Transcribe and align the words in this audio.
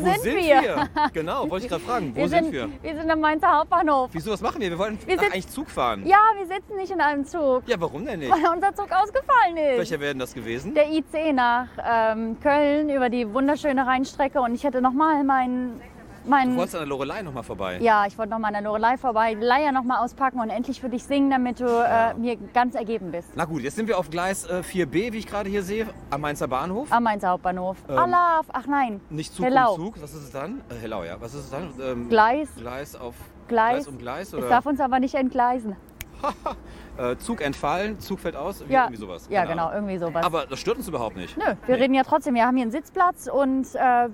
Wo, 0.00 0.06
Wo 0.06 0.20
sind, 0.22 0.36
wir? 0.36 0.88
Genau, 1.12 1.50
wollte 1.50 1.66
ich 1.66 1.70
gerade 1.70 1.82
fragen. 1.84 2.12
Wo 2.14 2.20
wir 2.20 2.28
sind, 2.28 2.44
sind, 2.44 2.52
wir? 2.52 2.68
wir 2.82 2.96
sind 2.96 3.10
am 3.10 3.20
Mainzer 3.20 3.48
Hauptbahnhof. 3.58 4.10
Wieso, 4.12 4.32
was 4.32 4.40
machen 4.40 4.60
wir? 4.60 4.70
Wir 4.70 4.78
wollen 4.78 4.98
Wir 5.06 5.18
sind- 5.18 5.32
eigentlich 5.32 5.48
Zug 5.48 5.70
fahren. 5.70 6.04
Ja, 6.06 6.18
wir 6.36 6.46
sitzen 6.46 6.76
nicht 6.76 6.90
in 6.92 7.00
einem 7.00 7.24
Zug, 7.24 7.62
Ja, 7.66 7.76
warum 7.80 8.04
denn 8.06 8.20
nicht? 8.20 8.30
weil 8.30 8.38
unser 8.54 8.74
Zug 8.74 8.88
ausgefallen 8.90 9.56
ist. 9.56 9.78
Welcher 9.78 10.00
wäre 10.00 10.12
denn 10.12 10.18
das 10.20 10.34
gewesen? 10.34 10.74
Der 10.74 10.90
IC 10.90 11.32
nach 11.34 11.68
ähm, 11.84 12.36
Köln 12.40 12.90
über 12.90 13.08
die 13.10 13.32
wunderschöne 13.32 13.86
Rheinstrecke 13.86 14.40
und 14.40 14.54
ich 14.54 14.64
hätte 14.64 14.80
nochmal 14.80 15.22
meinen... 15.24 15.80
Du 16.28 16.32
Mein, 16.34 16.56
wolltest 16.56 16.74
an 16.74 16.80
der 16.82 16.88
Lorelei 16.88 17.22
nochmal 17.22 17.42
vorbei. 17.42 17.78
ja, 17.80 18.04
ich 18.06 18.18
wollte 18.18 18.30
nochmal 18.32 18.48
an 18.54 18.62
der 18.62 18.70
Lorelei 18.70 18.98
vorbei, 18.98 19.34
die 19.34 19.40
Leier 19.40 19.72
nochmal 19.72 20.04
auspacken 20.04 20.40
und 20.40 20.50
endlich 20.50 20.78
für 20.78 20.90
dich 20.90 21.02
singen, 21.04 21.30
damit 21.30 21.58
du 21.58 21.64
äh, 21.64 22.12
mir 22.18 22.36
ganz 22.52 22.74
ergeben 22.74 23.10
bist. 23.12 23.30
Na 23.34 23.46
gut, 23.46 23.62
jetzt 23.62 23.76
sind 23.76 23.88
wir 23.88 23.98
auf 23.98 24.10
Gleis 24.10 24.44
äh, 24.44 24.60
4b, 24.62 24.92
wie 25.14 25.16
ich 25.16 25.26
gerade 25.26 25.48
hier 25.48 25.62
sehe, 25.62 25.86
am 26.10 26.20
Mainzer 26.20 26.46
Bahnhof. 26.46 26.92
Am 26.92 27.02
Mainzer 27.02 27.30
Hauptbahnhof. 27.30 27.78
Ähm, 27.88 27.96
Alaf, 27.96 28.44
ach 28.52 28.66
nein, 28.66 29.00
Nicht 29.08 29.32
Zug 29.32 29.46
Hellau. 29.46 29.72
um 29.76 29.80
Zug. 29.86 30.02
Was 30.02 30.12
ist 30.12 30.24
es 30.24 30.30
dann? 30.30 30.60
Äh, 30.68 30.74
Hellau, 30.82 31.02
ja. 31.04 31.16
Was 31.18 31.32
ist 31.32 31.44
es 31.44 31.50
dann? 31.50 31.72
Ähm, 31.80 32.10
Gleis, 32.10 32.50
Gleis 32.58 32.94
auf 32.94 33.14
Gleis. 33.48 33.88
um 33.88 33.96
Gleis 33.96 34.28
Es 34.28 34.34
oder 34.34 34.50
darf 34.50 34.66
uns 34.66 34.80
aber 34.80 35.00
nicht 35.00 35.14
entgleisen. 35.14 35.76
äh, 36.98 37.16
Zug 37.16 37.40
entfallen, 37.40 38.00
Zug 38.00 38.20
fällt 38.20 38.36
aus, 38.36 38.68
wie- 38.68 38.72
Ja, 38.74 38.82
irgendwie 38.84 39.00
sowas. 39.00 39.26
ja 39.30 39.40
Keine 39.40 39.52
genau, 39.52 39.68
Ahnung. 39.68 39.88
irgendwie 39.88 39.98
sowas. 40.04 40.26
Aber 40.26 40.44
das 40.44 40.58
stört 40.58 40.76
uns 40.76 40.88
überhaupt 40.88 41.16
nicht. 41.16 41.38
Nö, 41.38 41.44
wir 41.64 41.76
Nee. 41.76 41.82
reden 41.82 41.94
ja 41.94 42.02
trotzdem. 42.02 42.34
Wir 42.34 42.44
haben 42.44 42.56
hier 42.56 42.64
einen 42.64 42.70
Sitzplatz 42.72 43.28
und 43.32 43.66
äh, 43.76 44.08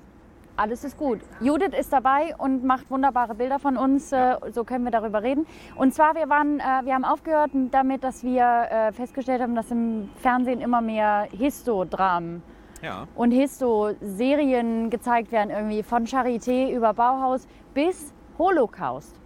alles 0.56 0.84
ist 0.84 0.96
gut. 0.96 1.20
Judith 1.40 1.72
ist 1.78 1.92
dabei 1.92 2.34
und 2.38 2.64
macht 2.64 2.90
wunderbare 2.90 3.34
Bilder 3.34 3.58
von 3.58 3.76
uns. 3.76 4.12
Äh, 4.12 4.36
so 4.52 4.64
können 4.64 4.84
wir 4.84 4.92
darüber 4.92 5.22
reden. 5.22 5.46
Und 5.76 5.94
zwar, 5.94 6.14
wir, 6.14 6.28
waren, 6.28 6.60
äh, 6.60 6.62
wir 6.84 6.94
haben 6.94 7.04
aufgehört 7.04 7.50
damit, 7.72 8.04
dass 8.04 8.22
wir 8.22 8.42
äh, 8.70 8.92
festgestellt 8.92 9.40
haben, 9.42 9.54
dass 9.54 9.70
im 9.70 10.08
Fernsehen 10.16 10.60
immer 10.60 10.80
mehr 10.80 11.26
Histodramen 11.32 12.42
Ja. 12.82 13.06
und 13.16 13.32
Histo-Serien 13.32 14.90
gezeigt 14.90 15.32
werden, 15.32 15.50
irgendwie 15.50 15.82
von 15.82 16.06
Charité 16.06 16.70
über 16.70 16.94
Bauhaus 16.94 17.46
bis 17.74 18.12
Holocaust. 18.38 19.20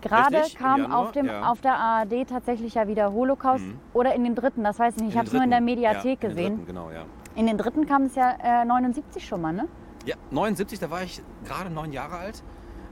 Gerade 0.00 0.36
Richtig, 0.38 0.56
kam 0.58 0.92
auf, 0.92 1.10
dem, 1.10 1.26
ja. 1.26 1.50
auf 1.50 1.60
der 1.60 1.74
ARD 1.74 2.28
tatsächlich 2.28 2.74
ja 2.74 2.86
wieder 2.86 3.12
Holocaust 3.12 3.64
Mhm. 3.64 3.80
oder 3.94 4.14
in 4.14 4.22
den 4.22 4.36
dritten, 4.36 4.62
das 4.62 4.78
weiß 4.78 4.94
ich 4.96 5.02
nicht. 5.02 5.10
Ich 5.12 5.16
habe 5.18 5.26
es 5.26 5.32
nur 5.32 5.42
in 5.42 5.50
der 5.50 5.60
Mediathek 5.60 6.22
ja, 6.22 6.28
in 6.28 6.36
gesehen. 6.36 6.56
dritten, 6.58 6.66
genau, 6.66 6.90
ja. 6.90 7.02
In 7.34 7.46
den 7.48 7.58
dritten 7.58 7.84
kam 7.86 8.02
es 8.04 8.14
ja 8.14 8.34
äh, 8.42 8.64
79 8.64 9.26
schon 9.26 9.40
mal, 9.40 9.52
ne? 9.52 9.66
Ja, 10.08 10.16
79, 10.30 10.78
da 10.78 10.88
war 10.90 11.02
ich 11.02 11.20
gerade 11.44 11.68
neun 11.68 11.92
Jahre 11.92 12.16
alt. 12.16 12.42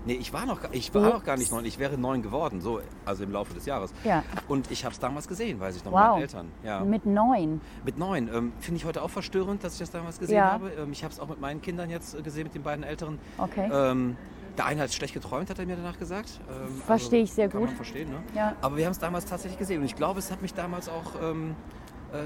Nee, 0.04 0.16
ich 0.20 0.34
war 0.34 0.44
noch, 0.44 0.60
gar- 0.60 0.74
ich 0.74 0.94
war 0.94 1.02
Ups. 1.04 1.12
noch 1.14 1.24
gar 1.24 1.38
nicht 1.38 1.50
neun, 1.50 1.64
ich 1.64 1.78
wäre 1.78 1.96
neun 1.96 2.20
geworden, 2.20 2.60
so, 2.60 2.80
also 3.06 3.24
im 3.24 3.32
Laufe 3.32 3.54
des 3.54 3.64
Jahres. 3.64 3.90
Ja. 4.04 4.22
Und 4.48 4.70
ich 4.70 4.84
habe 4.84 4.92
es 4.92 5.00
damals 5.00 5.26
gesehen, 5.26 5.58
weiß 5.58 5.76
ich 5.76 5.84
noch, 5.86 5.92
Wow. 5.92 6.00
mit 6.00 6.10
meinen 6.10 6.20
Eltern. 6.20 6.48
Ja. 6.62 6.80
Mit 6.84 7.06
neun. 7.06 7.60
Mit 7.86 7.96
neun. 7.98 8.28
Ähm, 8.32 8.52
Finde 8.60 8.76
ich 8.76 8.84
heute 8.84 9.00
auch 9.02 9.08
verstörend, 9.08 9.64
dass 9.64 9.72
ich 9.72 9.78
das 9.78 9.90
damals 9.90 10.18
gesehen 10.18 10.36
Ja. 10.36 10.52
habe. 10.52 10.68
Ähm, 10.78 10.92
ich 10.92 11.02
habe 11.04 11.14
es 11.14 11.18
auch 11.18 11.28
mit 11.28 11.40
meinen 11.40 11.62
Kindern 11.62 11.88
jetzt 11.88 12.22
gesehen, 12.22 12.44
mit 12.44 12.54
den 12.54 12.62
beiden 12.62 12.84
Älteren. 12.84 13.18
Okay. 13.38 13.70
Ähm, 13.72 14.18
der 14.58 14.66
eine 14.66 14.82
hat 14.82 14.92
schlecht 14.92 15.14
geträumt, 15.14 15.48
hat 15.48 15.58
er 15.58 15.64
mir 15.64 15.76
danach 15.76 15.98
gesagt. 15.98 16.38
Ähm, 16.50 16.82
Verstehe 16.82 17.22
ich 17.22 17.32
sehr 17.32 17.48
kann 17.48 17.60
gut. 17.60 17.70
Man 17.70 17.76
verstehen, 17.76 18.10
ne? 18.10 18.22
Ja. 18.34 18.54
Aber 18.60 18.76
wir 18.76 18.84
haben 18.84 18.92
es 18.92 18.98
damals 18.98 19.24
tatsächlich 19.24 19.58
gesehen 19.58 19.78
und 19.80 19.86
ich 19.86 19.96
glaube, 19.96 20.18
es 20.18 20.30
hat 20.30 20.42
mich 20.42 20.52
damals 20.52 20.90
auch, 20.90 21.14
ähm, 21.22 21.56
äh, 22.12 22.16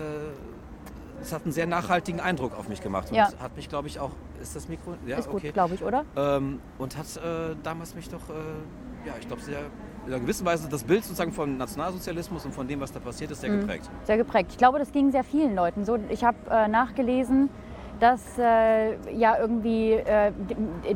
es 1.23 1.33
hat 1.33 1.45
einen 1.45 1.53
sehr 1.53 1.67
nachhaltigen 1.67 2.21
Eindruck 2.21 2.57
auf 2.59 2.69
mich 2.69 2.81
gemacht 2.81 3.11
und 3.11 3.17
Ja. 3.17 3.29
hat 3.41 3.57
mich, 3.57 3.69
glaube 3.69 3.89
ich, 3.89 3.99
auch, 4.01 4.11
ist 4.41 4.57
das 4.57 4.69
Mikro? 4.69 4.95
Ja, 5.07 5.19
ist 5.19 5.27
gut, 5.29 5.37
okay. 5.37 5.53
glaube 5.53 5.75
ich, 5.75 5.83
oder? 5.85 6.05
Ähm, 6.17 6.61
und 6.79 6.97
hat 6.97 7.07
äh, 7.17 7.55
damals 7.63 7.95
mich 7.95 8.09
doch, 8.09 8.29
äh, 8.31 9.07
ja, 9.07 9.15
ich 9.21 9.27
glaube, 9.27 9.43
sehr 9.43 9.61
in 10.07 10.13
einer 10.15 10.21
gewissen 10.23 10.47
Weise 10.47 10.67
das 10.69 10.83
Bild 10.85 11.05
sozusagen 11.05 11.33
vom 11.33 11.59
Nationalsozialismus 11.59 12.47
und 12.47 12.55
von 12.55 12.67
dem, 12.67 12.81
was 12.81 12.91
da 12.91 13.01
passiert 13.01 13.31
ist, 13.31 13.43
sehr 13.43 13.51
Mhm. 13.51 13.61
geprägt. 13.61 13.91
Sehr 14.05 14.17
geprägt. 14.17 14.49
Ich 14.53 14.57
glaube, 14.59 14.79
das 14.79 14.93
ging 14.93 15.11
sehr 15.11 15.25
vielen 15.25 15.55
Leuten 15.55 15.85
so. 15.85 15.99
Ich 16.09 16.25
habe 16.25 16.39
äh, 16.51 16.69
nachgelesen, 16.69 17.51
dass 18.01 18.21
äh, 18.39 18.95
ja 19.15 19.37
irgendwie 19.39 19.93
äh, 19.93 20.33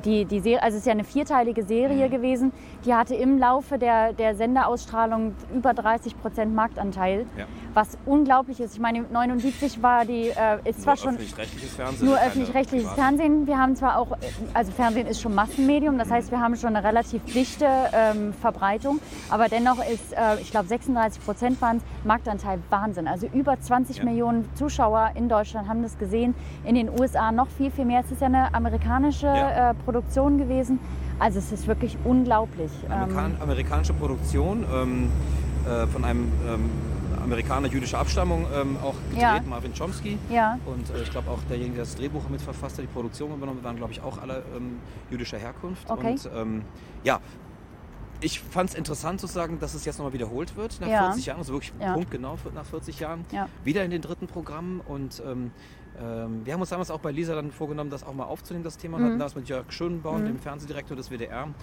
die, 0.04 0.24
die 0.24 0.40
Serie, 0.40 0.62
also 0.62 0.76
es 0.76 0.80
ist 0.80 0.86
ja 0.86 0.92
eine 0.92 1.04
vierteilige 1.04 1.62
Serie 1.62 2.06
Mhm. 2.08 2.10
gewesen, 2.10 2.52
die 2.84 2.94
hatte 2.94 3.14
im 3.14 3.38
Laufe 3.38 3.78
der, 3.78 4.12
der 4.14 4.34
Senderausstrahlung 4.34 5.34
über 5.54 5.74
30 5.74 6.20
Prozent 6.20 6.54
Marktanteil, 6.54 7.26
Ja. 7.36 7.44
was 7.74 7.96
unglaublich 8.06 8.60
ist. 8.60 8.74
Ich 8.74 8.80
meine, 8.80 9.02
79 9.10 9.82
war 9.82 10.04
die, 10.04 10.28
äh, 10.28 10.58
ist 10.64 10.82
zwar 10.82 10.96
schon 10.96 11.14
öffentlich-rechtliches 11.14 11.74
Fernsehen. 11.76 12.06
nur 12.08 12.16
öffentlich-rechtliches. 12.18 12.90
Fernsehen. 12.92 13.46
Wir 13.46 13.58
haben 13.58 13.76
zwar 13.76 13.98
auch, 13.98 14.16
also 14.54 14.72
Fernsehen 14.72 15.06
ist 15.06 15.20
schon 15.20 15.34
Massenmedium, 15.34 15.98
das 15.98 16.10
heißt, 16.10 16.30
wir 16.30 16.40
haben 16.40 16.56
schon 16.56 16.74
eine 16.74 16.86
relativ 16.86 17.22
dichte 17.26 17.66
ähm, 17.92 18.32
Verbreitung, 18.32 18.98
aber 19.30 19.48
dennoch 19.48 19.78
ist, 19.78 20.12
äh, 20.12 20.40
ich 20.40 20.50
glaube, 20.50 20.66
36 20.68 21.24
Prozent 21.24 21.60
waren 21.60 21.76
es, 21.78 21.82
Marktanteil 22.04 22.58
Wahnsinn. 22.70 23.06
Also 23.08 23.26
über 23.32 23.60
20 23.60 23.98
Ja. 23.98 24.04
Millionen 24.04 24.48
Zuschauer 24.54 25.10
in 25.14 25.28
Deutschland 25.28 25.68
haben 25.68 25.82
das 25.82 25.98
gesehen, 25.98 26.34
in 26.64 26.74
den 26.74 26.88
USA 26.98 27.32
noch 27.32 27.48
viel, 27.48 27.70
viel 27.70 27.84
mehr. 27.84 28.00
Es 28.04 28.10
ist 28.10 28.20
ja 28.20 28.26
eine 28.28 28.52
amerikanische 28.54 29.26
Ja. 29.26 29.70
äh, 29.70 29.74
Produktion 29.74 30.38
gewesen. 30.38 30.78
Also 31.18 31.38
es 31.38 31.52
ist 31.52 31.66
wirklich 31.66 31.96
unglaublich. 32.04 32.70
Amerikan 32.88 33.32
Ähm, 33.32 33.42
amerikanische 33.42 33.92
Produktion 33.94 34.64
ähm, 34.72 35.10
äh, 35.66 35.86
von 35.86 36.04
einem 36.04 36.30
ähm, 36.48 36.70
Amerikaner 37.22 37.68
jüdischer 37.68 37.98
Abstammung 37.98 38.44
ähm, 38.54 38.76
auch 38.82 38.94
gedreht, 39.08 39.22
Ja. 39.22 39.40
Marvin 39.48 39.72
Chomsky. 39.72 40.18
ja, 40.28 40.58
Und 40.66 40.90
äh, 40.90 41.02
ich 41.02 41.10
glaube 41.10 41.30
auch 41.30 41.38
derjenige, 41.48 41.76
der 41.76 41.84
das 41.84 41.94
Drehbuch 41.96 42.28
mitverfasst 42.28 42.76
hat, 42.78 42.82
die 42.82 42.88
Produktion 42.88 43.32
übernommen, 43.32 43.62
waren 43.64 43.76
glaube 43.76 43.92
ich 43.92 44.02
auch 44.02 44.18
alle 44.20 44.42
ähm, 44.56 44.78
jüdischer 45.10 45.38
Herkunft. 45.38 45.88
Okay. 45.88 46.10
Und 46.12 46.30
ähm, 46.36 46.62
ja, 47.04 47.20
ich 48.20 48.40
fand 48.40 48.70
es 48.70 48.76
interessant 48.76 49.20
zu 49.20 49.26
sagen, 49.26 49.58
dass 49.60 49.74
es 49.74 49.84
jetzt 49.84 49.98
nochmal 49.98 50.12
wiederholt 50.12 50.56
wird 50.56 50.80
nach 50.80 50.88
Ja. 50.88 51.04
40 51.04 51.26
Jahren, 51.26 51.38
also 51.38 51.52
wirklich 51.54 51.72
Ja. 51.80 51.94
punktgenau 51.94 52.36
nach 52.54 52.64
40 52.64 53.00
Jahren. 53.00 53.24
Ja. 53.32 53.48
Wieder 53.64 53.84
in 53.84 53.90
den 53.90 54.02
dritten 54.02 54.26
Programm 54.26 54.80
und 54.86 55.22
ähm, 55.26 55.50
wir 55.98 56.52
haben 56.52 56.60
uns 56.60 56.70
damals 56.70 56.90
auch 56.90 56.98
bei 57.00 57.12
Lisa 57.12 57.34
dann 57.34 57.50
vorgenommen, 57.52 57.90
das 57.90 58.04
auch 58.04 58.14
mal 58.14 58.24
aufzunehmen, 58.24 58.64
das 58.64 58.76
Thema. 58.76 58.96
Und 58.96 59.02
Mhm. 59.02 59.06
hatten 59.06 59.18
damals 59.18 59.34
mit 59.36 59.48
Jörg 59.48 59.64
Schönbaum, 59.70 60.22
Mhm. 60.22 60.26
dem 60.26 60.38
Fernsehdirektor 60.38 60.96
des 60.96 61.08
WDR, 61.10 61.44
und 61.44 61.54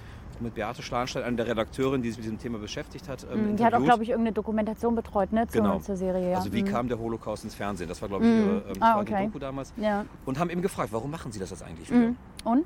mit 0.41 0.55
Beate 0.55 0.81
Schlanstein, 0.81 1.23
einer 1.23 1.35
der 1.37 1.47
Redakteurin, 1.47 2.01
die 2.01 2.09
sich 2.09 2.17
mit 2.17 2.25
diesem 2.25 2.39
Thema 2.39 2.57
beschäftigt 2.57 3.07
hat, 3.09 3.25
ähm, 3.31 3.55
die 3.57 3.63
hat 3.65 3.73
auch, 3.73 3.83
glaube 3.83 4.03
ich, 4.03 4.09
irgendeine 4.09 4.33
Dokumentation 4.33 4.95
betreut 4.95 5.31
ne, 5.33 5.47
zur, 5.47 5.61
Genau. 5.61 5.79
zur 5.79 5.97
Serie. 5.97 6.31
Ja. 6.31 6.37
Also 6.37 6.51
wie 6.53 6.63
Mhm. 6.63 6.67
kam 6.67 6.87
der 6.87 6.97
Holocaust 6.99 7.43
ins 7.43 7.55
Fernsehen? 7.55 7.87
Das 7.89 8.01
war, 8.01 8.09
glaube 8.09 8.25
ich, 8.25 8.31
Mhm. 8.31 8.37
ihre 8.39 8.55
ähm, 8.69 8.77
Ah, 8.79 8.99
okay. 9.01 9.25
Doku 9.25 9.39
damals. 9.39 9.73
Ja. 9.77 10.05
Und 10.25 10.39
haben 10.39 10.49
eben 10.49 10.61
gefragt, 10.61 10.89
warum 10.93 11.11
machen 11.11 11.31
Sie 11.31 11.39
das 11.39 11.49
jetzt 11.49 11.63
eigentlich 11.63 11.89
wieder? 11.91 11.99
Mhm. 11.99 12.15
Und? 12.45 12.65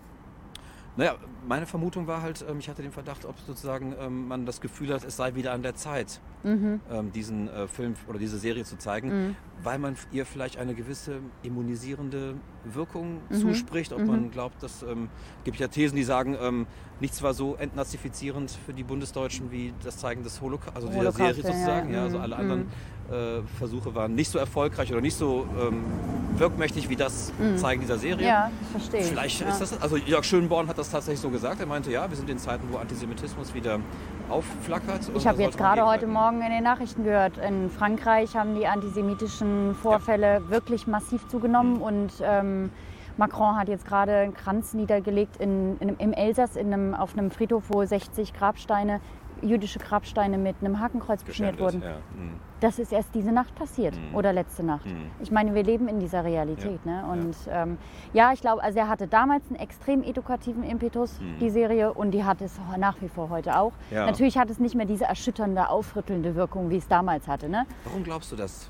Naja, 0.98 1.16
meine 1.48 1.66
Vermutung 1.66 2.08
war 2.08 2.22
halt, 2.22 2.46
ähm, 2.50 2.60
ich 2.60 2.70
hatte 2.70 2.82
den 2.82 2.92
Verdacht, 2.94 3.26
ob 3.26 3.38
sozusagen 3.40 3.94
ähm, 4.00 4.28
man 4.30 4.46
das 4.46 4.62
Gefühl 4.62 4.94
hat, 4.94 5.04
es 5.04 5.18
sei 5.18 5.36
wieder 5.36 5.52
an 5.52 5.62
der 5.62 5.76
Zeit, 5.76 6.22
Mhm. 6.44 6.80
ähm, 6.90 7.12
diesen 7.12 7.50
äh, 7.50 7.68
Film 7.68 7.96
oder 8.08 8.18
diese 8.20 8.38
Serie 8.38 8.64
zu 8.64 8.78
zeigen, 8.78 9.10
Mhm. 9.28 9.36
weil 9.62 9.78
man 9.78 9.96
ihr 10.12 10.26
vielleicht 10.26 10.58
eine 10.58 10.74
gewisse 10.74 11.20
immunisierende 11.44 12.36
Wirkung 12.74 13.18
Mhm. 13.30 13.36
zuspricht. 13.36 13.94
Ob 13.94 14.00
Mhm. 14.00 14.08
man 14.08 14.32
glaubt, 14.32 14.62
dass 14.64 14.84
ähm, 14.84 15.10
gibt 15.44 15.60
ja 15.60 15.68
Thesen, 15.68 15.96
die 15.96 16.04
sagen, 16.04 16.36
ähm, 16.42 16.66
nichts 17.00 17.22
war 17.22 17.34
so 17.34 17.56
entnazifizierend 17.56 18.52
für 18.66 18.74
die 18.74 18.84
Bundesdeutschen 18.84 19.52
wie 19.52 19.74
das 19.84 19.98
Zeigen 19.98 20.24
des 20.24 20.42
Holocaust, 20.42 20.76
also 20.76 20.88
dieser 20.88 21.00
Holocaust, 21.00 21.18
Serie 21.36 21.44
ja, 21.44 21.52
sozusagen. 21.54 21.90
ja. 21.92 21.96
Ja, 21.98 22.04
also 22.04 22.18
Mhm. 22.18 22.24
alle 22.24 22.36
anderen 22.38 22.72
äh, 23.12 23.44
Versuche 23.60 23.94
waren 23.94 24.16
nicht 24.16 24.32
so 24.32 24.40
erfolgreich 24.40 24.92
oder 24.92 25.00
nicht 25.00 25.16
so 25.16 25.46
ähm, 25.62 25.84
wirkmächtig 26.38 26.90
wie 26.90 26.96
das 26.96 27.32
Mhm. 27.38 27.56
Zeigen 27.58 27.82
dieser 27.82 28.00
Serie. 28.00 28.26
Ja, 28.28 28.50
verstehe. 28.72 29.02
ich. 29.02 29.06
Vielleicht 29.06 29.42
ja. 29.42 29.50
ist 29.50 29.62
das, 29.62 29.80
also 29.80 29.96
Jörg 29.96 30.24
Schönborn 30.24 30.68
hat 30.68 30.80
das 30.80 30.90
tatsächlich 30.90 31.20
so 31.20 31.30
gesagt. 31.30 31.60
Er 31.60 31.68
meinte, 31.68 31.92
ja, 31.92 32.10
wir 32.10 32.18
sind 32.18 32.28
in 32.32 32.40
Zeiten, 32.40 32.68
wo 32.72 32.78
Antisemitismus 32.78 33.54
wieder 33.54 33.80
aufflackert. 34.30 35.12
Ich 35.16 35.28
habe 35.28 35.40
jetzt 35.44 35.56
gerade 35.58 35.86
heute 35.86 36.08
gegenhalten. 36.08 36.14
Morgen 36.14 36.42
in 36.42 36.52
den 36.52 36.64
Nachrichten 36.64 37.04
gehört, 37.04 37.38
in 37.38 37.70
Frankreich 37.70 38.36
haben 38.36 38.56
die 38.56 38.66
antisemitischen 38.66 39.76
Vorfälle 39.76 40.42
wirklich 40.50 40.88
massiv 40.88 41.28
zugenommen 41.28 41.76
Mhm. 41.76 41.82
und 41.82 42.12
ähm, 42.24 42.55
Macron 43.18 43.56
hat 43.58 43.70
jetzt 43.70 43.86
gerade 43.86 44.14
einen 44.18 44.34
Kranz 44.34 44.74
niedergelegt 44.74 45.38
in, 45.38 45.78
in, 45.80 45.96
im 45.98 46.12
Elsass 46.14 46.56
in 46.58 46.74
einem, 46.74 46.94
auf 46.94 47.18
einem 47.18 47.32
Friedhof, 47.32 47.64
wo 47.70 47.84
60 47.86 48.34
Grabsteine 48.34 49.00
jüdische 49.42 49.80
Grabsteine 49.80 50.38
mit 50.38 50.56
einem 50.62 50.80
Hakenkreuz 50.80 51.24
beschmiert 51.24 51.60
wurden. 51.60 51.82
Ja. 51.82 51.98
Mhm. 52.18 52.40
Das 52.62 52.80
ist 52.80 52.92
erst 52.94 53.14
diese 53.14 53.32
Nacht 53.34 53.54
passiert 53.56 53.94
Mhm. 53.96 54.16
oder 54.16 54.32
letzte 54.34 54.64
Nacht. 54.64 54.86
Mhm. 54.86 55.12
Ich 55.20 55.30
meine, 55.30 55.54
wir 55.54 55.62
leben 55.64 55.88
in 55.90 56.00
dieser 56.00 56.24
Realität. 56.24 56.84
Ne? 56.86 57.04
Und 57.12 57.36
ja, 57.46 57.64
ähm, 57.64 57.78
ja 58.14 58.32
ich 58.34 58.40
glaube, 58.42 58.64
also 58.64 58.80
er 58.80 58.88
hatte 58.88 59.08
damals 59.08 59.44
einen 59.50 59.60
extrem 59.60 60.04
edukativen 60.04 60.64
Impetus, 60.64 61.20
Mhm. 61.20 61.40
die 61.40 61.50
Serie, 61.50 61.94
und 61.94 62.12
die 62.12 62.24
hat 62.24 62.42
es 62.42 62.60
nach 62.78 62.96
wie 63.02 63.10
vor 63.10 63.30
heute 63.30 63.60
auch. 63.60 63.74
Ja. 63.92 64.06
Natürlich 64.06 64.38
hat 64.38 64.50
es 64.50 64.58
nicht 64.60 64.74
mehr 64.76 64.86
diese 64.86 65.04
erschütternde, 65.06 65.70
aufrüttelnde 65.70 66.34
Wirkung, 66.36 66.70
wie 66.70 66.78
es 66.78 66.88
damals 66.88 67.28
hatte. 67.28 67.50
Ne? 67.50 67.66
Warum 67.84 68.04
glaubst 68.04 68.32
du 68.32 68.36
das? 68.38 68.70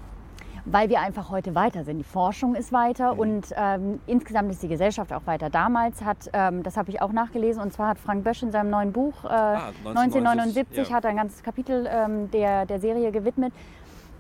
Weil 0.66 0.90
wir 0.90 1.00
einfach 1.00 1.30
heute 1.30 1.54
weiter 1.56 1.84
sind. 1.84 1.98
Die 2.00 2.04
Forschung 2.04 2.56
ist 2.56 2.74
weiter 2.74 3.14
Mhm. 3.14 3.20
und 3.20 3.46
ähm, 3.56 4.00
insgesamt 4.08 4.52
ist 4.52 4.64
die 4.64 4.68
Gesellschaft 4.68 5.14
auch 5.14 5.26
weiter. 5.26 5.50
Damals 5.50 6.04
hat, 6.04 6.30
ähm, 6.34 6.64
das 6.64 6.76
habe 6.78 6.90
ich 6.90 7.02
auch 7.02 7.12
nachgelesen, 7.12 7.62
und 7.62 7.72
zwar 7.72 7.90
hat 7.90 8.00
Frank 8.00 8.24
Bösch 8.24 8.42
in 8.44 8.52
seinem 8.52 8.70
neuen 8.70 8.92
Buch 8.92 9.24
äh, 9.26 9.28
1979 9.28 10.90
ja. 10.90 10.96
hat 10.96 11.06
ein 11.06 11.18
ganzes 11.18 11.44
Kapitel 11.44 11.88
ähm, 11.90 12.32
der, 12.32 12.66
der 12.66 12.80
Serie 12.80 13.12
gewidmet. 13.12 13.54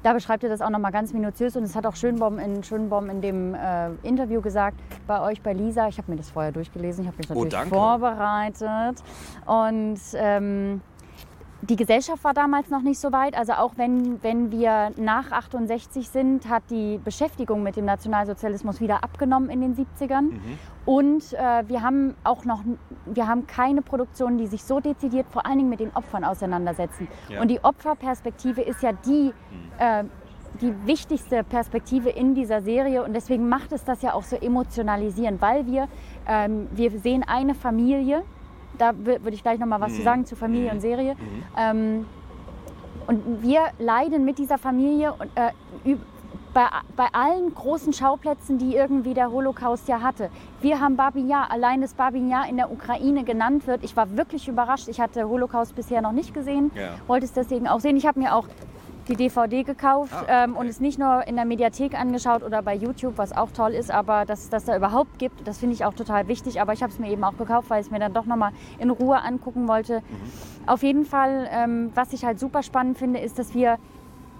Da 0.04 0.14
beschreibt 0.14 0.44
er 0.44 0.50
das 0.52 0.62
auch 0.62 0.70
nochmal 0.70 0.92
ganz 0.92 1.14
minutiös 1.14 1.56
und 1.56 1.64
es 1.64 1.76
hat 1.76 1.88
auch 1.88 1.96
Schönbaum 1.96 2.38
in, 2.38 2.64
Schönbaum 2.64 3.10
in 3.10 3.22
dem 3.22 3.56
äh, 3.56 3.90
Interview 4.04 4.40
gesagt, 4.40 4.78
bei 5.08 5.20
euch, 5.20 5.42
bei 5.42 5.52
Lisa, 5.54 5.88
ich 5.88 5.98
habe 5.98 6.12
mir 6.12 6.18
das 6.18 6.30
vorher 6.30 6.52
durchgelesen, 6.52 7.06
ich 7.06 7.08
habe 7.08 7.18
mich 7.18 7.32
Oh, 7.32 7.44
natürlich 7.44 7.52
danke. 7.72 7.76
vorbereitet 7.76 9.04
und 9.48 10.00
ähm, 10.14 10.82
die 11.70 11.76
Gesellschaft 11.76 12.24
war 12.24 12.34
damals 12.34 12.70
noch 12.70 12.82
nicht 12.82 13.00
so 13.00 13.12
weit. 13.12 13.36
Also 13.38 13.54
auch 13.54 13.74
wenn, 13.78 14.22
wenn 14.24 14.52
wir 14.52 14.92
nach 14.98 15.32
68 15.32 16.10
sind, 16.10 16.48
hat 16.50 16.64
die 16.70 17.00
Beschäftigung 17.04 17.64
mit 17.64 17.76
dem 17.76 17.86
Nationalsozialismus 17.86 18.80
wieder 18.82 19.04
abgenommen 19.04 19.50
in 19.50 19.62
den 19.62 19.76
70ern. 19.76 20.22
Mhm. 20.22 20.42
Und 20.86 21.34
äh, 21.34 21.68
wir 21.68 21.82
haben 21.82 22.16
auch 22.24 22.46
noch, 22.46 22.62
wir 23.06 23.28
haben 23.28 23.48
keine 23.48 23.82
Produktionen, 23.82 24.38
die 24.38 24.48
sich 24.48 24.64
so 24.64 24.80
dezidiert 24.80 25.28
vor 25.30 25.46
allen 25.46 25.58
Dingen 25.58 25.70
mit 25.70 25.80
den 25.80 25.96
Opfern 25.96 26.24
auseinandersetzen. 26.24 27.08
Ja. 27.30 27.42
Und 27.42 27.50
die 27.50 27.64
Opferperspektive 27.64 28.62
ist 28.62 28.84
ja 28.84 28.92
die, 28.94 29.34
äh, 29.80 30.04
die 30.62 30.74
wichtigste 30.86 31.44
Perspektive 31.44 32.10
in 32.10 32.36
dieser 32.36 32.62
Serie. 32.62 33.04
Und 33.04 33.14
deswegen 33.14 33.50
macht 33.50 33.72
es 33.72 33.84
das 33.84 34.02
ja 34.04 34.14
auch 34.14 34.24
so 34.24 34.36
emotionalisierend, 34.36 35.42
weil 35.42 35.66
wir, 35.66 35.88
ähm, 36.28 36.68
wir 36.72 36.92
sehen 37.00 37.24
eine 37.28 37.56
Familie, 37.56 38.24
da 38.78 38.90
wür- 38.92 39.24
würde 39.24 39.32
ich 39.34 39.42
gleich 39.44 39.60
noch 39.60 39.68
mal 39.68 39.82
was 39.82 39.96
zu 39.96 40.02
sagen 40.04 40.26
zu 40.26 40.36
Familie 40.36 40.72
und 40.72 40.82
Serie. 40.82 41.16
Ähm, 41.58 42.06
und 43.08 43.42
wir 43.44 43.62
leiden 43.80 44.26
mit 44.26 44.38
dieser 44.40 44.58
Familie 44.58 45.14
und, 45.14 45.30
äh, 45.36 45.96
bei, 46.54 46.68
bei 46.96 47.08
allen 47.12 47.54
großen 47.54 47.92
Schauplätzen, 47.92 48.58
die 48.58 48.76
irgendwie 48.76 49.14
der 49.14 49.30
Holocaust 49.30 49.90
ja 49.90 50.02
hatte. 50.02 50.30
Wir 50.62 50.80
haben 50.80 50.96
Babin 50.96 51.28
Yar, 51.28 51.52
allein 51.52 51.82
das 51.82 51.94
Babin 51.94 52.30
Yar 52.30 52.48
in 52.48 52.56
der 52.56 52.72
Ukraine 52.72 53.26
genannt 53.26 53.68
wird. 53.68 53.84
Ich 53.84 53.98
war 53.98 54.16
wirklich 54.16 54.48
überrascht. 54.48 54.88
Ich 54.88 55.02
hatte 55.02 55.28
Holocaust 55.28 55.76
bisher 55.76 56.02
noch 56.02 56.14
nicht 56.14 56.34
gesehen, 56.34 56.72
Ja. 56.74 56.92
wollte 57.08 57.26
es 57.26 57.34
deswegen 57.34 57.68
auch 57.68 57.82
sehen. 57.82 57.98
Ich 57.98 58.08
habe 58.08 58.20
mir 58.22 58.34
auch 58.34 58.48
die 59.08 59.16
DVD 59.16 59.64
gekauft 59.64 60.14
Ah, 60.14 60.44
ähm, 60.46 60.52
und 60.52 60.58
okay. 60.62 60.70
es 60.70 60.80
nicht 60.80 60.98
nur 61.00 61.28
in 61.28 61.36
der 61.36 61.46
Mediathek 61.46 62.00
angeschaut 62.00 62.44
oder 62.44 62.62
bei 62.62 62.76
YouTube, 62.76 63.18
was 63.18 63.32
auch 63.36 63.52
toll 63.52 63.72
ist, 63.72 63.92
aber 63.92 64.26
dass 64.26 64.44
es 64.44 64.50
das 64.50 64.66
da 64.66 64.76
überhaupt 64.76 65.20
gibt, 65.20 65.48
das 65.48 65.60
finde 65.60 65.76
ich 65.76 65.86
auch 65.86 65.94
total 65.94 66.28
wichtig. 66.28 66.62
Aber 66.62 66.74
ich 66.74 66.82
habe 66.82 66.92
es 66.92 67.00
mir 67.00 67.10
eben 67.12 67.24
auch 67.24 67.38
gekauft, 67.38 67.70
weil 67.70 67.82
ich 67.82 67.88
es 67.88 67.92
mir 67.92 68.00
dann 68.00 68.14
doch 68.14 68.26
nochmal 68.26 68.52
in 68.80 68.90
Ruhe 68.90 69.22
angucken 69.22 69.68
wollte. 69.68 70.02
Auf 70.66 70.84
jeden 70.84 71.06
Fall, 71.06 71.48
ähm, 71.52 71.92
was 71.96 72.14
ich 72.14 72.26
halt 72.26 72.40
super 72.40 72.64
spannend 72.64 72.98
finde, 72.98 73.20
ist, 73.20 73.38
dass 73.38 73.54
wir 73.54 73.78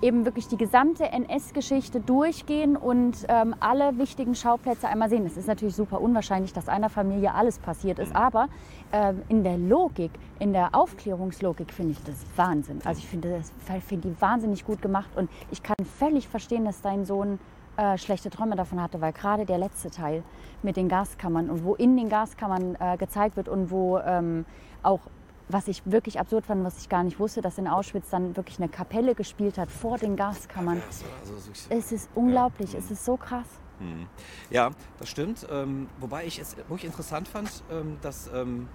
eben 0.06 0.24
wirklich 0.24 0.48
die 0.48 0.58
gesamte 0.58 1.06
NS-Geschichte 1.06 2.00
durchgehen 2.00 2.78
und 2.78 3.26
ähm, 3.28 3.56
alle 3.60 3.98
wichtigen 3.98 4.36
Schauplätze 4.36 4.88
einmal 4.88 5.10
sehen. 5.10 5.26
Es 5.26 5.36
ist 5.36 5.48
natürlich 5.48 5.76
super 5.76 6.00
unwahrscheinlich, 6.00 6.54
dass 6.54 6.70
einer 6.70 6.90
Familie 6.90 7.34
alles 7.34 7.58
passiert 7.58 7.98
ist, 7.98 8.16
aber 8.16 8.48
ähm, 8.94 9.24
in 9.30 9.44
der 9.44 9.58
Logik, 9.58 10.12
in 10.38 10.54
der 10.54 10.76
Aufklärungslogik 10.76 11.74
finde 11.74 11.94
ich 11.94 12.04
das 12.04 12.24
Wahnsinn. 12.36 12.82
Also 12.86 13.00
ich 13.00 13.08
finde 13.08 13.32
das 13.32 13.52
finde 13.84 14.10
die 14.10 14.22
wahnsinnig 14.22 14.64
gut 14.64 14.80
gemacht 14.80 15.10
und 15.16 15.28
ich 15.50 15.64
kann 15.64 15.76
völlig 15.98 16.28
verstehen, 16.28 16.66
dass 16.66 16.82
dein 16.82 17.06
Sohn 17.06 17.40
äh, 17.78 17.98
schlechte 17.98 18.30
Träume 18.30 18.56
davon 18.56 18.80
hatte, 18.82 19.02
weil 19.02 19.12
gerade 19.12 19.46
der 19.46 19.58
letzte 19.58 19.90
Teil 19.90 20.24
mit 20.62 20.78
den 20.78 20.88
Gaskammern 20.88 21.50
und 21.50 21.66
wo 21.66 21.74
in 21.74 21.98
den 21.98 22.10
Gaskammern 22.10 22.78
äh, 22.80 22.96
gezeigt 22.98 23.38
wird 23.38 23.50
und 23.50 23.72
wo 23.72 23.98
ähm, 23.98 24.46
auch 24.84 25.02
was 25.48 25.68
ich 25.68 25.82
wirklich 25.86 26.20
absurd 26.20 26.46
fand, 26.46 26.64
was 26.64 26.80
ich 26.80 26.90
gar 26.90 27.04
nicht 27.04 27.20
wusste, 27.20 27.42
dass 27.42 27.58
in 27.58 27.68
Auschwitz 27.68 28.10
dann 28.10 28.36
wirklich 28.36 28.60
eine 28.60 28.70
Kapelle 28.70 29.16
gespielt 29.16 29.58
hat 29.58 29.70
vor 29.72 29.98
den 29.98 30.16
Gaskammern. 30.16 30.82
Also, 30.86 31.06
also, 31.22 31.52
Es 31.70 31.92
ist 31.92 32.10
unglaublich, 32.16 32.74
es 32.74 32.90
ist 32.92 33.06
so 33.06 33.18
krass. 33.18 33.48
Mhm. 33.80 34.08
Ja, 34.50 34.72
das 35.00 35.10
stimmt. 35.10 35.46
Ähm, 35.52 35.90
wobei 36.00 36.26
ich 36.26 36.40
es 36.40 36.58
wirklich 36.58 36.86
interessant 36.86 37.28
fand, 37.28 37.64
ähm, 37.72 37.98
dass 38.02 38.30
ähm, 38.34 38.68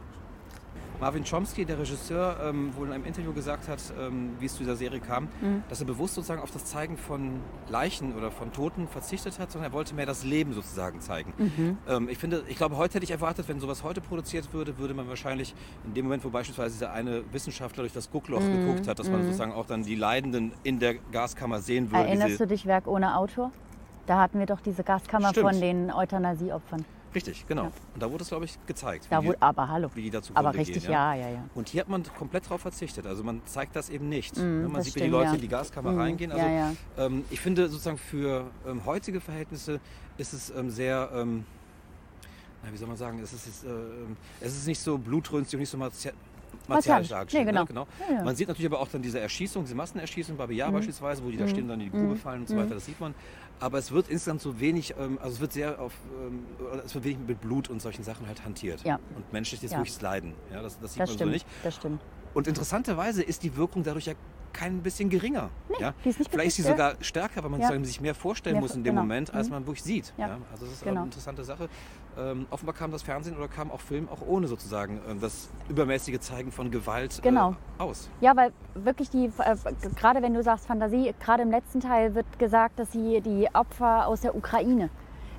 Marvin 1.00 1.24
Chomsky, 1.24 1.64
der 1.64 1.78
Regisseur, 1.78 2.36
ähm, 2.44 2.76
wohl 2.76 2.86
in 2.88 2.92
einem 2.92 3.04
Interview 3.06 3.32
gesagt 3.32 3.68
hat, 3.68 3.78
ähm, 3.98 4.32
wie 4.38 4.44
es 4.46 4.52
zu 4.52 4.58
dieser 4.58 4.76
Serie 4.76 5.00
kam, 5.00 5.28
Mhm. 5.40 5.62
dass 5.70 5.80
er 5.80 5.86
bewusst 5.86 6.14
sozusagen 6.14 6.42
auf 6.42 6.50
das 6.50 6.66
Zeigen 6.66 6.98
von 6.98 7.40
Leichen 7.70 8.14
oder 8.14 8.30
von 8.30 8.52
Toten 8.52 8.86
verzichtet 8.86 9.38
hat, 9.38 9.50
sondern 9.50 9.70
er 9.70 9.74
wollte 9.74 9.94
mehr 9.94 10.04
das 10.04 10.24
Leben 10.24 10.52
sozusagen 10.52 11.00
zeigen. 11.00 11.32
Mhm. 11.38 11.78
Ähm, 11.88 12.08
ich 12.10 12.18
finde, 12.18 12.44
ich 12.48 12.56
glaube, 12.56 12.76
heute 12.76 12.94
hätte 12.94 13.04
ich 13.04 13.10
erwartet, 13.10 13.48
wenn 13.48 13.60
sowas 13.60 13.82
heute 13.82 14.02
produziert 14.02 14.52
würde, 14.52 14.76
würde 14.76 14.92
man 14.92 15.08
wahrscheinlich 15.08 15.54
in 15.86 15.94
dem 15.94 16.04
Moment, 16.04 16.22
wo 16.24 16.28
beispielsweise 16.28 16.74
dieser 16.74 16.92
eine 16.92 17.22
Wissenschaftler 17.32 17.82
durch 17.84 17.94
das 17.94 18.10
Guckloch 18.10 18.42
Mhm. 18.42 18.60
geguckt 18.60 18.86
hat, 18.86 18.98
dass 18.98 19.08
man 19.08 19.22
sozusagen 19.24 19.52
auch 19.52 19.64
dann 19.66 19.82
die 19.82 19.94
Leidenden 19.94 20.52
in 20.64 20.78
der 20.80 20.94
Gaskammer 21.12 21.60
sehen 21.60 21.90
würde. 21.90 22.04
Erinnerst 22.08 22.40
du 22.40 22.46
dich 22.46 22.66
Werk 22.66 22.86
ohne 22.86 23.16
Autor? 23.16 23.52
Da 24.06 24.18
hatten 24.20 24.38
wir 24.38 24.46
doch 24.46 24.60
diese 24.60 24.82
Gaskammer 24.84 25.30
Stimmt. 25.30 25.50
von 25.50 25.60
den 25.60 25.90
Euthanasieopfern. 25.92 26.84
Richtig, 27.14 27.44
genau. 27.48 27.64
Ja. 27.64 27.72
Und 27.94 28.02
da 28.02 28.10
wurde 28.10 28.22
es, 28.22 28.28
glaube 28.28 28.44
ich, 28.44 28.56
gezeigt. 28.66 29.06
Da 29.10 29.24
wurde, 29.24 29.36
die, 29.36 29.42
aber 29.42 29.68
hallo. 29.68 29.90
wie 29.94 30.02
die 30.02 30.10
dazu 30.10 30.32
Aber 30.36 30.54
richtig, 30.54 30.84
ja, 30.84 31.14
ja, 31.14 31.28
ja. 31.28 31.44
Und 31.54 31.68
hier 31.68 31.80
hat 31.80 31.88
man 31.88 32.04
komplett 32.16 32.44
darauf 32.46 32.60
verzichtet. 32.60 33.06
Also 33.06 33.24
man 33.24 33.40
zeigt 33.46 33.74
das 33.74 33.90
eben 33.90 34.08
nicht. 34.08 34.36
Mm, 34.36 34.66
man 34.70 34.82
sieht, 34.82 34.94
wie 34.94 35.00
die 35.00 35.08
Leute 35.08 35.30
ja. 35.30 35.34
in 35.34 35.40
die 35.40 35.48
Gaskammer 35.48 35.90
Mm, 35.92 35.98
reingehen. 35.98 36.30
Also 36.32 36.44
ja, 36.46 36.52
ja. 36.52 36.72
Ähm, 36.98 37.24
ich 37.30 37.40
finde 37.40 37.68
sozusagen 37.68 37.98
für 37.98 38.50
ähm, 38.66 38.84
heutige 38.86 39.20
Verhältnisse 39.20 39.80
ist 40.18 40.32
es 40.32 40.50
ähm, 40.50 40.70
sehr, 40.70 41.10
ähm, 41.14 41.44
na, 42.62 42.72
wie 42.72 42.76
soll 42.76 42.86
man 42.88 42.96
sagen, 42.96 43.18
es 43.20 43.32
ist, 43.32 43.64
ähm, 43.64 44.16
es 44.40 44.56
ist 44.56 44.66
nicht 44.68 44.80
so 44.80 44.96
blutrünstig 44.96 45.54
und 45.56 45.60
nicht 45.60 45.70
so 45.70 45.78
martia 45.78 46.12
martialisch 46.68 47.08
dargestellt. 47.08 47.46
Nee, 47.46 47.52
Ne? 47.52 47.64
genau. 47.66 47.84
genau. 47.84 47.86
Ja, 48.08 48.16
ja. 48.18 48.24
Man 48.24 48.36
sieht 48.36 48.46
natürlich 48.46 48.70
aber 48.70 48.80
auch 48.80 48.88
dann 48.88 49.02
diese 49.02 49.18
Erschießung, 49.18 49.64
diese 49.64 49.74
Massenerschießung 49.74 50.36
bei 50.36 50.46
Bejahr 50.46 50.68
Mhm. 50.70 50.74
beispielsweise, 50.74 51.24
wo 51.24 51.30
die 51.30 51.36
da 51.36 51.48
stehen 51.48 51.64
und 51.64 51.68
dann 51.70 51.80
in 51.80 51.90
die 51.90 51.98
Grube 51.98 52.14
fallen 52.16 52.42
und 52.42 52.48
so 52.48 52.56
weiter, 52.56 52.74
das 52.74 52.86
sieht 52.86 53.00
man. 53.00 53.14
Aber 53.60 53.78
es 53.78 53.92
wird 53.92 54.08
insgesamt 54.08 54.40
so 54.40 54.58
wenig, 54.58 54.94
ähm, 54.98 55.18
also 55.20 55.34
es 55.34 55.40
wird 55.40 55.52
sehr 55.52 55.80
auf, 55.80 55.92
ähm, 56.24 56.46
es 56.84 56.94
wird 56.94 57.04
wenig 57.04 57.18
mit 57.26 57.40
Blut 57.42 57.68
und 57.68 57.80
solchen 57.82 58.02
Sachen 58.02 58.26
halt 58.26 58.42
hantiert. 58.44 58.82
Ja. 58.84 58.98
Und 59.14 59.32
menschliches 59.32 59.70
Ja. 59.70 59.78
wirkliches 59.78 60.00
Leiden. 60.00 60.32
Ja, 60.50 60.62
das, 60.62 60.78
das 60.80 60.94
sieht 60.94 61.02
Das 61.02 61.10
man 61.10 61.14
stimmt, 61.16 61.28
so 61.28 61.32
nicht. 61.34 61.46
das 61.62 61.76
stimmt. 61.76 62.02
Und 62.32 62.46
interessanterweise 62.48 63.22
ist 63.22 63.42
die 63.42 63.56
Wirkung 63.56 63.82
dadurch 63.82 64.06
ja 64.06 64.14
kein 64.52 64.82
bisschen 64.82 65.08
geringer. 65.10 65.50
ja? 65.78 65.94
die 66.04 66.08
ist 66.10 66.18
nicht 66.18 66.30
Vielleicht 66.30 66.48
ist 66.48 66.56
sie 66.56 66.62
sogar 66.62 66.94
stärker, 67.00 67.42
weil 67.42 67.50
man 67.50 67.60
Ja. 67.60 67.68
sich 67.84 68.00
mehr 68.00 68.14
vorstellen 68.14 68.54
Mehr 68.54 68.62
muss 68.62 68.74
in 68.74 68.84
dem 68.84 68.92
genau. 68.94 69.02
Moment, 69.02 69.32
als 69.34 69.48
Mhm. 69.48 69.54
man 69.54 69.66
wirklich 69.66 69.82
sieht. 69.82 70.12
Ja. 70.16 70.28
Ja. 70.28 70.38
Also 70.52 70.64
das 70.66 70.74
ist 70.74 70.84
Genau. 70.84 70.96
eine 71.00 71.06
interessante 71.06 71.44
Sache. 71.44 71.68
Ähm, 72.18 72.46
offenbar 72.50 72.74
kam 72.74 72.90
das 72.90 73.02
Fernsehen 73.02 73.36
oder 73.36 73.46
kam 73.48 73.70
auch 73.70 73.80
Film 73.80 74.08
auch 74.08 74.20
ohne 74.26 74.48
sozusagen 74.48 75.00
ähm, 75.08 75.20
das 75.20 75.48
übermäßige 75.68 76.18
Zeigen 76.20 76.50
von 76.52 76.70
Gewalt 76.70 77.20
Genau. 77.22 77.52
äh, 77.78 77.82
aus. 77.82 78.10
Ja, 78.20 78.36
weil 78.36 78.52
wirklich 78.74 79.10
die, 79.10 79.26
äh, 79.38 79.56
gerade 79.96 80.20
wenn 80.20 80.34
du 80.34 80.42
sagst 80.42 80.66
Fantasie, 80.66 81.14
gerade 81.20 81.42
im 81.42 81.50
letzten 81.50 81.80
Teil 81.80 82.14
wird 82.14 82.26
gesagt, 82.38 82.78
dass 82.78 82.90
sie 82.92 83.20
die 83.20 83.48
Opfer 83.54 84.06
aus 84.08 84.20
der 84.22 84.34
Ukraine 84.34 84.90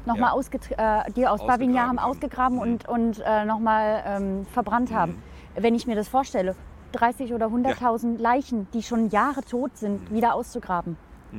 nochmal 0.05 0.31
Ja. 0.77 1.05
äh, 1.05 1.11
die 1.11 1.27
aus 1.27 1.45
Babin 1.45 1.73
Yar 1.73 1.87
haben 1.89 1.99
Ausgegraben. 1.99 2.55
Mhm. 2.55 2.61
und, 2.61 2.87
und 2.87 3.19
äh, 3.25 3.45
nochmal 3.45 4.01
ähm, 4.05 4.45
verbrannt 4.47 4.91
haben. 4.93 5.21
Wenn 5.55 5.75
ich 5.75 5.85
mir 5.85 5.95
das 5.95 6.07
vorstelle, 6.07 6.55
30 6.91 7.33
oder 7.33 7.47
100.000 7.47 8.17
Leichen, 8.19 8.67
die 8.73 8.83
schon 8.83 9.09
Jahre 9.09 9.41
tot 9.41 9.75
sind, 9.77 10.09
Mhm. 10.11 10.15
wieder 10.15 10.33
auszugraben. 10.35 10.97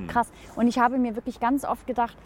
Krass. 0.08 0.30
Und 0.56 0.68
ich 0.68 0.78
habe 0.78 0.96
mir 0.98 1.14
wirklich 1.16 1.38
ganz 1.38 1.64
oft 1.64 1.86
gedacht, 1.86 2.16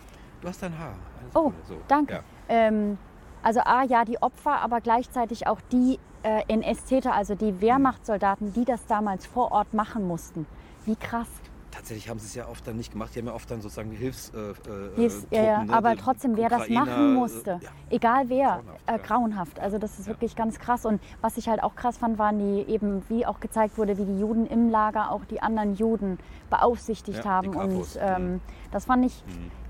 Du 0.41 0.49
hast 0.49 0.63
dein 0.63 0.79
Haar. 0.79 0.95
Oh, 1.35 1.51
so. 1.67 1.77
danke. 1.89 2.15
Ja. 2.15 2.21
Ähm, 2.49 2.97
also 3.43 3.61
A, 3.61 3.83
ja, 3.85 4.05
die 4.05 4.21
Opfer, 4.23 4.61
aber 4.61 4.81
gleichzeitig 4.81 5.47
auch 5.49 5.61
die 5.73 5.99
äh, 6.23 6.43
NS-Täter, 6.49 7.13
also 7.15 7.35
die 7.35 7.61
Wehrmachtssoldaten, 7.61 8.53
die 8.53 8.65
das 8.65 8.85
damals 8.87 9.27
vor 9.27 9.51
Ort 9.53 9.75
machen 9.75 10.07
mussten. 10.07 10.47
Wie 10.85 10.95
krass. 10.97 11.29
Tatsächlich 11.77 12.09
haben 12.09 12.19
sie 12.19 12.27
es 12.27 12.35
ja 12.35 12.49
oft 12.49 12.67
dann 12.67 12.77
nicht 12.77 12.91
gemacht. 12.93 13.15
Die 13.15 13.19
haben 13.19 13.27
ja 13.27 13.35
oft 13.35 13.51
dann 13.51 13.61
sozusagen 13.61 13.91
Hilfs... 13.91 14.31
Äh, 14.31 14.39
äh, 14.39 14.55
Hilfs- 14.97 15.27
ja, 15.31 15.43
ja, 15.43 15.53
Truppen, 15.57 15.67
ne? 15.69 15.75
aber 15.77 15.97
trotzdem, 15.97 16.37
wer 16.37 16.49
das 16.49 16.63
Ukrainer, 16.63 16.87
machen 16.87 17.15
musste, 17.15 17.51
äh, 17.51 17.65
ja. 17.65 17.71
egal 17.91 18.29
wer, 18.29 18.47
Grauenhaft, 18.47 18.81
äh, 18.87 18.99
grauenhaft. 18.99 19.61
Also 19.61 19.79
das 19.79 19.99
ist 19.99 20.07
Ja. 20.07 20.13
wirklich 20.15 20.35
ganz 20.37 20.59
krass. 20.59 20.87
Und 20.87 21.03
was 21.21 21.37
ich 21.37 21.49
halt 21.49 21.63
auch 21.63 21.75
krass 21.75 21.99
fand, 21.99 22.19
waren 22.19 22.39
die 22.39 22.63
eben, 22.73 23.03
wie 23.09 23.27
auch 23.27 23.41
gezeigt 23.41 23.77
wurde, 23.77 23.99
wie 23.99 24.07
die 24.07 24.19
Juden 24.19 24.47
im 24.47 24.71
Lager 24.71 25.11
auch 25.11 25.25
die 25.27 25.43
anderen 25.43 25.75
Juden 25.75 26.19
beaufsichtigt 26.49 27.25
Ja, 27.25 27.31
haben. 27.31 27.55
Und 27.55 27.99
ähm, 28.01 28.33
Mhm. 28.33 28.41
das 28.73 28.87
fand 28.87 29.05
ich, 29.05 29.23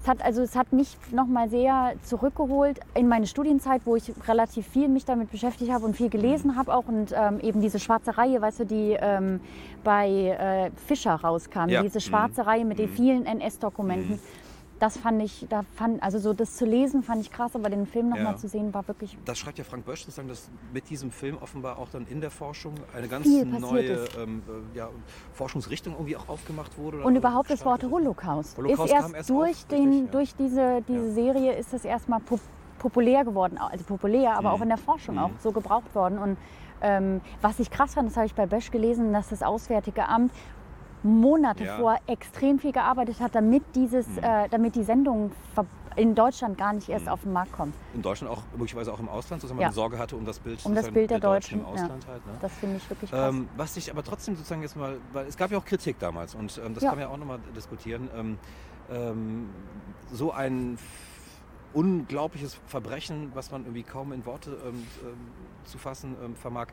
es 0.07 0.09
hat, 0.09 0.23
also 0.25 0.43
es 0.43 0.55
hat 0.57 0.73
mich 0.73 0.97
nochmal 1.13 1.49
sehr 1.49 1.95
zurückgeholt 2.05 2.79
in 2.95 3.09
meine 3.09 3.27
Studienzeit, 3.27 3.83
wo 3.85 3.97
ich 3.97 4.13
relativ 4.29 4.67
viel 4.67 4.89
mich 4.89 5.05
damit 5.05 5.31
beschäftigt 5.31 5.73
habe 5.73 5.85
und 5.85 5.97
viel 5.97 6.09
gelesen 6.11 6.53
Mhm. 6.53 6.57
habe 6.57 6.75
auch. 6.75 6.87
Und 6.87 7.13
ähm, 7.13 7.41
eben 7.41 7.61
diese 7.61 7.79
schwarze 7.81 8.17
Reihe, 8.17 8.41
weißt 8.41 8.61
du, 8.61 8.65
die 8.67 8.97
ähm, 9.01 9.41
bei 9.83 10.09
äh, 10.09 10.71
Fischer 10.87 11.15
rauskam, 11.15 11.69
Ja. 11.69 11.83
diese 11.83 12.01
schwarze 12.01 12.47
Reihe 12.47 12.65
mit 12.65 12.79
den 12.79 12.89
vielen 12.89 13.27
NS-Dokumenten. 13.27 14.21
Das 14.79 14.99
fand 14.99 15.23
ich, 15.23 15.47
da 15.49 15.63
fand, 15.75 16.03
also 16.03 16.19
so 16.19 16.33
das 16.35 16.55
zu 16.57 16.65
lesen 16.67 17.03
fand 17.03 17.21
ich 17.23 17.31
krass, 17.31 17.55
aber 17.55 17.71
den 17.71 17.87
Film 17.87 18.09
nochmal 18.11 18.33
Ja. 18.33 18.37
zu 18.37 18.49
sehen 18.49 18.75
war 18.75 18.87
wirklich 18.89 19.17
Das 19.25 19.39
schreibt 19.39 19.59
ja 19.59 19.65
Frank 19.65 19.85
Bösch 19.87 20.01
sozusagen, 20.01 20.29
dass 20.29 20.51
mit 20.73 20.91
diesem 20.91 21.11
Film 21.11 21.39
offenbar 21.39 21.79
auch 21.79 21.89
dann 21.89 22.07
in 22.07 22.21
der 22.21 22.31
Forschung 22.31 22.75
eine 22.95 23.09
ganz 23.09 23.27
neue 23.27 24.07
ähm, 24.19 24.43
äh, 24.75 24.77
ja, 24.77 24.91
Forschungsrichtung 25.33 25.95
irgendwie 25.95 26.17
auch 26.17 26.29
aufgemacht 26.29 26.77
wurde. 26.79 27.03
Und 27.03 27.17
überhaupt 27.17 27.51
das 27.51 27.65
Wort? 27.65 27.83
Holocaust, 27.85 28.57
Holocaust 28.59 28.85
ist 28.87 28.93
erst, 28.93 29.15
erst 29.15 29.31
durch, 29.31 29.57
auf, 29.57 29.65
den, 29.67 29.89
richtig, 29.89 30.05
ja. 30.05 30.11
durch 30.13 30.35
diese, 30.37 30.83
diese. 30.87 31.13
Serie 31.13 31.53
ist 31.55 31.73
das 31.73 31.85
erstmal 31.85 32.21
pop 32.21 32.41
populär 32.79 33.25
geworden. 33.25 33.57
Also 33.57 33.85
populär, 33.85 34.37
aber 34.37 34.51
Mhm. 34.51 34.55
auch 34.55 34.61
in 34.61 34.69
der 34.69 34.77
Forschung 34.77 35.15
Mhm. 35.15 35.21
auch 35.23 35.31
so 35.43 35.51
gebraucht 35.51 35.95
worden. 35.95 36.19
Und 36.19 36.37
ähm, 36.83 37.23
was 37.41 37.59
ich 37.59 37.71
krass 37.71 37.95
fand, 37.95 38.09
das 38.11 38.17
habe 38.17 38.27
ich 38.27 38.35
bei 38.35 38.45
Bösch 38.45 38.71
gelesen, 38.71 39.15
dass 39.15 39.31
das 39.31 39.43
Auswärtige 39.43 40.07
Amt 40.07 40.31
Monate 41.07 41.65
Ja. 41.65 41.77
vor 41.79 41.97
extrem 42.07 42.59
viel 42.59 42.73
gearbeitet 42.73 43.21
hat, 43.21 43.35
damit, 43.35 43.63
dieses, 43.75 44.07
Mhm. 44.09 44.19
äh, 44.23 44.49
damit 44.51 44.75
die 44.75 44.83
Sendung 44.83 45.31
in 45.95 46.15
Deutschland 46.15 46.59
gar 46.59 46.75
nicht 46.75 46.89
erst 46.91 47.07
Mhm. 47.07 47.11
auf 47.13 47.23
den 47.23 47.33
Markt 47.33 47.53
kommt. 47.53 47.75
In 47.95 48.03
Deutschland 48.03 48.31
auch, 48.31 48.43
möglicherweise 48.53 48.93
auch 48.93 49.01
im 49.01 49.09
Ausland, 49.09 49.41
sodass 49.41 49.55
man 49.57 49.63
Ja. 49.63 49.73
Sorge 49.73 49.99
hatte 49.99 50.15
um 50.17 50.27
das 50.27 50.39
Bild, 50.41 50.61
Um 50.67 50.75
das 50.75 50.91
Bild 50.91 51.11
der 51.11 51.21
Deutschen, 51.21 51.61
im 51.61 51.65
ja. 51.67 51.73
Ausland 51.73 52.07
halt. 52.07 52.27
Ne? 52.27 52.33
Das 52.41 52.53
finde 52.59 52.77
ich 52.77 52.91
wirklich 52.91 53.11
krass. 53.11 53.35
Ähm, 53.35 53.49
was 53.57 53.77
ich 53.79 53.91
aber 53.91 54.05
trotzdem 54.05 54.37
sozusagen 54.37 54.61
jetzt 54.63 54.77
mal, 54.77 54.99
weil 55.15 55.27
es 55.27 55.37
gab 55.39 55.51
ja 55.51 55.57
auch 55.59 55.65
Kritik 55.65 55.99
damals 55.99 56.35
und 56.35 56.61
ähm, 56.63 56.75
das 56.75 56.83
Ja. 56.83 56.91
kann 56.91 56.99
man 56.99 57.09
ja 57.09 57.15
auch 57.15 57.17
nochmal 57.19 57.39
diskutieren. 57.57 58.11
Ähm, 58.15 58.39
ähm, 58.91 59.49
so 60.13 60.33
ein 60.33 60.77
unglaubliches 61.73 62.59
Verbrechen, 62.67 63.31
was 63.35 63.51
man 63.51 63.63
irgendwie 63.63 63.83
kaum 63.83 64.13
in 64.13 64.25
Worte 64.27 64.51
ähm, 64.67 64.87
ähm, 65.05 65.17
zu 65.65 65.79
fassen 65.79 66.15
ähm, 66.25 66.35
vermag, 66.37 66.69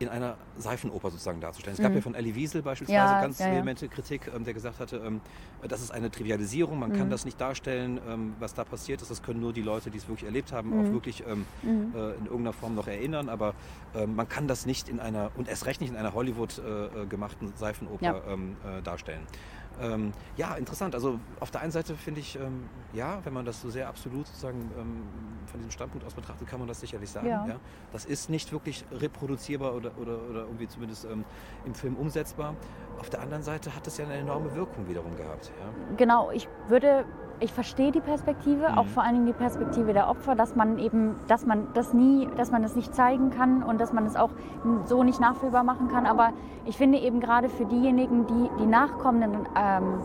in 0.00 0.08
einer 0.08 0.38
Seifenoper 0.56 1.10
sozusagen 1.10 1.40
darzustellen. 1.42 1.74
Es 1.76 1.82
gab 1.82 1.92
Mhm. 1.92 1.96
ja 1.98 2.00
von 2.02 2.14
Elie 2.14 2.34
Wiesel 2.34 2.62
beispielsweise 2.62 3.14
Ja, 3.14 3.20
ganz 3.20 3.38
ja, 3.38 3.46
ja. 3.46 3.52
vehemente 3.52 3.86
Kritik, 3.88 4.30
ähm, 4.34 4.44
der 4.44 4.54
gesagt 4.54 4.80
hatte, 4.80 4.96
ähm, 4.96 5.20
das 5.68 5.82
ist 5.82 5.90
eine 5.90 6.10
Trivialisierung, 6.10 6.78
man 6.78 6.92
kann 6.94 7.08
Mhm. 7.08 7.10
das 7.10 7.26
nicht 7.26 7.38
darstellen, 7.38 8.00
ähm, 8.08 8.34
was 8.38 8.54
da 8.54 8.64
passiert 8.64 9.02
ist. 9.02 9.10
Das 9.10 9.22
können 9.22 9.40
nur 9.40 9.52
die 9.52 9.60
Leute, 9.60 9.90
die 9.90 9.98
es 9.98 10.08
wirklich 10.08 10.24
erlebt 10.24 10.52
haben, 10.52 10.70
Mhm. 10.70 10.80
auch 10.80 10.92
wirklich 10.92 11.22
ähm, 11.26 11.44
Mhm. 11.62 11.92
äh, 11.94 12.14
in 12.14 12.24
irgendeiner 12.24 12.54
Form 12.54 12.74
noch 12.74 12.86
erinnern, 12.88 13.28
aber 13.28 13.52
ähm, 13.94 14.14
man 14.16 14.26
kann 14.26 14.48
das 14.48 14.64
nicht 14.64 14.88
in 14.88 15.00
einer, 15.00 15.30
und 15.36 15.48
erst 15.48 15.66
recht 15.66 15.82
nicht 15.82 15.90
in 15.90 15.96
einer 15.96 16.14
Hollywood 16.14 16.56
äh, 16.58 16.86
äh, 17.02 17.06
gemachten 17.06 17.52
Seifenoper 17.56 18.22
ähm, 18.26 18.56
äh, 18.66 18.80
darstellen. 18.80 19.26
Ähm, 19.80 20.12
ja, 20.36 20.54
interessant. 20.54 20.94
Also 20.94 21.18
auf 21.38 21.50
der 21.50 21.60
einen 21.62 21.72
Seite 21.72 21.94
finde 21.94 22.20
ich, 22.20 22.36
ähm, 22.36 22.68
ja, 22.92 23.20
wenn 23.24 23.32
man 23.32 23.44
das 23.44 23.60
so 23.60 23.70
sehr 23.70 23.88
absolut 23.88 24.26
sozusagen 24.26 24.70
ähm, 24.78 25.02
von 25.46 25.60
diesem 25.60 25.70
Standpunkt 25.70 26.06
aus 26.06 26.14
betrachtet, 26.14 26.48
kann 26.48 26.58
man 26.58 26.68
das 26.68 26.80
sicherlich 26.80 27.10
sagen. 27.10 27.28
Ja. 27.28 27.46
Ja. 27.46 27.56
Das 27.92 28.04
ist 28.04 28.30
nicht 28.30 28.52
wirklich 28.52 28.84
reproduzierbar 28.92 29.74
oder, 29.74 29.92
oder, 29.98 30.18
oder 30.28 30.40
irgendwie 30.42 30.68
zumindest 30.68 31.04
ähm, 31.04 31.24
im 31.64 31.74
Film 31.74 31.96
umsetzbar. 31.96 32.54
Auf 32.98 33.10
der 33.10 33.20
anderen 33.22 33.42
Seite 33.42 33.74
hat 33.74 33.86
es 33.86 33.96
ja 33.96 34.04
eine 34.04 34.14
enorme 34.14 34.54
Wirkung 34.54 34.88
wiederum 34.88 35.16
gehabt. 35.16 35.50
Ja. 35.58 35.96
Genau, 35.96 36.30
ich 36.30 36.48
würde, 36.68 37.04
ich 37.40 37.52
verstehe 37.52 37.90
die 37.90 38.00
Perspektive, 38.00 38.76
auch 38.76 38.84
Mhm. 38.84 38.88
vor 38.88 39.02
allen 39.02 39.14
Dingen 39.14 39.26
die 39.26 39.32
Perspektive 39.32 39.92
der 39.92 40.08
Opfer, 40.08 40.34
dass 40.34 40.54
man 40.54 40.78
eben, 40.78 41.16
dass 41.26 41.46
man 41.46 41.68
das 41.74 41.92
nie, 41.94 42.28
dass 42.36 42.50
man 42.50 42.62
das 42.62 42.76
nicht 42.76 42.94
zeigen 42.94 43.30
kann 43.30 43.62
und 43.62 43.80
dass 43.80 43.92
man 43.92 44.04
es 44.06 44.14
auch 44.16 44.30
so 44.84 45.02
nicht 45.02 45.20
nachfühlbar 45.20 45.64
machen 45.64 45.88
kann. 45.88 46.06
Aber 46.06 46.30
ich 46.66 46.76
finde 46.76 46.98
eben 46.98 47.18
gerade 47.20 47.48
für 47.48 47.64
diejenigen, 47.64 48.26
die 48.26 48.50
die 48.58 48.66
nachkommenden 48.66 49.48
ähm, 49.56 50.00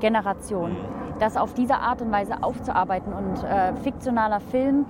Generationen, 0.00 0.74
Mhm. 0.74 1.18
das 1.18 1.36
auf 1.36 1.54
diese 1.54 1.76
Art 1.78 2.02
und 2.02 2.12
Weise 2.12 2.42
aufzuarbeiten 2.42 3.12
und 3.14 3.42
äh, 3.44 3.72
fiktionaler 3.82 4.40
Film 4.40 4.84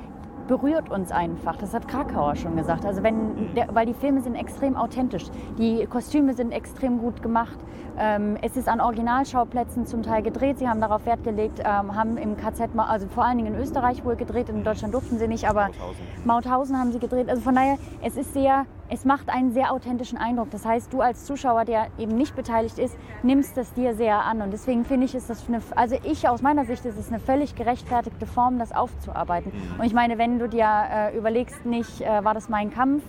berührt 0.46 0.90
uns 0.90 1.10
einfach. 1.10 1.56
Das 1.56 1.74
hat 1.74 1.88
Krakauer 1.88 2.36
schon 2.36 2.56
gesagt. 2.56 2.84
Also 2.84 3.02
wenn, 3.02 3.54
der, 3.54 3.74
weil 3.74 3.86
die 3.86 3.94
Filme 3.94 4.20
sind 4.20 4.34
extrem 4.34 4.76
authentisch. 4.76 5.24
Die 5.58 5.86
Kostüme 5.86 6.34
sind 6.34 6.52
extrem 6.52 6.98
gut 6.98 7.22
gemacht. 7.22 7.58
Ähm, 7.98 8.36
es 8.42 8.56
ist 8.56 8.68
an 8.68 8.80
Originalschauplätzen 8.80 9.86
zum 9.86 10.02
Teil 10.02 10.22
gedreht. 10.22 10.58
Sie 10.58 10.68
haben 10.68 10.80
darauf 10.80 11.06
Wert 11.06 11.24
gelegt, 11.24 11.60
ähm, 11.60 11.96
haben 11.96 12.16
im 12.16 12.36
KZ, 12.36 12.70
also 12.76 13.06
vor 13.08 13.24
allen 13.24 13.38
Dingen 13.38 13.54
in 13.54 13.60
Österreich 13.60 14.04
wohl 14.04 14.16
gedreht. 14.16 14.48
In 14.48 14.64
Deutschland 14.64 14.94
durften 14.94 15.18
sie 15.18 15.28
nicht, 15.28 15.48
aber 15.48 15.68
Mauthausen. 15.68 16.06
Mauthausen 16.24 16.78
haben 16.78 16.92
sie 16.92 16.98
gedreht. 16.98 17.28
Also 17.28 17.42
von 17.42 17.54
daher, 17.54 17.78
es 18.02 18.16
ist 18.16 18.34
sehr, 18.34 18.66
es 18.88 19.04
macht 19.04 19.28
einen 19.28 19.52
sehr 19.52 19.72
authentischen 19.72 20.18
Eindruck. 20.18 20.50
Das 20.50 20.64
heißt, 20.64 20.92
du 20.92 21.00
als 21.00 21.24
Zuschauer, 21.24 21.64
der 21.64 21.88
eben 21.98 22.16
nicht 22.16 22.36
beteiligt 22.36 22.78
ist, 22.78 22.96
nimmst 23.22 23.56
das 23.56 23.72
dir 23.74 23.94
sehr 23.94 24.24
an. 24.24 24.42
Und 24.42 24.52
deswegen 24.52 24.84
finde 24.84 25.06
ich, 25.06 25.14
ist 25.14 25.28
das 25.28 25.48
eine, 25.48 25.60
also 25.74 25.96
ich 26.04 26.28
aus 26.28 26.42
meiner 26.42 26.64
Sicht 26.64 26.84
ist 26.84 26.98
es 26.98 27.08
eine 27.08 27.18
völlig 27.18 27.54
gerechtfertigte 27.54 28.26
Form, 28.26 28.58
das 28.58 28.72
aufzuarbeiten. 28.72 29.52
Mhm. 29.52 29.80
Und 29.80 29.86
ich 29.86 29.94
meine, 29.94 30.18
wenn 30.18 30.38
du 30.38 30.48
dir 30.48 30.68
äh, 30.90 31.16
überlegst, 31.16 31.66
nicht 31.66 32.00
äh, 32.00 32.24
war 32.24 32.34
das 32.34 32.48
mein 32.48 32.72
Kampf 32.72 33.02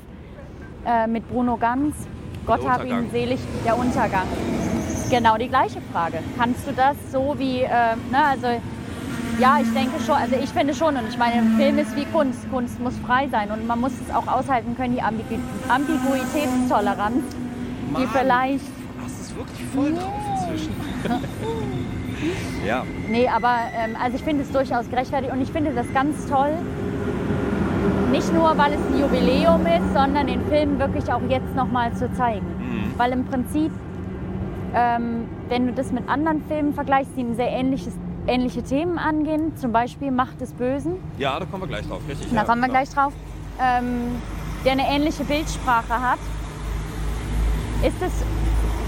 äh, 0.86 1.08
mit 1.08 1.28
Bruno 1.30 1.58
Ganz, 1.58 1.96
Gott 2.46 2.68
hab 2.68 2.86
ihn 2.86 3.10
selig, 3.12 3.40
der 3.66 3.78
Untergang. 3.78 4.26
Genau 5.10 5.38
die 5.38 5.50
gleiche 5.50 5.82
Frage. 5.94 6.20
Kannst 6.38 6.68
du 6.68 6.72
das 6.72 6.96
so 7.12 7.36
wie, 7.38 7.62
äh, 7.62 7.70
ne, 8.12 8.24
also 8.24 8.48
ja, 9.40 9.60
ich 9.62 9.72
denke 9.74 10.00
schon, 10.06 10.16
also 10.16 10.36
ich 10.36 10.50
finde 10.50 10.74
schon 10.74 10.98
und 10.98 11.08
ich 11.10 11.18
meine, 11.18 11.44
Film 11.58 11.78
ist 11.78 11.96
wie 11.96 12.06
Kunst. 12.06 12.50
Kunst 12.52 12.80
muss 12.80 12.98
frei 13.06 13.28
sein 13.30 13.52
und 13.52 13.68
man 13.68 13.80
muss 13.80 13.92
es 13.94 14.14
auch 14.14 14.28
aushalten 14.28 14.76
können, 14.76 14.96
die 14.96 15.02
Ambigu 15.02 15.36
Ambiguitätstoleranz, 15.70 17.24
die 17.98 18.08
vielleicht, 18.08 18.66
Hast 19.04 19.22
es 19.22 19.36
wirklich 19.36 19.64
voll 19.74 19.94
drauf 19.94 20.14
inzwischen. 20.34 20.74
ja. 22.66 22.84
nee, 23.10 23.28
aber 23.28 23.56
ähm, 23.76 23.96
also 24.02 24.18
ich 24.18 24.24
finde 24.24 24.44
es 24.44 24.52
durchaus 24.52 24.90
gerechtfertigt 24.90 25.32
und 25.32 25.42
ich 25.42 25.52
finde 25.52 25.72
das 25.72 25.92
ganz 25.94 26.28
toll, 26.28 26.54
nicht 28.12 28.34
nur, 28.34 28.58
weil 28.58 28.74
es 28.74 28.80
ein 28.80 29.00
Jubiläum 29.00 29.66
ist, 29.68 29.94
sondern 29.94 30.28
den 30.28 30.42
Film 30.48 30.80
wirklich 30.80 31.12
auch 31.12 31.22
jetzt 31.30 31.56
nochmal 31.56 31.94
zu 31.94 32.12
zeigen. 32.14 32.46
Mhm. 32.60 32.98
Weil 32.98 33.12
im 33.12 33.26
Prinzip, 33.26 33.72
ähm, 34.74 35.26
wenn 35.50 35.68
du 35.68 35.74
das 35.74 35.92
mit 35.92 36.08
anderen 36.10 36.42
Filmen 36.48 36.74
vergleichst, 36.74 37.12
die 37.16 37.22
ein 37.22 37.36
sehr 37.36 37.52
ähnliches, 37.52 37.94
ähnliche 38.28 38.64
Themen 38.64 38.98
angehen, 38.98 39.56
zum 39.58 39.72
Beispiel 39.72 40.12
Macht 40.12 40.40
des 40.42 40.52
Bösen, 40.52 40.94
Ja, 41.18 41.40
da 41.40 41.46
kommen 41.46 41.64
wir 41.64 41.68
gleich 41.68 41.88
drauf, 41.88 42.02
richtig. 42.08 42.30
da 42.30 42.36
ja, 42.38 42.44
kommen 42.44 42.62
wir 42.62 42.70
klar. 42.70 42.84
gleich 42.84 42.94
drauf, 42.94 43.14
ähm, 43.62 44.22
der 44.66 44.74
eine 44.74 44.88
ähnliche 44.88 45.24
Bildsprache 45.24 45.94
hat, 46.02 46.20
ist 47.84 48.02
es, 48.02 48.12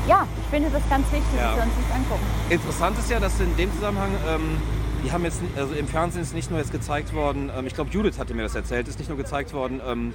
ja, 0.08 0.26
ich 0.42 0.48
finde 0.50 0.70
das 0.72 0.82
ganz 0.90 1.06
wichtig, 1.12 1.28
Ja. 1.38 1.48
dass 1.50 1.56
wir 1.58 1.64
uns 1.64 1.74
das 1.88 1.96
angucken. 1.96 2.26
Interessant 2.50 2.98
ist 3.00 3.10
ja, 3.12 3.20
dass 3.20 3.40
in 3.40 3.56
dem 3.56 3.74
Zusammenhang, 3.74 4.10
ähm, 4.28 4.58
die 5.06 5.12
haben 5.12 5.24
jetzt, 5.24 5.42
also 5.56 5.74
im 5.76 5.88
Fernsehen 5.88 6.22
ist 6.24 6.34
nicht 6.34 6.50
nur 6.50 6.60
jetzt 6.60 6.72
gezeigt 6.72 7.14
worden, 7.14 7.50
ähm, 7.58 7.68
ich 7.68 7.74
glaube 7.76 7.90
Judith 7.92 8.20
hatte 8.20 8.34
mir 8.34 8.44
das 8.44 8.56
erzählt, 8.56 8.88
ist 8.88 9.00
nicht 9.00 9.08
nur 9.08 9.18
gezeigt 9.18 9.54
worden, 9.54 9.80
ähm, 9.88 10.14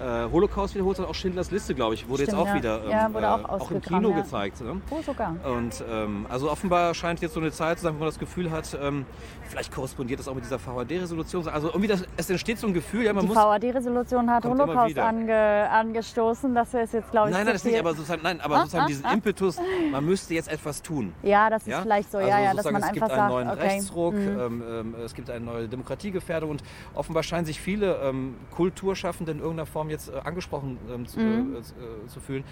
äh, 0.00 0.30
Holocaust 0.30 0.74
wiederholt, 0.74 0.96
sondern 0.96 1.10
auch 1.10 1.14
Schindlers 1.14 1.50
Liste, 1.50 1.74
glaube 1.74 1.94
ich, 1.94 2.08
wurde 2.08 2.24
Stimmt, 2.24 2.38
jetzt 2.38 2.40
auch 2.40 2.48
ja. 2.48 2.54
wieder 2.54 2.84
ähm, 2.84 2.90
Ja, 2.90 3.14
wurde 3.14 3.30
auch 3.30 3.40
äh, 3.40 3.62
auch 3.62 3.70
im 3.70 3.80
Kino 3.80 4.10
ja. 4.10 4.16
gezeigt. 4.20 4.60
Ne? 4.60 4.80
Oh, 4.90 5.02
sogar. 5.02 5.36
Und 5.44 5.84
ähm, 5.90 6.26
also 6.28 6.50
offenbar 6.50 6.94
scheint 6.94 7.20
jetzt 7.20 7.34
so 7.34 7.40
eine 7.40 7.52
Zeit 7.52 7.78
zu 7.78 7.84
sein, 7.84 7.94
wo 7.94 7.98
man 7.98 8.08
das 8.08 8.18
Gefühl 8.18 8.50
hat, 8.50 8.76
ähm, 8.80 9.06
vielleicht 9.48 9.72
korrespondiert 9.72 10.20
das 10.20 10.28
auch 10.28 10.34
mit 10.34 10.44
dieser 10.44 10.58
VHD-Resolution. 10.58 11.48
Also 11.48 11.68
irgendwie, 11.68 11.88
das, 11.88 12.04
es 12.16 12.30
entsteht 12.30 12.58
so 12.58 12.66
ein 12.66 12.74
Gefühl, 12.74 13.04
ja, 13.04 13.12
man 13.12 13.22
Die 13.22 13.28
muss... 13.28 13.36
VAD-Resolution 13.36 14.30
hat 14.30 14.42
Kommt 14.42 14.54
immer 14.54 14.66
Holocaust 14.66 14.98
ange, 14.98 15.70
angestoßen, 15.70 16.54
das 16.54 16.74
ist 16.74 16.94
jetzt, 16.94 17.10
glaube 17.10 17.28
ich, 17.28 17.34
Nein, 17.34 17.44
nein, 17.44 17.54
das 17.54 17.64
nicht, 17.64 17.78
aber 17.78 17.94
sozusagen, 17.94 18.22
nein, 18.22 18.40
aber 18.40 18.56
Ah, 18.56 18.60
sozusagen 18.60 18.84
ah, 18.84 18.88
diesen 18.88 19.04
ah. 19.04 19.12
Impetus, 19.12 19.58
man 19.90 20.04
müsste 20.04 20.34
jetzt 20.34 20.48
etwas 20.48 20.82
tun. 20.82 21.12
Ja, 21.22 21.50
das 21.50 21.66
ist 21.66 21.78
vielleicht 21.78 22.10
so, 22.10 22.18
also 22.18 22.30
ja, 22.30 22.40
ja, 22.40 22.54
dass 22.54 22.64
man 22.64 22.76
es 22.76 22.82
einfach 22.82 23.08
gibt 23.08 23.10
einen 23.10 23.28
neuen 23.28 23.50
okay. 23.50 23.60
Rechtsruck, 23.60 24.14
mhm. 24.14 24.40
ähm, 24.40 24.62
ähm, 24.68 24.94
es 25.04 25.14
gibt 25.14 25.30
eine 25.30 25.44
neue 25.44 25.68
Demokratiegefährdung 25.68 26.50
und 26.50 26.62
offenbar 26.94 27.22
scheinen 27.22 27.46
sich 27.46 27.60
viele 27.60 27.96
ähm, 27.96 28.36
Kulturschaffende 28.50 29.32
in 29.32 29.38
irgendeiner 29.38 29.66
Form 29.66 29.90
jetzt 29.94 30.08
äh, 30.10 30.18
angesprochen 30.18 30.78
ähm, 30.92 31.06
zu, 31.06 31.18
Mhm. 31.20 31.54
äh, 31.54 31.58
äh, 31.58 31.62
zu 32.08 32.20
fühlen. 32.20 32.44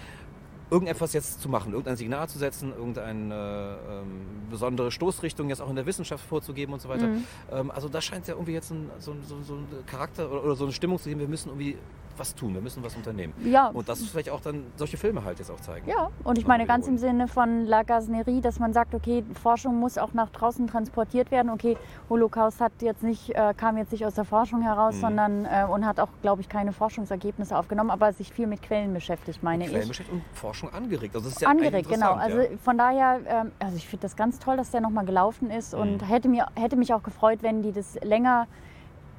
Irgendetwas 0.71 1.13
jetzt 1.13 1.39
zu 1.39 1.49
machen, 1.49 1.71
irgendein 1.73 1.97
Signal 1.97 2.27
zu 2.27 2.39
setzen, 2.39 2.71
irgendeine 2.75 3.77
ähm, 3.91 4.21
besondere 4.49 4.91
Stoßrichtung 4.91 5.49
jetzt 5.49 5.61
auch 5.61 5.69
in 5.69 5.75
der 5.75 5.85
Wissenschaft 5.85 6.25
vorzugeben 6.25 6.73
und 6.73 6.81
so 6.81 6.89
weiter. 6.89 7.07
Mhm. 7.07 7.23
Ähm, 7.51 7.69
also 7.71 7.89
da 7.89 8.01
scheint 8.01 8.23
es 8.23 8.29
ja 8.29 8.33
irgendwie 8.33 8.53
jetzt 8.53 8.71
ein, 8.71 8.89
so, 8.97 9.11
ein- 9.11 9.21
so, 9.27 9.35
so 9.43 9.53
ein 9.55 9.65
Charakter 9.85 10.31
oder, 10.31 10.43
oder 10.43 10.55
so 10.55 10.63
eine 10.63 10.73
Stimmung 10.73 10.97
zu 10.97 11.09
geben, 11.09 11.19
wir 11.19 11.27
müssen 11.27 11.49
irgendwie 11.49 11.77
was 12.17 12.35
tun, 12.35 12.53
wir 12.53 12.61
müssen 12.61 12.83
was 12.83 12.95
unternehmen. 12.95 13.33
Ja, 13.45 13.67
Und 13.69 13.87
das 13.89 13.99
ist 14.01 14.09
vielleicht 14.09 14.29
auch 14.29 14.41
dann 14.41 14.63
solche 14.75 14.97
Filme 14.97 15.23
halt 15.23 15.39
jetzt 15.39 15.49
auch 15.51 15.59
zeigen. 15.59 15.87
Ja, 15.89 16.09
und 16.23 16.37
ich 16.37 16.47
meine 16.47 16.65
ganz 16.65 16.87
im. 16.87 16.97
Sinne 16.97 17.27
von 17.27 17.65
La 17.65 17.83
Gaznerie, 17.83 18.39
dass 18.39 18.59
man 18.59 18.71
sagt, 18.71 18.93
okay, 18.93 19.23
Forschung 19.41 19.79
muss 19.79 19.97
auch 19.97 20.13
nach 20.13 20.29
draußen 20.29 20.67
transportiert 20.67 21.31
werden. 21.31 21.49
Okay, 21.49 21.75
Holocaust 22.09 22.61
hat 22.61 22.71
jetzt 22.81 23.03
nicht, 23.03 23.31
äh, 23.31 23.53
kam 23.57 23.77
jetzt 23.77 23.91
nicht 23.91 24.05
aus 24.05 24.13
der 24.13 24.25
Forschung 24.25 24.61
heraus, 24.61 24.95
Mhm. 24.95 24.99
sondern 25.01 25.45
äh, 25.45 25.65
und 25.69 25.85
hat 25.85 25.99
auch, 25.99 26.09
glaube 26.21 26.41
ich, 26.41 26.49
keine 26.49 26.71
Forschungsergebnisse 26.71 27.57
aufgenommen, 27.57 27.89
aber 27.89 28.13
sich 28.13 28.31
viel 28.31 28.47
mit 28.47 28.61
Quellen 28.61 28.93
beschäftigt, 28.93 29.41
meine 29.43 29.65
ich. 29.65 29.71
Quellenbeschäftigung 29.71 30.21
und 30.21 30.37
Forschung 30.37 30.71
angeregt. 30.71 31.15
Also 31.15 31.25
das 31.27 31.35
ist 31.37 31.41
ja 31.41 31.49
Angeregt, 31.49 31.89
genau. 31.89 32.13
Also 32.13 32.37
ja. 32.39 32.47
von 32.63 32.77
daher, 32.77 33.19
ähm, 33.27 33.51
also 33.59 33.75
ich 33.75 33.87
finde 33.87 34.03
das 34.03 34.15
ganz 34.15 34.39
toll, 34.39 34.55
dass 34.57 34.71
der 34.71 34.81
nochmal 34.81 35.05
gelaufen 35.05 35.49
ist 35.49 35.73
und 35.73 36.01
Mhm. 36.01 36.05
hätte, 36.05 36.29
mir, 36.29 36.47
hätte 36.55 36.75
mich 36.75 36.93
auch 36.93 37.03
gefreut, 37.03 37.39
wenn 37.41 37.61
die 37.63 37.71
das 37.71 37.95
länger 38.03 38.47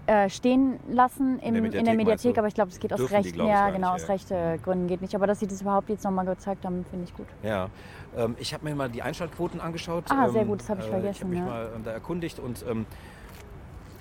äh, 0.06 0.28
stehen 0.28 0.78
lassen 0.88 1.38
der 1.40 1.48
im, 1.48 1.64
in 1.64 1.70
der 1.70 1.80
Mediathek 1.82 1.96
Mediathek, 1.96 2.06
meinst 2.06 2.24
du? 2.24 2.38
aber 2.40 2.48
ich 2.48 2.54
glaube, 2.54 2.70
es 2.70 2.78
geht 2.78 2.92
aus 2.92 3.00
die, 3.00 3.06
rechten, 3.14 3.32
glaub 3.32 3.48
ja 3.48 3.70
genau, 3.70 3.92
nicht, 3.94 4.02
aus 4.02 4.08
ja. 4.08 4.14
rechte 4.14 4.58
Gründen 4.62 4.86
geht 4.86 5.00
nicht. 5.00 5.14
Aber 5.14 5.26
dass 5.26 5.40
sie 5.40 5.46
das 5.46 5.62
überhaupt 5.62 5.88
jetzt 5.88 6.04
nochmal 6.04 6.26
gezeigt 6.26 6.64
haben, 6.64 6.84
finde 6.90 7.04
ich 7.06 7.14
gut. 7.14 7.26
Ja, 7.42 7.68
ähm, 8.16 8.36
ich 8.38 8.52
habe 8.52 8.64
mir 8.64 8.74
mal 8.74 8.88
die 8.90 9.02
Einschaltquoten 9.02 9.60
angeschaut. 9.60 10.04
Ah, 10.10 10.28
sehr 10.28 10.42
ähm, 10.42 10.48
gut, 10.48 10.60
das 10.60 10.68
habe 10.70 10.80
ich 10.80 10.86
äh, 10.86 10.90
vergessen, 10.90 11.12
Ich 11.14 11.20
habe 11.20 11.30
mich 11.30 11.38
ja. 11.40 11.46
mal 11.46 11.72
ähm, 11.76 11.84
da 11.84 11.90
erkundigt 11.92 12.38
und 12.38 12.64
ähm, 12.68 12.86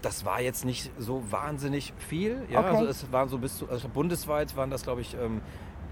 das 0.01 0.25
war 0.25 0.41
jetzt 0.41 0.65
nicht 0.65 0.91
so 0.98 1.24
wahnsinnig 1.31 1.93
viel. 1.98 2.41
Ja, 2.50 2.60
Okay. 2.60 2.69
also 2.69 2.86
es 2.86 3.12
waren 3.12 3.29
so 3.29 3.38
bis 3.38 3.57
zu, 3.57 3.69
also 3.69 3.88
bundesweit 3.88 4.55
waren 4.57 4.69
das 4.69 4.83
glaube 4.83 5.01
ich 5.01 5.15
ähm, 5.15 5.41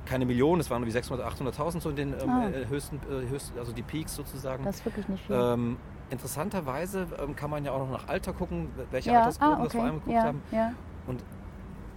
keine 0.06 0.26
Millionen, 0.26 0.60
es 0.60 0.70
waren 0.70 0.84
irgendwie 0.84 0.98
600.000, 0.98 1.54
800.000 1.54 1.80
so 1.82 1.90
in 1.90 1.96
den 1.96 2.14
ähm, 2.14 2.30
Ah. 2.30 2.50
äh, 2.50 2.68
höchsten, 2.68 2.98
äh, 3.10 3.30
höchsten, 3.30 3.58
also 3.60 3.72
die 3.72 3.84
Peaks 3.84 4.16
sozusagen. 4.16 4.64
Das 4.66 4.78
ist 4.78 4.86
wirklich 4.86 5.08
nicht 5.08 5.26
viel. 5.26 5.36
Ähm, 5.36 5.78
interessanterweise 6.12 7.08
ähm, 7.22 7.36
kann 7.36 7.50
man 7.50 7.66
ja 7.66 7.72
auch 7.72 7.80
noch 7.80 7.92
nach 7.92 8.08
Alter 8.08 8.34
gucken, 8.34 8.70
welche 8.92 9.12
ja. 9.12 9.20
Altersgruppen 9.20 9.56
ah, 9.56 9.64
das 9.64 9.72
vor 9.72 9.82
okay. 9.82 9.90
allem 9.90 10.00
geguckt 10.00 10.16
ja, 10.16 10.24
haben. 10.24 10.42
ja. 10.52 10.74
Und 11.08 11.24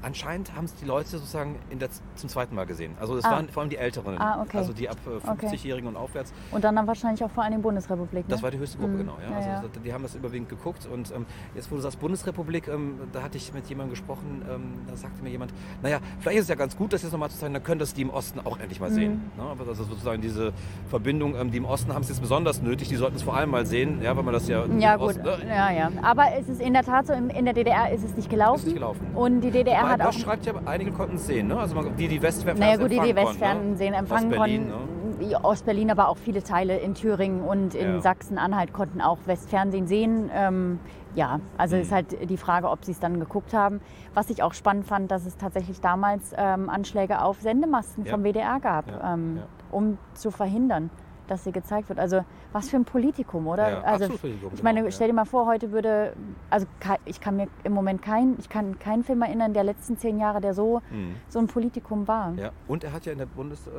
anscheinend 0.04 0.54
haben 0.54 0.64
es 0.66 0.74
die 0.74 0.84
Leute 0.84 1.08
sozusagen 1.08 1.56
der, 1.72 1.88
zum 2.16 2.28
zweiten 2.28 2.54
Mal 2.54 2.66
gesehen. 2.66 2.92
Also 3.00 3.16
es 3.16 3.24
Ah. 3.24 3.32
waren 3.32 3.48
vor 3.48 3.62
allem 3.62 3.70
die 3.70 3.76
Älteren, 3.76 4.18
Ah, 4.18 4.42
okay. 4.42 4.58
also 4.58 4.72
die 4.72 4.88
ab 4.88 4.96
äh, 5.06 5.28
Okay. 5.30 5.46
50-Jährigen 5.48 5.88
und 5.88 5.96
aufwärts. 5.96 6.32
Und 6.50 6.62
dann, 6.64 6.76
dann 6.76 6.86
wahrscheinlich 6.86 7.24
auch 7.24 7.30
vor 7.30 7.44
allem 7.44 7.62
Bundesrepublik. 7.62 8.28
Ne? 8.28 8.34
Das 8.34 8.42
war 8.42 8.50
die 8.50 8.58
höchste 8.58 8.78
Gruppe, 8.78 8.92
Mhm. 8.92 8.98
genau. 8.98 9.16
Ja. 9.22 9.30
Ja, 9.30 9.36
also 9.36 9.48
ja. 9.66 9.80
Die 9.84 9.92
haben 9.92 10.02
das 10.02 10.14
überwiegend 10.14 10.48
geguckt. 10.48 10.86
Und 10.92 11.10
ähm, 11.14 11.26
jetzt, 11.54 11.70
wo 11.70 11.76
du 11.76 11.80
sagst 11.80 11.98
Bundesrepublik, 12.00 12.68
ähm, 12.68 13.00
da 13.12 13.22
hatte 13.22 13.36
ich 13.38 13.52
mit 13.54 13.66
jemandem 13.68 13.90
gesprochen, 13.90 14.42
ähm, 14.50 14.74
da 14.88 14.96
sagte 14.96 15.22
mir 15.22 15.30
jemand, 15.30 15.52
naja, 15.82 15.98
vielleicht 16.20 16.38
ist 16.38 16.42
es 16.44 16.48
ja 16.48 16.54
ganz 16.54 16.76
gut, 16.76 16.92
das 16.92 17.02
jetzt 17.02 17.12
nochmal 17.12 17.30
zu 17.30 17.38
zeigen, 17.38 17.54
dann 17.54 17.62
können 17.64 17.78
das 17.80 17.94
die 17.94 18.02
im 18.02 18.10
Osten 18.10 18.40
auch 18.44 18.58
endlich 18.58 18.80
mal 18.80 18.90
sehen. 18.90 19.30
Mhm. 19.36 19.42
Ne? 19.42 19.50
Aber 19.50 19.64
das 19.64 19.78
ist 19.78 19.88
sozusagen 19.88 20.20
diese 20.20 20.52
Verbindung, 20.88 21.34
ähm, 21.36 21.50
die 21.50 21.58
im 21.58 21.64
Osten 21.64 21.92
haben 21.94 22.02
es 22.02 22.08
jetzt 22.08 22.20
besonders 22.20 22.60
nötig, 22.62 22.88
die 22.88 22.96
sollten 22.96 23.16
es 23.16 23.22
vor 23.22 23.36
allem 23.36 23.50
mal 23.50 23.66
sehen, 23.66 24.02
ja, 24.02 24.16
weil 24.16 24.22
man 24.24 24.34
das 24.34 24.48
ja 24.48 24.64
Ja, 24.78 24.94
im 24.94 25.00
gut. 25.00 25.08
Osten, 25.10 25.22
ne? 25.22 25.38
Ja, 25.48 25.70
ja. 25.70 25.90
Aber 26.02 26.24
es 26.38 26.48
ist 26.48 26.60
in 26.60 26.72
der 26.74 26.82
Tat 26.84 27.06
so, 27.06 27.12
in, 27.12 27.30
in 27.30 27.44
der 27.44 27.54
DDR 27.54 27.90
ist 27.92 28.04
es 28.04 28.14
nicht 28.16 28.28
gelaufen. 28.30 28.58
Ist 28.58 28.64
nicht 28.66 28.74
gelaufen. 28.74 29.06
Und 29.14 29.40
die 29.40 29.50
DDR 29.50 29.82
Wobei, 29.82 29.93
hat 29.94 30.06
auch. 30.06 30.12
Schreibt 30.12 30.46
ja, 30.46 30.52
einige 30.66 30.90
konnten 30.92 31.16
es 31.16 31.26
sehen, 31.26 31.48
ne? 31.48 31.58
Also 31.58 31.80
die, 31.82 32.08
die 32.08 32.20
Westfernsehen 32.22 32.66
Naja, 32.68 32.76
gut, 32.80 32.90
die, 32.90 33.00
die 33.00 33.10
empfangen 33.10 33.28
Westfernsehen 33.28 33.94
empfangen 33.94 34.32
Ostberlin, 34.32 34.70
konnten. 34.70 35.30
Ja, 35.30 35.44
Ostberlin, 35.44 35.90
aber 35.90 36.08
auch 36.08 36.16
viele 36.18 36.42
Teile 36.42 36.78
in 36.78 36.94
Thüringen 36.94 37.42
und 37.42 37.74
in 37.74 37.94
Ja. 37.94 38.00
Sachsen-Anhalt 38.00 38.72
konnten 38.72 39.00
auch 39.00 39.18
Westfernsehen 39.26 39.86
sehen. 39.86 40.30
Ähm, 40.34 40.80
ja, 41.14 41.38
also 41.56 41.76
Mhm. 41.76 41.82
ist 41.82 41.92
halt 41.92 42.28
die 42.30 42.36
Frage, 42.36 42.68
ob 42.68 42.84
sie 42.84 42.90
es 42.92 42.98
dann 43.00 43.20
geguckt 43.20 43.54
haben. 43.54 43.80
Was 44.14 44.30
ich 44.30 44.42
auch 44.42 44.52
spannend 44.54 44.86
fand, 44.86 45.10
dass 45.10 45.24
es 45.26 45.36
tatsächlich 45.36 45.80
damals 45.80 46.32
ähm, 46.36 46.68
Anschläge 46.68 47.22
auf 47.22 47.40
Sendemasten 47.40 48.04
Ja. 48.04 48.10
vom 48.12 48.24
WDR 48.24 48.58
gab, 48.60 48.88
Ja, 48.88 49.14
ähm, 49.14 49.38
um 49.70 49.98
zu 50.14 50.30
verhindern, 50.32 50.90
dass 51.28 51.44
sie 51.44 51.52
gezeigt 51.52 51.88
wird. 51.88 51.98
Also 51.98 52.24
was 52.52 52.68
für 52.68 52.76
ein 52.76 52.84
Politikum, 52.84 53.46
oder? 53.46 53.68
Ja, 53.70 53.80
also, 53.82 54.08
Politikum, 54.08 54.50
ich 54.54 54.62
meine, 54.62 54.80
genau, 54.80 54.90
stell 54.90 55.08
dir 55.08 55.14
mal 55.14 55.24
vor, 55.24 55.46
heute 55.46 55.72
würde, 55.72 56.12
also 56.50 56.66
ich 57.04 57.20
kann 57.20 57.36
mir 57.36 57.48
im 57.64 57.72
Moment 57.72 58.02
kein, 58.02 58.36
ich 58.38 58.48
kann 58.48 58.78
keinen 58.78 59.04
Film 59.04 59.22
erinnern 59.22 59.54
der 59.54 59.64
letzten 59.64 59.96
zehn 59.98 60.18
Jahre, 60.18 60.40
der 60.40 60.54
so, 60.54 60.80
Mhm. 60.90 61.16
so 61.28 61.38
ein 61.38 61.46
Politikum 61.46 62.06
war. 62.08 62.32
Ja, 62.36 62.50
und 62.68 62.84
er 62.84 62.92
hat 62.92 63.06
ja 63.06 63.12
in 63.12 63.18
der 63.18 63.26
Bundes, 63.26 63.66
äh, 63.66 63.70
äh, 63.70 63.74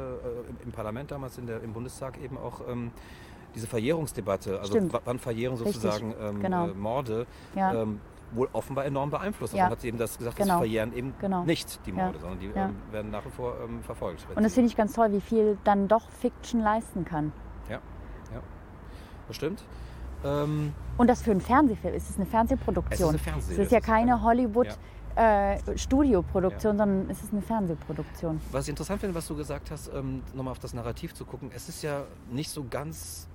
im- 0.64 0.72
Parlament 0.72 1.12
damals, 1.12 1.38
in 1.38 1.48
der, 1.48 1.62
im 1.64 1.74
Bundestag 1.74 2.22
eben 2.22 2.38
auch 2.38 2.62
ähm, 2.70 2.92
diese 3.54 3.68
Verjährungsdebatte, 3.68 4.60
also 4.60 4.74
Stimmt. 4.74 4.94
wann 5.06 5.20
verjähren 5.20 5.56
sozusagen 5.56 6.14
ähm, 6.20 6.42
genau. 6.42 6.68
äh, 6.68 6.74
Morde, 6.74 7.26
Ja. 7.56 7.74
ähm, 7.84 8.02
wohl 8.36 8.50
offenbar 8.54 8.86
enorm 8.86 9.10
beeinflusst. 9.10 9.54
Ja. 9.54 9.64
man 9.64 9.72
hat 9.74 9.84
eben 9.84 9.98
das 9.98 10.18
gesagt, 10.18 10.36
Genau. 10.38 10.50
das 10.50 10.58
verjähren 10.60 10.94
eben 10.94 11.14
Genau. 11.20 11.44
nicht 11.44 11.80
die 11.86 11.92
Ja. 11.92 11.96
Morde, 11.96 12.20
sondern 12.20 12.40
die 12.40 12.48
Ja. 12.48 12.66
ähm, 12.66 12.76
werden 12.92 13.12
nach 13.12 13.26
wie 13.26 13.30
vor 13.32 13.56
ähm, 13.64 13.82
verfolgt. 13.84 14.26
Und 14.36 14.44
das 14.44 14.54
finde 14.54 14.70
ich 14.70 14.76
ganz 14.76 14.94
toll, 14.94 15.12
wie 15.12 15.22
viel 15.22 15.58
dann 15.64 15.88
doch 15.88 16.10
Fiction 16.10 16.62
leisten 16.62 17.06
kann. 17.06 17.32
Bestimmt. 19.28 19.64
Ähm, 20.24 20.72
Und 20.98 21.08
das 21.10 21.24
für 21.24 21.32
einen 21.32 21.42
Fernsehfilm 21.42 21.96
ist 21.96 22.10
es 22.12 22.16
eine 22.18 22.28
Fernsehproduktion. 22.28 22.94
Es 22.94 23.00
ist 23.00 23.10
eine 23.10 23.18
Fernsehserie, 23.18 23.62
Es 23.62 23.66
ist 23.68 23.72
ja 23.72 23.80
keine- 23.80 24.22
Hollywood 24.22 24.68
äh, 25.16 25.78
Studioproduktion, 25.78 26.78
sondern 26.78 27.10
es 27.10 27.24
ist 27.24 27.32
eine 27.32 27.42
Fernsehproduktion. 27.42 28.40
Was 28.52 28.66
ich 28.66 28.70
interessant 28.70 29.00
finde, 29.00 29.16
was 29.16 29.26
du 29.28 29.36
gesagt 29.36 29.72
hast, 29.72 29.88
ähm, 29.94 30.22
nochmal 30.36 30.52
auf 30.52 30.60
das 30.60 30.74
Narrativ 30.74 31.14
zu 31.14 31.26
gucken, 31.26 31.50
es 31.56 31.70
ist 31.70 31.82
ja 31.84 32.04
nicht 32.30 32.50
so 32.52 32.66
ganz. 32.70 33.28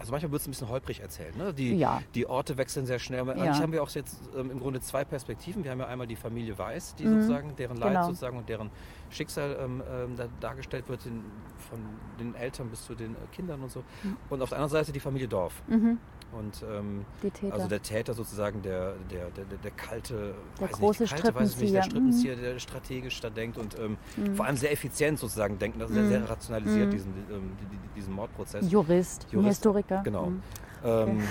Also 0.00 0.12
manchmal 0.12 0.32
wird 0.32 0.40
es 0.40 0.48
ein 0.48 0.50
bisschen 0.52 0.68
holprig 0.70 1.00
erzählt. 1.00 1.36
Ne? 1.36 1.52
Die, 1.52 1.76
Ja. 1.76 2.00
die 2.14 2.26
Orte 2.26 2.56
wechseln 2.56 2.86
sehr 2.86 2.98
schnell. 2.98 3.24
Ja. 3.26 3.32
Eigentlich 3.34 3.60
haben 3.60 3.70
wir 3.72 3.82
auch 3.82 3.90
jetzt 3.90 4.18
ähm, 4.36 4.50
im 4.50 4.58
Grunde 4.58 4.80
zwei 4.80 5.04
Perspektiven. 5.04 5.62
Wir 5.62 5.70
haben 5.70 5.78
ja 5.78 5.86
einmal 5.86 6.06
die 6.06 6.16
Familie 6.16 6.58
Weiß, 6.58 6.94
die 6.94 7.04
Mhm. 7.04 7.20
sozusagen, 7.20 7.54
deren 7.56 7.76
Leid 7.76 7.90
Genau. 7.90 8.06
sozusagen 8.06 8.38
und 8.38 8.48
deren 8.48 8.70
Schicksal 9.10 9.58
ähm, 9.62 9.82
ähm, 9.92 10.16
da 10.16 10.26
dargestellt 10.40 10.88
wird, 10.88 11.04
in, 11.04 11.22
von 11.68 11.78
den 12.18 12.34
Eltern 12.34 12.68
bis 12.70 12.84
zu 12.86 12.94
den 12.94 13.12
äh, 13.12 13.16
Kindern 13.32 13.60
und 13.62 13.70
so. 13.70 13.84
Und 14.30 14.40
auf 14.40 14.48
der 14.48 14.58
anderen 14.58 14.70
Seite 14.72 14.90
die 14.92 15.00
Familie 15.00 15.28
Dorf. 15.28 15.62
Mhm. 15.68 15.98
Und 16.32 16.62
ähm, 16.70 17.04
also 17.50 17.66
der 17.66 17.82
Täter 17.82 18.14
sozusagen, 18.14 18.62
der, 18.62 18.94
der, 19.10 19.30
der, 19.30 19.44
der, 19.64 19.70
kalte, 19.72 20.34
Der 20.60 20.68
weiß 20.68 20.76
große 20.78 21.02
nicht, 21.02 21.12
kalte, 21.16 21.34
weiß 21.34 21.50
ich 21.54 21.56
nicht, 21.58 21.74
der 21.74 21.82
Strippenzieher. 21.82 22.34
Strippenzieher, 22.34 22.52
der 22.52 22.58
strategisch 22.60 23.20
da 23.20 23.30
denkt 23.30 23.58
und 23.58 23.76
ähm, 23.78 23.96
Mhm. 24.16 24.36
vor 24.36 24.46
allem 24.46 24.56
sehr 24.56 24.70
effizient 24.72 25.18
sozusagen 25.18 25.58
denkt, 25.58 25.80
also 25.80 25.92
sehr, 25.92 26.04
Mhm. 26.04 26.08
sehr 26.08 26.30
rationalisiert 26.30 26.86
Mhm. 26.86 26.90
diesen, 26.92 27.12
ähm, 27.32 27.52
die- 27.60 27.66
die- 27.76 27.94
diesen 27.96 28.14
Mordprozess. 28.14 28.70
Jurist, 28.70 29.26
Jurist, 29.32 29.48
Historiker. 29.48 30.02
genau. 30.04 30.26
Mhm. 30.26 31.22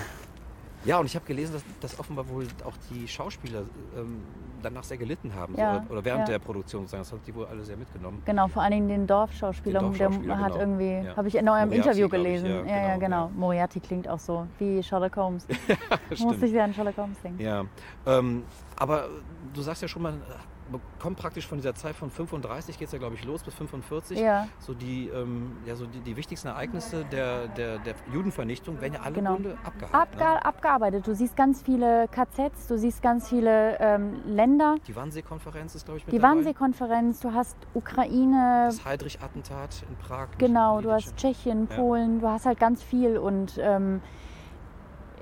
Ja, 0.86 0.98
und 1.00 1.06
ich 1.06 1.16
habe 1.16 1.26
gelesen, 1.26 1.54
dass, 1.54 1.64
dass 1.82 2.00
offenbar 2.00 2.28
wohl 2.30 2.48
auch 2.64 2.74
die 2.90 3.08
Schauspieler 3.08 3.64
ähm, 3.98 4.22
danach 4.62 4.84
sehr 4.84 4.98
gelitten 4.98 5.34
haben 5.36 5.56
Ja, 5.58 5.84
so, 5.88 5.94
oder 5.94 6.06
während 6.06 6.28
ja. 6.28 6.34
der 6.34 6.40
Produktion 6.40 6.84
sozusagen. 6.84 7.04
Das 7.04 7.12
hat 7.12 7.20
die 7.28 7.36
wohl 7.36 7.46
alle 7.48 7.64
sehr 7.64 7.78
mitgenommen. 7.78 8.22
Genau, 8.26 8.48
vor 8.48 8.62
allen 8.62 8.72
Dingen 8.72 8.88
den 8.88 9.08
Dorfschauspieler. 9.08 9.80
Den 9.80 9.90
Dorfschauspieler, 9.90 10.36
der 10.36 10.40
hat 10.44 10.52
genau. 10.54 10.60
irgendwie, 10.62 11.08
Ja. 11.08 11.16
habe 11.18 11.28
ich 11.28 11.36
in 11.36 11.48
eurem 11.50 11.70
Moriarty, 11.70 11.76
Interview 11.90 12.10
glaub 12.10 12.22
ich, 12.22 12.28
gelesen. 12.28 12.50
ja, 12.50 12.66
ja, 12.66 12.88
ja, 12.90 12.98
genau, 12.98 13.28
genau. 13.28 13.40
Moriarty 13.40 13.80
klingt 13.80 14.08
auch 14.08 14.20
so 14.20 14.48
wie 14.58 14.82
Sherlock 14.84 15.16
Holmes. 15.18 15.48
Muss 16.20 16.42
ich 16.42 16.52
sehr 16.52 16.64
an 16.64 16.74
Sherlock 16.74 16.98
Holmes 16.98 17.20
denken. 17.22 17.42
Ja, 17.42 17.66
ähm, 18.06 18.44
aber 18.76 19.08
du 19.54 19.62
sagst 19.62 19.82
ja 19.82 19.88
schon, 19.88 20.02
man 20.02 20.22
kommt 21.00 21.18
praktisch 21.18 21.48
von 21.48 21.58
dieser 21.58 21.74
Zeit 21.76 21.96
von 21.96 22.10
35, 22.10 22.78
geht 22.78 22.88
es 22.88 22.92
ja 22.92 23.00
glaube 23.00 23.16
ich 23.16 23.24
los, 23.26 23.44
bis 23.44 23.54
45. 23.56 24.20
Ja. 24.20 24.48
So 24.60 24.74
die, 24.74 25.08
ähm, 25.08 25.58
ja, 25.66 25.76
so 25.76 25.86
die, 25.86 26.00
die 26.00 26.16
wichtigsten 26.18 26.48
Ereignisse 26.50 27.06
der, 27.06 27.48
der, 27.48 27.80
der 27.80 27.96
Judenvernichtung 28.14 28.80
werden 28.82 28.94
ja 28.94 29.02
alle 29.02 29.16
Genau. 29.16 29.36
im 29.36 29.44
Grunde 29.44 29.58
abgehakt. 29.64 29.96
Abge 29.96 30.18
ne? 30.24 30.46
Abgearbeitet. 30.46 31.08
Du 31.08 31.14
siehst 31.16 31.36
ganz 31.36 31.62
viele 31.62 32.08
KZs, 32.10 32.68
du 32.68 32.78
siehst 32.78 33.02
ganz 33.02 33.28
viele 33.30 33.78
ähm, 33.80 34.22
Länder. 34.26 34.76
Die 34.88 34.96
Wannsee-Konferenz 34.96 35.76
ist 35.76 35.86
glaube 35.86 36.00
ich 36.00 36.06
mit 36.06 36.14
Die. 36.14 36.22
Wannsee-Konferenz, 36.22 37.20
du 37.22 37.34
hast 37.34 37.58
Ukraine, 37.74 38.66
Das 38.68 38.86
Heydrich-Attentat 38.86 39.84
in 39.90 39.96
Prag. 39.98 40.28
genau, 40.38 40.82
du 40.82 40.92
hast 40.92 41.16
Tschechien, 41.18 41.68
Ja. 41.70 41.76
Polen, 41.78 42.20
du 42.20 42.28
hast 42.30 42.46
halt 42.46 42.60
ganz 42.60 42.84
viel 42.84 43.18
und 43.18 43.58
ähm, 43.62 44.02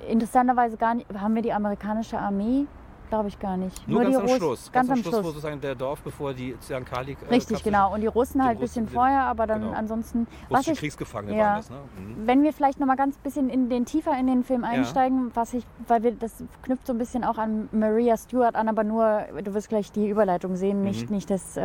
interessanterweise 0.07 0.77
gar 0.77 0.95
nicht, 0.95 1.07
haben 1.17 1.35
wir 1.35 1.41
die 1.41 1.53
amerikanische 1.53 2.17
Armee? 2.19 2.65
Glaube 3.09 3.29
ich 3.29 3.39
gar 3.39 3.55
nicht. 3.55 3.87
Nur, 3.87 4.01
die 4.03 4.11
ganz 4.11 4.17
am 4.17 4.21
Russ- 4.23 4.35
Schluss. 4.37 4.71
Ganz, 4.71 4.89
am 4.89 4.97
Schluss, 4.97 5.15
wo 5.15 5.21
sozusagen 5.23 5.61
der 5.61 5.75
Dorf, 5.75 6.01
bevor 6.01 6.33
die 6.33 6.59
Ziankali. 6.59 7.15
Äh, 7.29 7.33
Richtig, 7.33 7.63
genau. 7.63 7.93
Und 7.93 8.01
die 8.01 8.07
Russen 8.07 8.43
halt 8.43 8.57
ein 8.57 8.61
bisschen 8.61 8.83
Russen- 8.83 8.95
vorher, 8.95 9.21
aber 9.21 9.47
dann 9.47 9.61
genau. 9.61 9.73
ansonsten. 9.73 10.27
Russische 10.49 10.49
Was 10.49 10.67
ich, 10.67 10.79
Kriegsgefangene 10.79 11.37
ja. 11.37 11.45
waren 11.45 11.57
das, 11.57 11.69
ne? 11.69 11.77
Mhm. 11.77 12.27
wenn 12.27 12.43
wir 12.43 12.51
vielleicht 12.51 12.79
noch 12.81 12.87
mal 12.87 12.97
ganz 12.97 13.17
bisschen 13.17 13.49
in 13.49 13.69
den 13.69 13.85
tiefer 13.85 14.11
in 14.19 14.27
den 14.27 14.43
Film 14.43 14.63
einsteigen, 14.65 15.31
was 15.35 15.53
ich, 15.53 15.65
weil 15.87 16.03
wir 16.03 16.11
das 16.11 16.43
knüpft 16.63 16.85
so 16.85 16.93
ein 16.93 16.97
bisschen 16.97 17.23
auch 17.23 17.37
an 17.37 17.69
Maria 17.71 18.17
Stewart 18.17 18.55
an, 18.55 18.67
aber 18.67 18.83
nur, 18.83 19.21
du 19.41 19.53
wirst 19.53 19.69
gleich 19.69 19.91
die 19.91 20.09
Überleitung 20.09 20.55
sehen, 20.57 20.81
nicht 20.83 21.09
Mhm. 21.09 21.15
nicht 21.15 21.29
das 21.29 21.55
äh, 21.55 21.61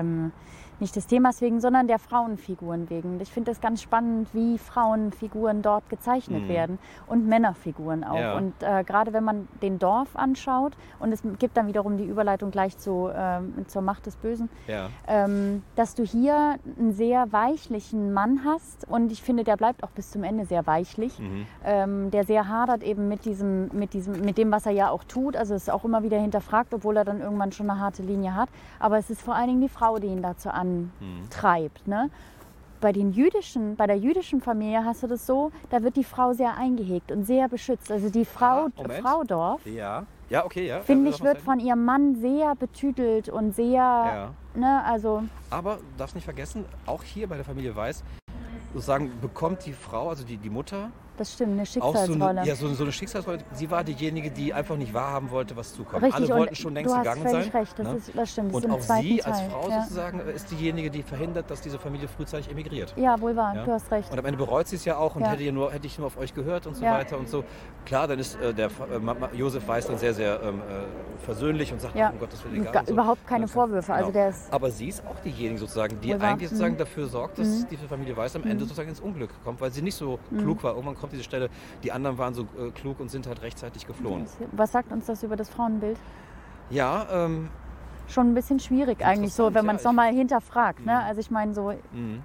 ähm, 0.00 0.32
nicht 0.80 0.96
des 0.96 1.06
Themas 1.06 1.40
wegen, 1.40 1.60
sondern 1.60 1.86
der 1.86 1.98
Frauenfiguren 1.98 2.90
wegen. 2.90 3.20
Ich 3.20 3.30
finde 3.32 3.50
das 3.50 3.60
ganz 3.60 3.82
spannend, 3.82 4.28
wie 4.34 4.58
Frauenfiguren 4.58 5.62
dort 5.62 5.88
gezeichnet 5.88 6.44
Mhm. 6.44 6.48
werden 6.48 6.78
und 7.06 7.26
Männerfiguren 7.26 8.04
auch. 8.04 8.18
Ja. 8.18 8.36
Und 8.36 8.54
äh, 8.62 8.82
gerade 8.84 9.12
wenn 9.12 9.24
man 9.24 9.48
den 9.62 9.78
Dorf 9.78 10.16
anschaut 10.16 10.72
und 10.98 11.12
es 11.12 11.22
gibt 11.38 11.56
dann 11.56 11.66
wiederum 11.66 11.96
die 11.96 12.04
Überleitung 12.04 12.50
gleich 12.50 12.76
zu, 12.78 13.10
ähm, 13.14 13.66
zur 13.68 13.82
Macht 13.82 14.06
des 14.06 14.16
Bösen, 14.16 14.48
Ja. 14.66 14.88
ähm, 15.06 15.62
dass 15.76 15.94
du 15.94 16.02
hier 16.04 16.56
einen 16.78 16.92
sehr 16.92 17.32
weichlichen 17.32 18.12
Mann 18.12 18.40
hast 18.44 18.86
und 18.88 19.12
ich 19.12 19.22
finde, 19.22 19.44
der 19.44 19.56
bleibt 19.56 19.84
auch 19.84 19.90
bis 19.90 20.10
zum 20.10 20.24
Ende 20.24 20.44
sehr 20.46 20.66
weichlich, 20.66 21.18
Mhm. 21.18 21.46
ähm, 21.64 22.10
der 22.10 22.24
sehr 22.24 22.48
hadert 22.48 22.82
eben 22.82 23.08
mit 23.08 23.24
diesem, 23.24 23.68
mit 23.72 23.92
diesem, 23.92 24.20
mit 24.20 24.38
dem, 24.38 24.50
was 24.50 24.66
er 24.66 24.72
ja 24.72 24.90
auch 24.90 25.04
tut. 25.04 25.36
Also 25.36 25.54
es 25.54 25.62
ist 25.64 25.68
auch 25.70 25.84
immer 25.84 26.02
wieder 26.02 26.18
hinterfragt, 26.18 26.72
obwohl 26.74 26.96
er 26.96 27.04
dann 27.04 27.20
irgendwann 27.20 27.52
schon 27.52 27.68
eine 27.70 27.80
harte 27.80 28.02
Linie 28.02 28.34
hat. 28.34 28.48
Aber 28.78 28.98
es 28.98 29.10
ist 29.10 29.22
vor 29.22 29.34
allen 29.34 29.48
Dingen 29.48 29.60
die 29.60 29.68
Frau, 29.68 29.98
die 29.98 30.06
ihn 30.08 30.22
dazu 30.22 30.50
antreibt. 31.00 31.86
Ne? 31.86 32.10
Bei 32.80 32.92
den 32.92 33.12
jüdischen, 33.12 33.76
bei 33.76 33.86
der 33.86 33.98
jüdischen 33.98 34.40
Familie 34.40 34.84
hast 34.84 35.02
du 35.02 35.06
das 35.06 35.26
so, 35.26 35.52
da 35.68 35.82
wird 35.82 35.96
die 35.96 36.04
Frau 36.04 36.32
sehr 36.32 36.56
eingehegt 36.56 37.12
und 37.12 37.24
sehr 37.24 37.48
beschützt. 37.48 37.90
Also 37.92 38.08
die 38.08 38.24
Frau, 38.24 38.68
Ah. 38.78 38.88
Frau 39.02 39.22
Dorf, 39.24 39.64
Ja. 39.66 40.06
Ja, 40.30 40.44
okay, 40.44 40.68
ja. 40.68 40.80
finde 40.80 41.10
Ja, 41.10 41.16
ich, 41.16 41.22
wird 41.24 41.38
von 41.38 41.58
ihrem 41.58 41.84
Mann 41.84 42.14
sehr 42.14 42.54
betütelt 42.54 43.28
und 43.28 43.52
sehr, 43.54 43.74
Ja. 43.74 44.30
ne, 44.54 44.82
also 44.84 45.24
Aber 45.50 45.78
darfst 45.98 46.14
nicht 46.14 46.24
vergessen, 46.24 46.64
auch 46.86 47.02
hier 47.02 47.26
bei 47.28 47.34
der 47.34 47.44
Familie 47.44 47.74
Weiß, 47.74 48.04
sozusagen 48.72 49.10
bekommt 49.20 49.66
die 49.66 49.72
Frau, 49.72 50.08
also 50.08 50.24
die, 50.24 50.36
die 50.36 50.48
Mutter, 50.50 50.90
das 51.20 51.32
stimmt, 51.34 51.52
eine 51.52 51.62
auch 51.62 51.66
so 51.66 51.72
Schicksalsrolle. 51.72 52.40
eine, 52.40 52.46
ja, 52.48 52.54
so, 52.56 52.68
so 52.74 52.82
eine 52.82 52.92
Schicksalsrolle. 52.92 53.38
Sie 53.52 53.70
war 53.70 53.84
diejenige, 53.84 54.30
die 54.30 54.52
einfach 54.54 54.76
nicht 54.76 54.92
wahrhaben 54.94 55.30
wollte, 55.30 55.54
was 55.56 55.74
zukommt. 55.74 56.02
Richtig, 56.02 56.28
Alle 56.28 56.38
wollten 56.40 56.54
schon 56.54 56.74
längst 56.74 56.90
du 56.90 56.96
hast 56.96 57.02
gegangen 57.04 57.22
völlig 57.22 57.52
sein. 57.52 57.60
recht, 57.60 57.78
das, 57.78 57.86
ne? 57.86 57.94
ist, 57.96 58.10
das 58.16 58.30
stimmt, 58.32 58.54
das 58.54 58.64
Und 58.64 58.70
auch 58.70 58.80
sie 58.80 59.22
als. 59.22 59.40
Frau 59.42 59.68
ja. 59.68 59.82
sozusagen 59.82 60.20
ist 60.34 60.50
diejenige, 60.50 60.90
die 60.90 61.02
verhindert, 61.02 61.50
dass 61.50 61.60
diese 61.60 61.78
Familie 61.78 62.08
frühzeitig 62.08 62.50
emigriert. 62.50 62.94
ja, 62.96 63.20
wohl 63.20 63.36
wahr, 63.36 63.54
Ja. 63.54 63.64
du 63.64 63.72
hast 63.72 63.90
recht. 63.90 64.10
Und 64.10 64.18
am 64.18 64.24
Ende 64.24 64.38
bereut 64.38 64.66
sie 64.68 64.76
es 64.76 64.84
ja 64.84 64.96
auch 64.96 65.14
und 65.16 65.22
Ja. 65.22 65.30
hätte, 65.30 65.42
ihr 65.42 65.52
nur, 65.52 65.70
hätte 65.72 65.86
ich 65.86 65.98
nur 65.98 66.06
auf 66.06 66.16
euch 66.18 66.34
gehört 66.34 66.66
und 66.66 66.74
so 66.76 66.82
weiter 66.84 67.18
und 67.18 67.28
so. 67.28 67.44
Klar, 67.84 68.08
dann 68.08 68.18
ist 68.18 68.40
äh, 68.40 68.52
der 68.54 68.66
äh, 68.68 69.36
Josef 69.36 69.66
Weiß 69.68 69.86
dann 69.86 69.98
sehr, 69.98 70.14
sehr 70.14 70.40
ähm, 70.42 70.58
äh, 70.60 71.24
versöhnlich 71.24 71.72
und 71.72 71.80
sagt, 71.80 71.94
Ja. 71.96 72.08
ach, 72.08 72.12
um 72.12 72.18
Gottes 72.20 72.44
Willen, 72.44 72.66
egal. 72.66 72.84
So. 72.86 72.92
überhaupt 72.92 73.26
keine 73.26 73.44
Und 73.44 73.48
Vorwürfe, 73.50 73.92
also 73.92 74.10
der 74.10 74.28
ist- 74.30 74.52
Aber 74.52 74.70
sie 74.70 74.88
ist 74.88 75.02
auch 75.06 75.18
diejenige 75.24 75.58
sozusagen, 75.60 76.00
die 76.00 76.14
eigentlich 76.14 76.48
sozusagen 76.48 76.74
Mhm. 76.74 76.78
dafür 76.78 77.06
sorgt, 77.08 77.38
dass 77.38 77.66
diese 77.68 77.86
Familie 77.88 78.16
Weiß 78.16 78.36
am 78.36 78.44
Ende 78.44 78.60
sozusagen 78.64 78.88
ins 78.88 79.00
Unglück 79.00 79.30
kommt, 79.44 79.60
weil 79.60 79.70
sie 79.70 79.82
nicht 79.82 79.94
so 79.94 80.18
Mhm. 80.30 80.38
klug 80.38 80.62
war. 80.62 80.72
Irgendwann 80.74 80.96
kommt 80.96 81.09
diese 81.12 81.24
Stelle, 81.24 81.50
die 81.82 81.92
anderen 81.92 82.18
waren 82.18 82.34
so 82.34 82.42
äh, 82.42 82.70
klug 82.70 83.00
und 83.00 83.10
sind 83.10 83.26
halt 83.26 83.42
rechtzeitig 83.42 83.86
geflohen. 83.86 84.26
Was 84.52 84.72
sagt 84.72 84.92
uns 84.92 85.06
das 85.06 85.22
über 85.22 85.36
das 85.36 85.48
Frauenbild? 85.48 85.98
Ja, 86.70 87.06
ähm, 87.10 87.48
Schon 88.08 88.30
ein 88.32 88.34
bisschen 88.34 88.58
schwierig 88.58 89.04
eigentlich 89.04 89.32
so, 89.32 89.54
wenn 89.54 89.64
man 89.64 89.76
es 89.76 89.84
ja, 89.84 89.90
nochmal 89.90 90.12
hinterfragt. 90.12 90.84
Ne? 90.84 91.00
Also 91.04 91.20
ich 91.20 91.30
meine 91.30 91.54
so, 91.54 91.72
Mhm. 91.92 92.22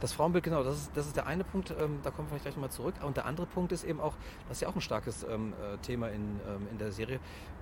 Das 0.00 0.12
Frauenbild, 0.12 0.42
genau, 0.42 0.64
das 0.64 0.78
ist, 0.78 0.90
das 0.96 1.06
ist 1.06 1.14
der 1.14 1.28
eine 1.28 1.44
Punkt, 1.44 1.70
ähm, 1.70 2.00
da 2.02 2.10
kommen 2.10 2.26
wir 2.26 2.30
vielleicht 2.30 2.42
gleich 2.42 2.56
nochmal 2.56 2.70
zurück. 2.70 2.94
Und 3.06 3.16
der 3.16 3.24
andere 3.24 3.46
Punkt 3.46 3.70
ist 3.70 3.84
eben 3.84 4.00
auch, 4.00 4.14
das 4.48 4.56
ist 4.56 4.62
ja 4.62 4.68
auch 4.68 4.74
ein 4.74 4.80
starkes 4.80 5.24
ähm, 5.30 5.52
äh, 5.52 5.76
Thema 5.78 6.08
in, 6.08 6.40
ähm, 6.48 6.66
in 6.72 6.78
der 6.78 6.90
Serie, 6.90 7.20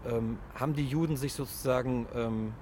ähm, 0.08 0.38
haben 0.58 0.72
die 0.72 0.86
Juden 0.86 1.18
sich 1.18 1.34
sozusagen 1.34 2.06
ähm, 2.14 2.54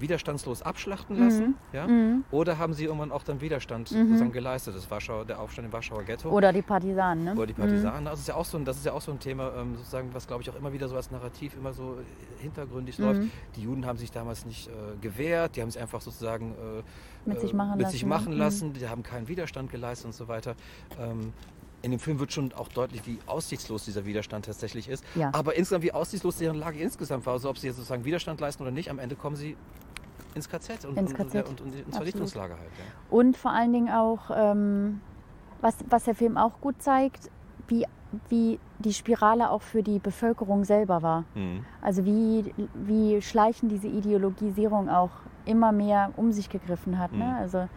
widerstandslos 0.00 0.62
abschlachten 0.62 1.18
lassen? 1.18 1.56
Ja? 1.72 1.86
Mhm. 1.86 2.24
Oder 2.30 2.58
haben 2.58 2.72
sie 2.74 2.84
irgendwann 2.84 3.12
auch 3.12 3.22
dann 3.22 3.40
Widerstand 3.40 3.90
Mhm. 3.90 4.08
sozusagen 4.08 4.32
geleistet? 4.32 4.76
Das 4.76 4.90
Warschau, 4.90 5.24
der 5.24 5.40
Aufstand 5.40 5.66
im 5.66 5.72
Warschauer 5.72 6.04
Ghetto. 6.04 6.30
Oder 6.30 6.52
die 6.52 6.62
Partisanen, 6.62 7.24
ne? 7.24 7.34
Oder 7.34 7.46
die 7.46 7.52
Partisanen, 7.54 8.04
das, 8.04 8.20
ist 8.20 8.28
ja 8.28 8.34
auch 8.34 8.44
so 8.44 8.58
ein, 8.58 8.64
das 8.64 8.76
ist 8.78 8.86
ja 8.86 8.92
auch 8.92 9.00
so 9.00 9.12
ein 9.12 9.18
Thema, 9.18 9.52
ähm, 9.56 9.76
sozusagen, 9.76 10.12
was 10.14 10.26
glaube 10.26 10.42
ich 10.42 10.50
auch 10.50 10.56
immer 10.56 10.72
wieder 10.72 10.88
so 10.88 10.96
als 10.96 11.10
Narrativ 11.10 11.54
immer 11.56 11.72
so 11.72 11.98
hintergründig 12.38 12.98
Mhm. 12.98 13.04
läuft. 13.04 13.22
Die 13.56 13.62
Juden 13.62 13.86
haben 13.86 13.98
sich 13.98 14.10
damals 14.10 14.44
nicht 14.46 14.68
äh, 14.68 14.70
gewehrt, 15.00 15.56
die 15.56 15.62
haben 15.62 15.70
sich 15.70 15.80
einfach 15.80 16.00
sozusagen 16.00 16.52
äh, 16.52 16.82
Mit 17.28 17.40
sich 17.40 17.52
äh, 17.52 17.56
machen 17.56 17.70
mit 17.72 17.82
lassen, 17.82 17.92
sich 17.92 18.02
ne? 18.02 18.08
machen 18.08 18.32
Mhm. 18.34 18.38
lassen, 18.38 18.72
die 18.72 18.88
haben 18.88 19.02
keinen 19.02 19.28
Widerstand 19.28 19.70
geleistet 19.70 20.06
und 20.06 20.14
so 20.14 20.28
weiter. 20.28 20.54
Ähm, 21.00 21.32
in 21.82 21.90
dem 21.90 22.00
Film 22.00 22.18
wird 22.18 22.32
schon 22.32 22.52
auch 22.54 22.68
deutlich, 22.68 23.06
wie 23.06 23.18
aussichtslos 23.26 23.84
dieser 23.84 24.04
Widerstand 24.04 24.46
tatsächlich 24.46 24.88
ist. 24.88 25.04
Ja. 25.14 25.30
Aber 25.32 25.54
insgesamt, 25.54 25.84
wie 25.84 25.92
aussichtslos 25.92 26.38
deren 26.38 26.56
Lage 26.56 26.78
insgesamt 26.78 27.26
war. 27.26 27.34
Also 27.34 27.48
ob 27.48 27.58
sie 27.58 27.68
jetzt 27.68 27.76
sozusagen 27.76 28.04
Widerstand 28.04 28.40
leisten 28.40 28.62
oder 28.62 28.72
nicht, 28.72 28.90
am 28.90 28.98
Ende 28.98 29.14
kommen 29.14 29.36
sie 29.36 29.56
ins 30.34 30.48
KZ 30.48 30.84
und, 30.84 30.96
Ins 30.96 31.12
und, 31.12 31.16
KZ. 31.16 31.34
ja, 31.34 31.44
und, 31.44 31.60
und 31.60 31.74
ins. 31.74 31.96
Vernichtungslager 31.96 32.54
halt. 32.54 32.70
Ja. 32.78 32.84
Und 33.10 33.36
vor 33.36 33.52
allen 33.52 33.72
Dingen 33.72 33.90
auch, 33.90 34.30
ähm, 34.34 35.00
was, 35.60 35.76
was 35.88 36.04
der 36.04 36.14
Film 36.14 36.36
auch 36.36 36.60
gut 36.60 36.82
zeigt, 36.82 37.30
wie, 37.68 37.86
wie 38.28 38.58
die 38.78 38.92
Spirale 38.92 39.50
auch 39.50 39.62
für 39.62 39.82
die 39.82 39.98
Bevölkerung 39.98 40.64
selber 40.64 41.02
war. 41.02 41.24
Mhm. 41.34 41.64
Also 41.80 42.04
wie, 42.04 42.54
wie 42.74 43.20
schleichend 43.22 43.72
diese 43.72 43.88
Ideologisierung 43.88 44.88
auch 44.88 45.10
immer 45.44 45.72
mehr 45.72 46.12
um 46.16 46.32
sich 46.32 46.48
gegriffen 46.50 46.98
hat. 46.98 47.12
Mhm. 47.12 47.18
Ne? 47.18 47.36
Also 47.36 47.68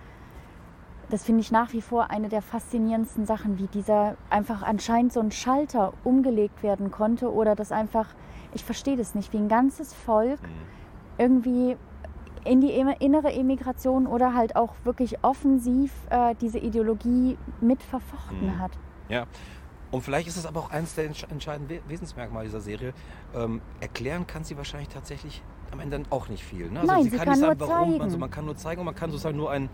das 1.11 1.23
finde 1.23 1.41
ich 1.41 1.51
nach 1.51 1.73
wie 1.73 1.81
vor 1.81 2.09
eine 2.09 2.29
der 2.29 2.41
faszinierendsten 2.41 3.25
Sachen, 3.25 3.59
wie 3.59 3.67
dieser 3.67 4.15
einfach 4.29 4.63
anscheinend 4.63 5.13
so 5.13 5.19
ein 5.19 5.31
Schalter 5.31 5.93
umgelegt 6.03 6.63
werden 6.63 6.89
konnte 6.89 7.31
oder 7.31 7.55
das 7.55 7.71
einfach, 7.71 8.07
ich 8.53 8.63
verstehe 8.63 8.97
das 8.97 9.13
nicht, 9.13 9.31
wie 9.33 9.37
ein 9.37 9.49
ganzes 9.49 9.93
Volk 9.93 10.41
Mhm. 10.41 10.47
irgendwie 11.17 11.77
in 12.43 12.59
die 12.61 12.71
innere 12.71 13.31
Emigration 13.31 14.07
oder 14.07 14.33
halt 14.33 14.55
auch 14.55 14.73
wirklich 14.83 15.23
offensiv 15.23 15.91
äh, 16.09 16.33
diese 16.41 16.57
Ideologie 16.57 17.37
mit 17.61 17.83
verfochten 17.83 18.47
Mhm. 18.55 18.59
hat. 18.59 18.71
Ja. 19.09 19.25
Und 19.91 20.01
vielleicht 20.03 20.27
ist 20.29 20.37
es 20.37 20.45
aber 20.45 20.61
auch 20.61 20.71
eines 20.71 20.95
der 20.95 21.11
entsch- 21.11 21.29
entscheidenden 21.29 21.69
We- 21.77 21.81
Wesensmerkmale 21.89 22.45
dieser 22.45 22.61
Serie. 22.61 22.93
Ähm, 23.35 23.61
erklären 23.81 24.25
kann 24.25 24.43
sie 24.45 24.55
wahrscheinlich 24.57 24.87
tatsächlich 24.89 25.43
am 25.71 25.81
Ende 25.81 26.01
auch 26.09 26.29
nicht 26.29 26.43
viel. 26.43 26.71
Ne? 26.71 26.81
Nein, 26.85 27.03
sie 27.03 27.09
nicht 27.11 27.23
kann 27.23 27.35
sagen, 27.35 27.57
nur 27.59 27.67
warum. 27.69 27.89
Man, 27.91 27.99
zeigen. 27.99 28.11
so, 28.11 28.17
man 28.17 28.31
kann 28.31 28.45
nur 28.45 28.55
zeigen 28.55 28.79
und 28.79 28.85
man 28.85 28.95
kann 28.95 29.11
sozusagen 29.11 29.37
nur 29.37 29.51
ein, 29.51 29.69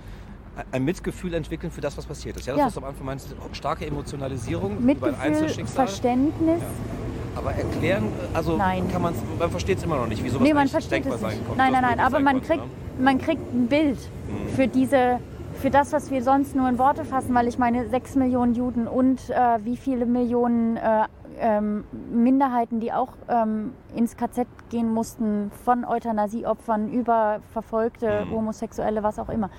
ein 0.72 0.84
Mitgefühl 0.86 1.34
entwickeln 1.34 1.72
für 1.72 1.82
das, 1.82 1.98
was 1.98 2.06
passiert 2.06 2.38
ist. 2.38 2.46
Ja, 2.48 2.54
das 2.56 2.74
Ja. 2.76 2.80
du 2.82 2.86
am 2.86 2.90
Anfang 2.92 3.06
meinst, 3.06 3.36
starke 3.54 3.86
Emotionalisierung 3.86 4.72
über 4.74 4.80
ein 4.80 4.86
Mitgefühl, 4.86 5.16
Einzelschicksal. 5.22 5.88
Verständnis. 5.88 6.62
Aber 7.36 7.52
erklären, 7.54 8.06
also 8.34 8.58
Nein. 8.58 8.90
kann 8.92 9.02
man 9.02 9.14
man 9.38 9.52
versteht 9.52 9.78
es 9.78 9.84
immer 9.84 9.98
noch 9.98 10.08
nicht, 10.08 10.24
wie 10.24 10.30
sowas 10.30 10.48
Nee, 10.48 10.54
man 10.54 10.68
versteht 10.68 10.92
denkbar 10.94 11.16
es 11.16 11.22
sein 11.22 11.32
nicht. 11.32 11.46
konnte, 11.48 11.62
Nein, 11.62 11.72
nein, 11.74 11.82
nein, 11.84 12.00
aber 12.00 12.20
man 12.20 12.42
kriegt, 12.42 12.64
man 13.00 13.18
kriegt 13.20 13.54
ein 13.54 13.68
Bild 13.68 14.00
Mhm. 14.28 14.50
für 14.56 14.68
diese, 14.68 15.20
für 15.54 15.70
das, 15.70 15.94
was 15.94 16.10
wir 16.10 16.24
sonst 16.24 16.56
nur 16.56 16.68
in 16.68 16.80
Worte 16.80 17.06
fassen, 17.06 17.36
weil 17.36 17.48
ich 17.48 17.60
meine, 17.60 17.88
sechs 17.90 18.16
Millionen 18.16 18.56
Juden 18.56 18.88
und 18.88 19.30
äh, 19.30 19.60
wie 19.64 19.78
viele 19.78 20.08
Millionen 20.08 20.78
äh, 20.78 21.06
ähm, 21.40 21.84
Minderheiten, 22.12 22.80
die 22.80 22.92
auch 22.92 23.10
ähm, 23.30 23.74
ins 23.96 24.18
KZ 24.18 24.48
gehen 24.72 24.92
mussten, 24.92 25.52
von 25.64 25.86
Euthanasieopfern 25.86 26.92
über 26.92 27.40
Verfolgte, 27.54 28.26
Mhm. 28.26 28.32
Homosexuelle, 28.32 29.04
was 29.04 29.20
auch 29.20 29.30
immer. 29.30 29.52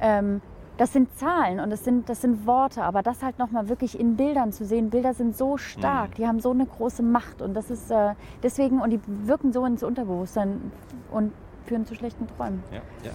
Ähm, 0.00 0.40
das 0.78 0.92
sind 0.92 1.08
Zahlen 1.18 1.58
und 1.60 1.70
das 1.70 1.84
sind, 1.84 2.08
das 2.10 2.20
sind 2.20 2.46
Worte, 2.46 2.82
aber 2.82 3.02
das 3.02 3.22
halt 3.22 3.38
nochmal 3.38 3.70
wirklich 3.70 3.98
in 3.98 4.16
Bildern 4.16 4.52
zu 4.52 4.66
sehen. 4.66 4.90
Bilder 4.90 5.14
sind 5.14 5.34
so 5.34 5.56
stark, 5.56 6.10
Mhm. 6.10 6.14
die 6.14 6.26
haben 6.26 6.40
so 6.40 6.50
eine 6.50 6.66
große 6.66 7.02
Macht 7.02 7.40
und 7.40 7.54
das 7.54 7.70
ist 7.70 7.90
äh, 7.90 8.12
deswegen, 8.42 8.80
und 8.82 8.90
die 8.90 9.00
wirken 9.06 9.52
so 9.54 9.64
ins 9.64 9.82
Unterbewusstsein 9.82 10.70
und 11.10 11.32
führen 11.64 11.86
zu 11.86 11.94
schlechten 11.94 12.26
Träumen. 12.26 12.62
Ja, 12.70 12.82
ja. 13.04 13.12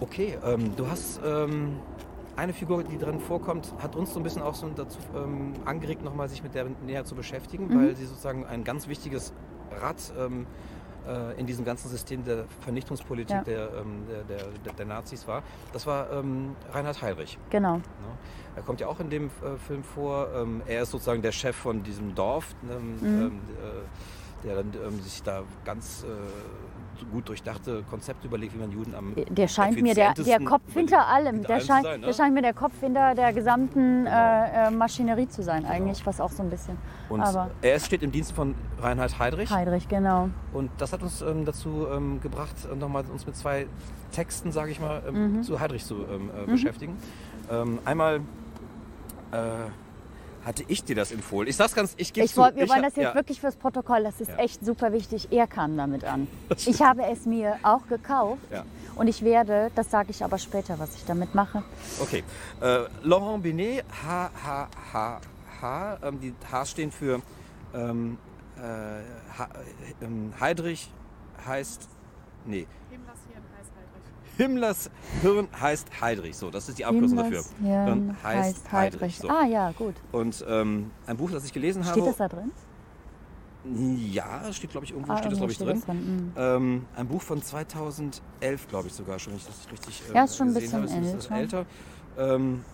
Okay, 0.00 0.36
ähm, 0.44 0.74
du 0.76 0.88
hast 0.88 1.20
ähm, 1.24 1.76
eine 2.34 2.52
Figur, 2.52 2.82
die 2.82 2.98
drin 2.98 3.20
vorkommt, 3.20 3.72
hat 3.80 3.94
uns 3.94 4.12
so 4.12 4.18
ein 4.18 4.24
bisschen 4.24 4.42
auch 4.42 4.54
so 4.54 4.68
dazu 4.74 4.98
ähm, 5.14 5.52
angeregt, 5.64 6.02
nochmal 6.02 6.28
sich 6.28 6.42
mit 6.42 6.54
der 6.54 6.66
näher 6.84 7.04
zu 7.04 7.14
beschäftigen, 7.14 7.68
Mhm. 7.68 7.78
weil 7.78 7.94
sie 7.96 8.06
sozusagen 8.06 8.44
ein 8.46 8.64
ganz 8.64 8.88
wichtiges 8.88 9.32
Rad 9.80 10.12
ähm, 10.18 10.46
äh, 11.08 11.38
in 11.38 11.46
diesem 11.46 11.64
ganzen 11.64 11.88
System 11.88 12.24
der 12.24 12.44
Vernichtungspolitik 12.60 13.36
Ja. 13.36 13.42
der, 13.44 13.68
ähm, 13.74 14.04
der, 14.28 14.38
der, 14.64 14.72
der, 14.72 14.86
Nazis 14.86 15.26
war. 15.26 15.42
Das 15.72 15.86
war 15.86 16.10
ähm, 16.12 16.54
Reinhard 16.72 17.00
Heydrich. 17.02 17.38
Genau. 17.50 17.76
Ne? 17.76 17.82
Er 18.56 18.62
kommt 18.62 18.80
ja 18.80 18.86
auch 18.86 19.00
in 19.00 19.10
dem 19.10 19.26
äh, 19.26 19.56
Film 19.66 19.82
vor. 19.82 20.28
Ähm, 20.34 20.62
er 20.66 20.82
ist 20.82 20.90
sozusagen 20.90 21.22
der 21.22 21.32
Chef 21.32 21.56
von 21.56 21.82
diesem 21.82 22.14
Dorf, 22.14 22.54
ne, 22.62 22.74
Mhm. 22.78 23.06
ähm, 23.20 23.40
äh, 23.62 24.46
der 24.46 24.56
dann 24.56 24.72
ähm, 24.84 25.00
sich 25.00 25.22
da 25.22 25.42
ganz 25.64 26.04
äh, 26.04 26.06
gut 27.10 27.28
durchdachte 27.28 27.82
Konzepte 27.90 28.26
überlegt, 28.26 28.54
wie 28.54 28.58
man 28.58 28.70
Juden 28.72 28.94
am 28.94 29.14
Der 29.28 29.48
scheint 29.48 29.80
mir 29.80 29.94
der, 29.94 30.14
der 30.14 30.40
Kopf 30.40 30.62
hinter 30.72 31.06
allem. 31.06 31.34
hinter 31.36 31.46
Der 31.48 31.56
allem 31.56 31.66
scheint, 31.66 31.84
sein, 31.84 32.00
ne? 32.00 32.06
der 32.06 32.12
scheint 32.12 32.34
mir 32.34 32.42
der 32.42 32.54
Kopf 32.54 32.72
hinter 32.80 33.14
der 33.14 33.32
gesamten 33.32 34.04
Genau. 34.04 34.10
äh, 34.10 34.66
äh, 34.68 34.70
Maschinerie 34.70 35.28
zu 35.28 35.42
sein, 35.42 35.64
eigentlich, 35.66 36.04
was 36.06 36.20
auch 36.20 36.30
so 36.30 36.42
ein 36.42 36.50
bisschen. 36.50 36.76
Und 37.08 37.20
aber- 37.20 37.50
er 37.62 37.78
steht 37.80 38.02
im 38.02 38.12
Dienst 38.12 38.32
von 38.32 38.54
Reinhard 38.80 39.18
Heydrich. 39.18 39.50
Heidrich, 39.50 39.88
genau. 39.88 40.28
Und 40.52 40.70
das 40.78 40.92
hat 40.92 41.02
uns 41.02 41.22
ähm, 41.22 41.44
dazu 41.44 41.86
ähm, 41.92 42.20
gebracht, 42.20 42.54
äh, 42.70 42.76
nochmal 42.76 43.04
uns 43.12 43.26
mit 43.26 43.36
zwei 43.36 43.66
Texten, 44.12 44.52
sage 44.52 44.70
ich 44.70 44.80
mal, 44.80 45.02
ähm, 45.08 45.36
Mhm. 45.38 45.42
zu 45.42 45.60
Heydrich 45.60 45.84
zu 45.84 45.96
ähm, 46.10 46.30
äh, 46.36 46.50
beschäftigen. 46.50 46.96
Ähm, 47.50 47.78
einmal 47.84 48.20
äh, 49.32 49.38
hatte 50.44 50.64
ich 50.68 50.84
dir 50.84 50.96
das 50.96 51.12
empfohlen. 51.12 51.48
Ich 51.48 51.56
sag's 51.56 51.74
ganz, 51.74 51.94
ich 51.96 52.12
gebe 52.12 52.24
Ich 52.26 52.36
wollt, 52.36 52.56
wir 52.56 52.64
ich 52.64 52.70
wollen 52.70 52.82
das 52.82 52.96
jetzt 52.96 53.04
ja. 53.04 53.14
wirklich 53.14 53.40
fürs 53.40 53.56
Protokoll, 53.56 54.02
das 54.02 54.20
ist 54.20 54.28
Ja. 54.28 54.36
echt 54.36 54.64
super 54.64 54.92
wichtig. 54.92 55.28
Er 55.30 55.46
kam 55.46 55.76
damit 55.76 56.04
an. 56.04 56.26
Ich 56.66 56.82
habe 56.82 57.04
es 57.04 57.26
mir 57.26 57.56
auch 57.62 57.86
gekauft 57.86 58.42
Ja. 58.50 58.64
und 58.96 59.06
ich 59.08 59.22
werde, 59.22 59.70
das 59.74 59.90
sage 59.90 60.10
ich 60.10 60.24
aber 60.24 60.38
später, 60.38 60.78
was 60.78 60.94
ich 60.96 61.04
damit 61.04 61.34
mache. 61.34 61.62
Okay. 62.00 62.24
Äh, 62.60 62.84
Laurent 63.02 63.42
Binet, 63.42 63.84
H, 64.04 64.30
H, 64.44 64.68
H, 64.92 65.20
H. 65.60 65.98
Ähm, 66.02 66.20
die 66.20 66.34
H 66.50 66.66
stehen 66.66 66.90
für 66.90 67.22
ähm, 67.74 68.18
äh, 68.56 68.60
H, 69.38 69.48
ähm, 70.02 70.32
Heydrich 70.40 70.90
heißt. 71.46 71.88
Nee. 72.44 72.66
Himmlers 72.90 73.18
Hirn 74.36 75.48
heißt 75.60 76.00
Heydrich. 76.00 76.36
So, 76.36 76.50
das 76.50 76.68
ist 76.68 76.78
die 76.78 76.84
Abkürzung 76.84 77.18
dafür. 77.18 77.42
Himmlers 77.42 77.86
Hirn 77.86 78.16
heißt 78.22 78.72
Heidrich. 78.72 79.18
So. 79.18 79.28
Ah 79.28 79.44
ja, 79.44 79.72
gut. 79.72 79.94
Und 80.12 80.44
ähm, 80.48 80.90
ein 81.06 81.16
Buch, 81.16 81.30
das 81.30 81.44
ich 81.44 81.52
gelesen 81.52 81.82
Steht 81.84 81.96
habe. 81.96 82.06
das 82.06 82.16
da 82.16 82.28
drin? 82.28 82.50
Ja, 84.10 84.42
es 84.48 84.56
steht, 84.56 84.70
glaube 84.70 84.86
ich, 84.86 84.92
irgendwo 84.92 85.12
Ah, 85.12 85.18
steht 85.18 85.30
das, 85.32 85.38
glaube 85.38 85.52
ich, 85.52 85.56
steht 85.56 85.68
drin. 85.68 85.82
drin, 85.86 86.16
mm. 86.26 86.32
Ähm, 86.36 86.86
ein 86.96 87.06
Buch 87.06 87.22
von 87.22 87.40
2011, 87.40 88.20
glaube 88.68 88.88
ich 88.88 88.92
sogar 88.94 89.18
schon, 89.20 89.32
wenn 89.34 89.38
ich 89.38 89.46
das 89.46 89.70
richtig 89.70 90.02
äh, 90.10 90.14
Ja, 90.16 90.24
ist 90.24 90.36
schon 90.36 90.48
ein 90.48 90.54
bisschen 90.54 90.82
habe. 90.82 90.86
Ist 90.86 91.30
älter. 91.30 91.36
älter. 91.36 91.66
Ähm, 92.18 92.64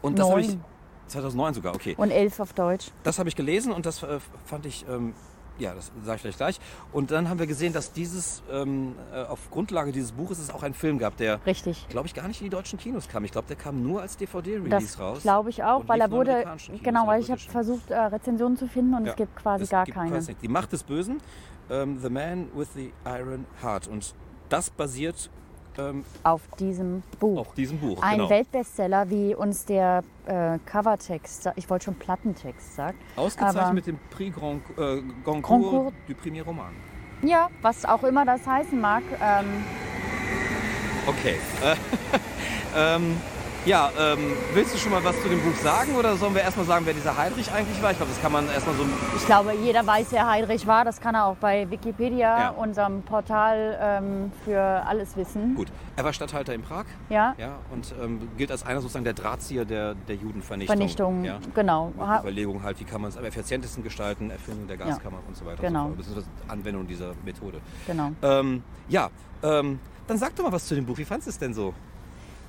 und 0.00 0.18
das 0.18 0.30
habe 0.30 0.40
ich 0.40 0.48
Neun. 0.48 0.64
2009 1.08 1.54
sogar, 1.54 1.74
okay. 1.74 1.94
Und 1.98 2.10
elf 2.10 2.40
auf 2.40 2.52
Deutsch. 2.54 2.90
Das 3.02 3.18
habe 3.18 3.28
ich 3.28 3.36
gelesen 3.36 3.72
und 3.72 3.84
das 3.84 4.02
äh, 4.02 4.18
fand 4.46 4.64
ich, 4.64 4.86
ähm, 4.88 5.12
ja, 5.58 5.74
das 5.74 5.90
sage 6.04 6.16
ich 6.16 6.22
gleich 6.22 6.36
gleich. 6.36 6.60
Und 6.92 7.10
dann 7.10 7.28
haben 7.28 7.38
wir 7.38 7.46
gesehen, 7.46 7.72
dass 7.72 7.92
dieses, 7.92 8.42
ähm, 8.50 8.94
äh, 9.12 9.22
auf 9.24 9.50
Grundlage 9.50 9.92
dieses 9.92 10.12
Buches 10.12 10.38
es 10.38 10.50
auch 10.50 10.62
einen 10.62 10.74
Film 10.74 10.98
gab, 10.98 11.16
der, 11.16 11.38
glaube 11.88 12.06
ich, 12.06 12.14
gar 12.14 12.28
nicht 12.28 12.40
in 12.40 12.46
die 12.46 12.50
deutschen 12.50 12.78
Kinos 12.78 13.08
kam. 13.08 13.24
Ich 13.24 13.32
glaube, 13.32 13.48
der 13.48 13.56
kam 13.56 13.82
nur 13.82 14.00
als 14.02 14.16
DVD-Release 14.16 14.98
raus. 14.98 15.22
glaube 15.22 15.50
ich 15.50 15.62
auch, 15.64 15.86
weil 15.86 16.00
er 16.00 16.10
wurde, 16.10 16.44
genau, 16.82 17.06
weil 17.06 17.20
ich 17.20 17.30
habe 17.30 17.40
versucht, 17.40 17.90
äh, 17.90 17.98
Rezensionen 17.98 18.56
zu 18.56 18.68
finden 18.68 18.94
und 18.94 19.04
Ja, 19.04 19.10
es 19.12 19.16
gibt 19.16 19.36
quasi 19.36 19.64
Es 19.64 19.70
gar 19.70 19.84
gibt 19.84 19.96
keine. 19.96 20.20
Die 20.20 20.48
Macht 20.48 20.72
des 20.72 20.82
Bösen, 20.82 21.20
ähm, 21.70 21.98
The 22.00 22.10
Man 22.10 22.48
with 22.54 22.68
the 22.74 22.92
Iron 23.04 23.46
Heart. 23.62 23.88
Und 23.88 24.14
das 24.48 24.70
basiert 24.70 25.30
ähm, 25.78 26.04
Auf 26.22 26.42
diesem 26.58 27.02
Buch. 27.20 27.40
auf 27.40 27.54
diesem 27.54 27.78
Buch. 27.78 28.02
Ein 28.02 28.18
genau. 28.18 28.30
Weltbestseller, 28.30 29.08
wie 29.10 29.34
uns 29.34 29.64
der 29.64 30.02
äh, 30.26 30.58
Covertext, 30.66 31.50
ich 31.56 31.68
wollte 31.70 31.86
schon 31.86 31.94
Plattentext 31.94 32.74
sagt. 32.76 32.98
Ausgezeichnet 33.16 33.74
mit 33.74 33.86
dem 33.86 33.98
Prix 34.10 34.36
Grand, 34.36 34.62
äh, 34.70 35.02
Goncourt 35.24 35.62
Goncourt. 35.62 35.94
du 36.06 36.14
Premier 36.14 36.44
Roman. 36.44 36.72
Ja, 37.22 37.48
was 37.62 37.84
auch 37.84 38.04
immer 38.04 38.24
das 38.24 38.46
heißen 38.46 38.80
mag. 38.80 39.02
Ähm, 39.22 39.64
Okay. 41.08 41.36
Äh, 41.64 41.76
ähm, 42.76 43.16
ja, 43.68 43.90
ähm, 43.98 44.18
willst 44.54 44.72
du 44.74 44.78
schon 44.78 44.92
mal 44.92 45.04
was 45.04 45.20
zu 45.20 45.28
dem 45.28 45.40
Buch 45.42 45.54
sagen 45.56 45.94
oder 45.94 46.16
sollen 46.16 46.34
wir 46.34 46.40
erstmal 46.40 46.64
sagen, 46.64 46.86
wer 46.86 46.94
dieser 46.94 47.14
Heidrich 47.18 47.52
eigentlich 47.52 47.80
war? 47.82 47.90
Ich 47.90 47.98
glaube, 47.98 48.10
das 48.12 48.20
kann 48.22 48.32
man 48.32 48.48
erstmal 48.48 48.74
so. 48.76 48.84
ich 49.14 49.26
glaube, 49.26 49.52
jeder 49.62 49.86
weiß, 49.86 50.06
wer 50.10 50.26
Heidrich 50.26 50.66
war. 50.66 50.86
Das 50.86 51.00
kann 51.02 51.14
er 51.14 51.26
auch 51.26 51.36
bei 51.36 51.70
Wikipedia, 51.70 52.38
Ja. 52.38 52.48
unserem 52.50 53.02
Portal 53.02 53.78
ähm, 53.80 54.32
für 54.44 54.58
alles 54.58 55.16
wissen. 55.18 55.54
Gut. 55.54 55.68
Er 55.96 56.04
war 56.04 56.14
Statthalter 56.14 56.54
in 56.54 56.62
Prag 56.62 56.86
Ja, 57.10 57.34
ja, 57.36 57.56
und 57.70 57.94
ähm, 58.02 58.28
gilt 58.38 58.50
als 58.50 58.64
einer 58.64 58.80
sozusagen 58.80 59.04
der 59.04 59.12
Drahtzieher 59.14 59.66
der, 59.66 59.94
der 59.94 60.16
Judenvernichtung. 60.16 60.74
Vernichtung, 60.76 61.24
Ja. 61.24 61.38
genau. 61.54 61.92
Mit 61.94 62.20
Überlegung 62.20 62.62
halt, 62.62 62.80
wie 62.80 62.84
kann 62.84 63.02
man 63.02 63.10
es 63.10 63.18
am 63.18 63.24
effizientesten 63.24 63.84
gestalten, 63.84 64.30
Erfindung 64.30 64.66
der 64.66 64.78
Gaskammer 64.78 65.18
und 65.28 65.36
so 65.36 65.44
weiter 65.44 65.60
Genau. 65.62 65.86
und 65.86 65.90
so. 65.90 65.96
Beziehungsweise 65.98 66.26
Anwendung 66.48 66.86
dieser 66.86 67.12
Methode. 67.22 67.60
Genau. 67.86 68.12
Ähm, 68.22 68.62
ja, 68.88 69.10
ähm, 69.42 69.78
dann 70.06 70.16
sag 70.16 70.34
doch 70.36 70.44
mal 70.44 70.52
was 70.52 70.64
zu 70.66 70.74
dem 70.74 70.86
Buch. 70.86 70.96
Wie 70.96 71.04
fandest 71.04 71.26
du 71.26 71.30
es 71.32 71.38
denn 71.38 71.52
so? 71.52 71.74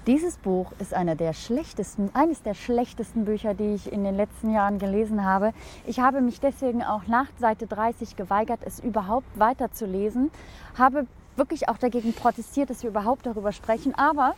Dieses 0.09 0.39
Buch 0.39 0.71
ist 0.79 0.95
einer 0.95 1.13
der 1.13 1.33
schlechtesten, 1.33 2.09
eines 2.15 2.41
der 2.41 2.55
schlechtesten 2.55 3.25
Bücher, 3.25 3.53
die 3.53 3.75
ich 3.75 3.93
in 3.93 4.03
den 4.03 4.15
letzten 4.15 4.49
Jahren 4.49 4.79
gelesen 4.79 5.23
habe. 5.23 5.53
Ich 5.85 5.99
habe 5.99 6.21
mich 6.21 6.39
deswegen 6.39 6.81
auch 6.81 7.05
nach 7.05 7.27
Seite 7.37 7.67
30 7.67 8.15
geweigert, 8.15 8.61
es 8.65 8.79
überhaupt 8.79 9.27
weiterzulesen. 9.37 10.31
Habe 10.75 11.05
wirklich 11.35 11.69
auch 11.69 11.77
dagegen 11.77 12.13
protestiert, 12.13 12.71
dass 12.71 12.81
wir 12.81 12.89
überhaupt 12.89 13.27
darüber 13.27 13.51
sprechen. 13.51 13.93
Aber 13.93 14.33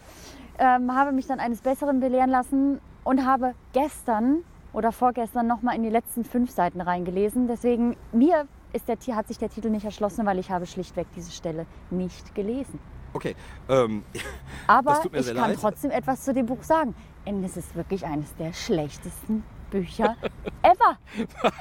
ähm, 0.59 0.93
habe 0.93 1.13
mich 1.13 1.27
dann 1.27 1.39
eines 1.39 1.61
Besseren 1.61 2.01
belehren 2.01 2.31
lassen 2.31 2.81
und 3.05 3.25
habe 3.25 3.53
gestern 3.71 4.43
oder 4.73 4.91
vorgestern 4.91 5.47
noch 5.47 5.61
mal 5.61 5.73
in 5.73 5.83
die 5.83 5.89
letzten 5.89 6.25
fünf 6.25 6.51
Seiten 6.51 6.81
reingelesen. 6.81 7.47
Deswegen 7.47 7.95
mir 8.11 8.45
ist 8.73 8.89
der, 8.89 8.97
hat 9.15 9.29
sich 9.29 9.37
der 9.37 9.49
Titel 9.49 9.69
nicht 9.69 9.85
erschlossen, 9.85 10.25
weil 10.25 10.37
ich 10.37 10.51
habe 10.51 10.65
schlichtweg 10.65 11.07
diese 11.15 11.31
Stelle 11.31 11.65
nicht 11.91 12.35
gelesen. 12.35 12.77
Okay. 13.13 13.35
Ähm, 13.69 14.03
Aber 14.67 15.01
ich 15.13 15.25
kann 15.25 15.35
leid. 15.35 15.57
trotzdem 15.59 15.91
etwas 15.91 16.23
zu 16.23 16.33
dem 16.33 16.45
Buch 16.45 16.63
sagen. 16.63 16.95
Und 17.25 17.43
es 17.43 17.57
ist 17.57 17.75
wirklich 17.75 18.05
eines 18.05 18.35
der 18.35 18.53
schlechtesten 18.53 19.43
Bücher 19.69 20.15
ever. 20.63 20.97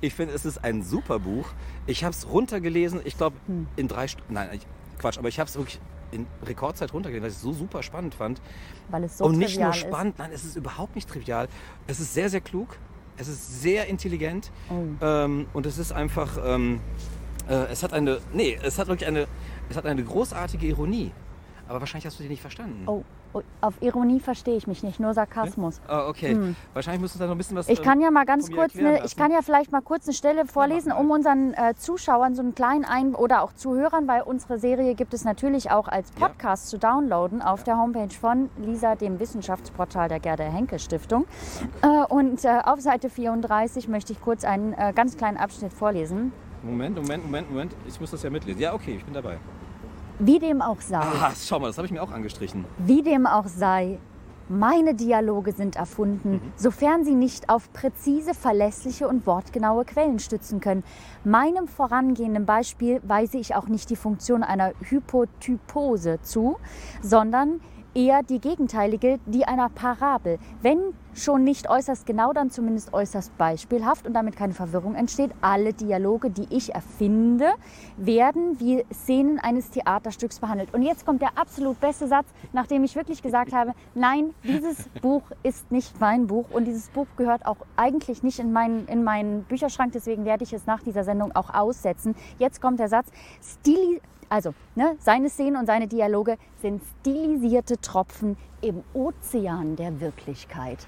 Ich 0.00 0.14
finde, 0.14 0.32
es 0.32 0.46
ist 0.46 0.64
ein 0.64 0.82
super 0.82 1.18
Buch. 1.18 1.46
Ich 1.86 2.02
habe 2.02 2.12
es 2.12 2.26
runtergelesen, 2.30 3.00
ich 3.04 3.18
glaube, 3.18 3.36
Hm. 3.46 3.66
in 3.76 3.88
drei 3.88 4.08
Stunden. 4.08 4.32
Nein, 4.32 4.48
ich, 4.54 4.66
Quatsch, 4.98 5.18
aber 5.18 5.28
ich 5.28 5.38
habe 5.38 5.48
es 5.48 5.56
wirklich 5.56 5.78
in 6.12 6.26
Rekordzeit 6.46 6.94
runtergelesen, 6.94 7.22
weil 7.24 7.30
ich 7.30 7.36
es 7.36 7.42
so 7.42 7.52
super 7.52 7.82
spannend 7.82 8.14
fand. 8.14 8.40
Weil 8.88 9.04
es 9.04 9.18
so 9.18 9.26
Und 9.26 9.36
nicht 9.36 9.60
nur 9.60 9.74
spannend, 9.74 10.18
nein, 10.18 10.30
es 10.32 10.44
ist 10.46 10.56
überhaupt 10.56 10.94
nicht 10.94 11.08
trivial. 11.10 11.48
Es 11.86 12.00
ist 12.00 12.14
sehr, 12.14 12.30
sehr 12.30 12.40
klug. 12.40 12.78
Es 13.18 13.28
ist 13.28 13.60
sehr 13.60 13.86
intelligent. 13.88 14.50
Oh. 14.70 15.04
Ähm, 15.04 15.46
und 15.52 15.66
es 15.66 15.76
ist 15.76 15.92
einfach. 15.92 16.38
Ähm, 16.42 16.80
äh, 17.48 17.54
es 17.70 17.82
hat 17.82 17.92
eine. 17.92 18.20
Nee, 18.32 18.58
es 18.62 18.78
hat 18.78 18.88
wirklich 18.88 19.06
eine. 19.06 19.26
Es 19.70 19.76
hat 19.76 19.86
eine 19.86 20.02
großartige 20.02 20.66
Ironie. 20.66 21.12
Aber 21.68 21.80
wahrscheinlich 21.80 22.06
hast 22.06 22.18
du 22.18 22.22
die 22.22 22.28
nicht 22.28 22.40
verstanden. 22.40 22.84
Oh, 22.86 23.02
oh, 23.32 23.42
auf 23.60 23.74
Ironie 23.82 24.20
verstehe 24.20 24.56
ich 24.56 24.68
mich 24.68 24.84
nicht, 24.84 25.00
nur 25.00 25.14
Sarkasmus. 25.14 25.80
Ah, 25.88 26.06
okay. 26.06 26.54
Wahrscheinlich 26.74 27.00
musst 27.00 27.16
du 27.16 27.18
da 27.18 27.26
noch 27.26 27.34
ein 27.34 27.38
bisschen 27.38 27.56
was. 27.56 27.68
Ich 27.68 27.82
kann 27.82 28.00
ja 28.00 28.12
mal 28.12 28.24
ganz 28.24 28.52
kurz, 28.52 28.76
eine, 28.76 29.04
ich 29.04 29.16
kann 29.16 29.32
ja 29.32 29.42
vielleicht 29.42 29.72
mal 29.72 29.80
kurz 29.80 30.06
eine 30.06 30.14
Stelle 30.14 30.46
vorlesen, 30.46 30.90
mal. 30.90 31.00
um 31.00 31.10
unseren 31.10 31.54
äh, 31.54 31.74
Zuschauern 31.76 32.36
so 32.36 32.42
einen 32.42 32.54
kleinen 32.54 32.84
Ein- 32.84 33.16
oder 33.16 33.42
auch 33.42 33.52
Zuhörern, 33.52 34.06
weil 34.06 34.22
unsere 34.22 34.60
Serie 34.60 34.94
gibt 34.94 35.12
es 35.12 35.24
natürlich 35.24 35.72
auch 35.72 35.88
als 35.88 36.12
Ja. 36.20 36.28
Podcast 36.28 36.68
zu 36.68 36.78
downloaden 36.78 37.42
auf 37.42 37.64
der 37.64 37.76
Homepage 37.78 38.14
von 38.14 38.48
Lisa, 38.58 38.94
dem 38.94 39.18
Wissenschaftsportal 39.18 40.08
der 40.08 40.20
Gerda 40.20 40.44
Henkel 40.44 40.78
Stiftung. 40.78 41.26
Äh, 41.82 42.04
und 42.08 42.44
äh, 42.44 42.60
auf 42.64 42.80
Seite 42.80 43.10
34 43.10 43.88
möchte 43.88 44.12
ich 44.12 44.20
kurz 44.20 44.44
einen 44.44 44.72
äh, 44.74 44.92
ganz 44.94 45.16
kleinen 45.16 45.36
Abschnitt 45.36 45.72
vorlesen. 45.72 46.32
Moment, 46.62 46.94
Moment, 46.96 47.24
Moment, 47.24 47.50
Moment. 47.50 47.76
Ich 47.88 48.00
muss 48.00 48.12
das 48.12 48.22
ja 48.22 48.30
mitlesen. 48.30 48.60
Ja, 48.60 48.72
okay, 48.72 48.94
ich 48.96 49.04
bin 49.04 49.12
dabei. 49.14 49.38
Wie 50.18 50.38
dem 50.38 50.62
auch 50.62 50.80
sei. 50.80 50.96
Ah, 50.96 51.32
schau 51.36 51.58
mal, 51.58 51.66
das 51.66 51.76
habe 51.76 51.86
ich 51.86 51.92
mir 51.92 52.02
auch 52.02 52.10
angestrichen. 52.10 52.64
Wie 52.78 53.02
dem 53.02 53.26
auch 53.26 53.46
sei, 53.46 53.98
meine 54.48 54.94
Dialoge 54.94 55.52
sind 55.52 55.76
erfunden, 55.76 56.40
sofern 56.56 57.04
sie 57.04 57.14
nicht 57.14 57.50
auf 57.50 57.72
präzise, 57.72 58.32
verlässliche 58.32 59.08
und 59.08 59.26
wortgenaue 59.26 59.84
Quellen 59.84 60.18
stützen 60.18 60.60
können. 60.60 60.84
Meinem 61.24 61.68
vorangehenden 61.68 62.46
Beispiel 62.46 63.00
weise 63.02 63.38
ich 63.38 63.54
auch 63.56 63.66
nicht 63.66 63.90
die 63.90 63.96
Funktion 63.96 64.42
einer 64.42 64.72
Hypotypose 64.80 66.20
zu, 66.22 66.58
sondern 67.02 67.60
eher 67.96 68.22
die 68.22 68.40
gegenteilige, 68.40 69.18
die 69.24 69.46
einer 69.46 69.70
Parabel. 69.70 70.38
Wenn 70.60 70.78
schon 71.14 71.44
nicht 71.44 71.70
äußerst 71.70 72.04
genau, 72.04 72.34
dann 72.34 72.50
zumindest 72.50 72.92
äußerst 72.92 73.36
beispielhaft 73.38 74.06
und 74.06 74.12
damit 74.12 74.36
keine 74.36 74.52
Verwirrung 74.52 74.94
entsteht. 74.94 75.30
Alle 75.40 75.72
Dialoge, 75.72 76.28
die 76.28 76.46
ich 76.50 76.74
erfinde, 76.74 77.52
werden 77.96 78.60
wie 78.60 78.84
Szenen 78.92 79.38
eines 79.38 79.70
Theaterstücks 79.70 80.40
behandelt. 80.40 80.74
Und 80.74 80.82
jetzt 80.82 81.06
kommt 81.06 81.22
der 81.22 81.38
absolut 81.38 81.80
beste 81.80 82.06
Satz, 82.06 82.26
nachdem 82.52 82.84
ich 82.84 82.96
wirklich 82.96 83.22
gesagt 83.22 83.54
habe, 83.54 83.72
nein, 83.94 84.34
dieses 84.44 84.88
Buch 85.00 85.22
ist 85.42 85.72
nicht 85.72 85.98
mein 85.98 86.26
Buch 86.26 86.50
und 86.50 86.66
dieses 86.66 86.90
Buch 86.90 87.06
gehört 87.16 87.46
auch 87.46 87.58
eigentlich 87.76 88.22
nicht 88.22 88.38
in 88.38 88.52
meinen, 88.52 88.86
in 88.86 89.02
meinen 89.02 89.44
Bücherschrank, 89.44 89.92
deswegen 89.92 90.26
werde 90.26 90.44
ich 90.44 90.52
es 90.52 90.66
nach 90.66 90.82
dieser 90.82 91.04
Sendung 91.04 91.34
auch 91.34 91.54
aussetzen. 91.54 92.14
Jetzt 92.38 92.60
kommt 92.60 92.78
der 92.78 92.88
Satz, 92.88 93.06
Stili 93.42 94.02
also 94.28 94.54
ne, 94.74 94.96
seine 95.00 95.28
Szenen 95.30 95.56
und 95.56 95.66
seine 95.66 95.86
Dialoge 95.86 96.36
sind 96.60 96.82
stilisierte 97.00 97.80
Tropfen 97.80 98.36
im 98.60 98.82
Ozean 98.94 99.76
der 99.76 100.00
Wirklichkeit. 100.00 100.78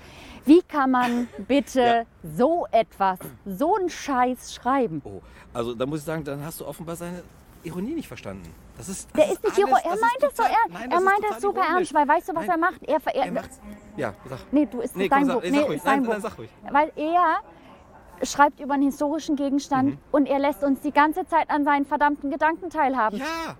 Wie 0.44 0.62
kann 0.62 0.90
man 0.90 1.28
bitte 1.48 1.80
Ja. 1.80 2.02
so 2.36 2.66
etwas, 2.70 3.18
so 3.46 3.74
einen 3.76 3.90
Scheiß 3.90 4.54
schreiben? 4.54 5.00
Oh, 5.04 5.20
also 5.52 5.74
da 5.74 5.86
muss 5.86 6.00
ich 6.00 6.04
sagen, 6.04 6.24
dann 6.24 6.44
hast 6.44 6.60
du 6.60 6.66
offenbar 6.66 6.96
seine 6.96 7.22
Ironie 7.64 7.94
nicht 7.94 8.08
verstanden. 8.08 8.48
Das 8.76 8.88
ist, 8.88 9.08
das 9.12 9.24
Der 9.24 9.32
ist 9.32 9.42
nicht 9.42 9.56
alles- 9.56 9.58
ironisch. 9.58 9.84
Er 9.84 9.90
das 9.90 10.00
meint 10.00 10.14
ist 10.14 10.22
das 10.22 10.36
so 10.36 10.42
total- 10.42 10.52
ernst. 10.52 10.74
Er 10.84 10.88
das 10.88 10.98
ist 10.98 11.04
meint 11.04 11.16
total 11.18 11.30
das 11.34 11.42
super 11.42 11.60
ernst, 11.60 11.94
weil 11.94 12.08
weißt 12.08 12.28
du, 12.28 12.34
was 12.34 12.46
Nein, 12.46 12.50
er 12.50 12.58
macht? 12.58 12.82
Er, 12.84 13.00
er, 13.14 13.24
Er 13.26 13.32
macht's. 13.32 13.60
Ja, 13.96 14.14
sag. 14.28 14.38
Nee, 14.52 14.66
du 14.70 14.80
ist 14.80 14.96
Nee, 14.96 15.08
dein 15.08 15.24
sag- 15.26 15.34
Buch. 15.34 15.42
nee, 15.42 15.50
sag 15.58 15.66
ruhig. 15.66 15.76
ist 15.76 15.86
dein 15.86 15.92
Nein, 15.94 16.02
Buch. 16.04 16.12
nein, 16.12 16.22
sag 16.22 16.38
ruhig. 16.38 16.50
Weil 16.70 16.92
er 16.96 17.38
schreibt 18.22 18.60
über 18.60 18.74
einen 18.74 18.84
historischen 18.84 19.36
Gegenstand 19.36 19.90
Mhm. 19.90 19.98
und 20.12 20.26
er 20.26 20.38
lässt 20.38 20.62
uns 20.64 20.80
die 20.80 20.90
ganze 20.92 21.26
Zeit 21.26 21.50
an 21.50 21.64
seinen 21.64 21.84
verdammten 21.84 22.30
Gedanken 22.30 22.70
teilhaben. 22.70 23.18
Ja, 23.18 23.54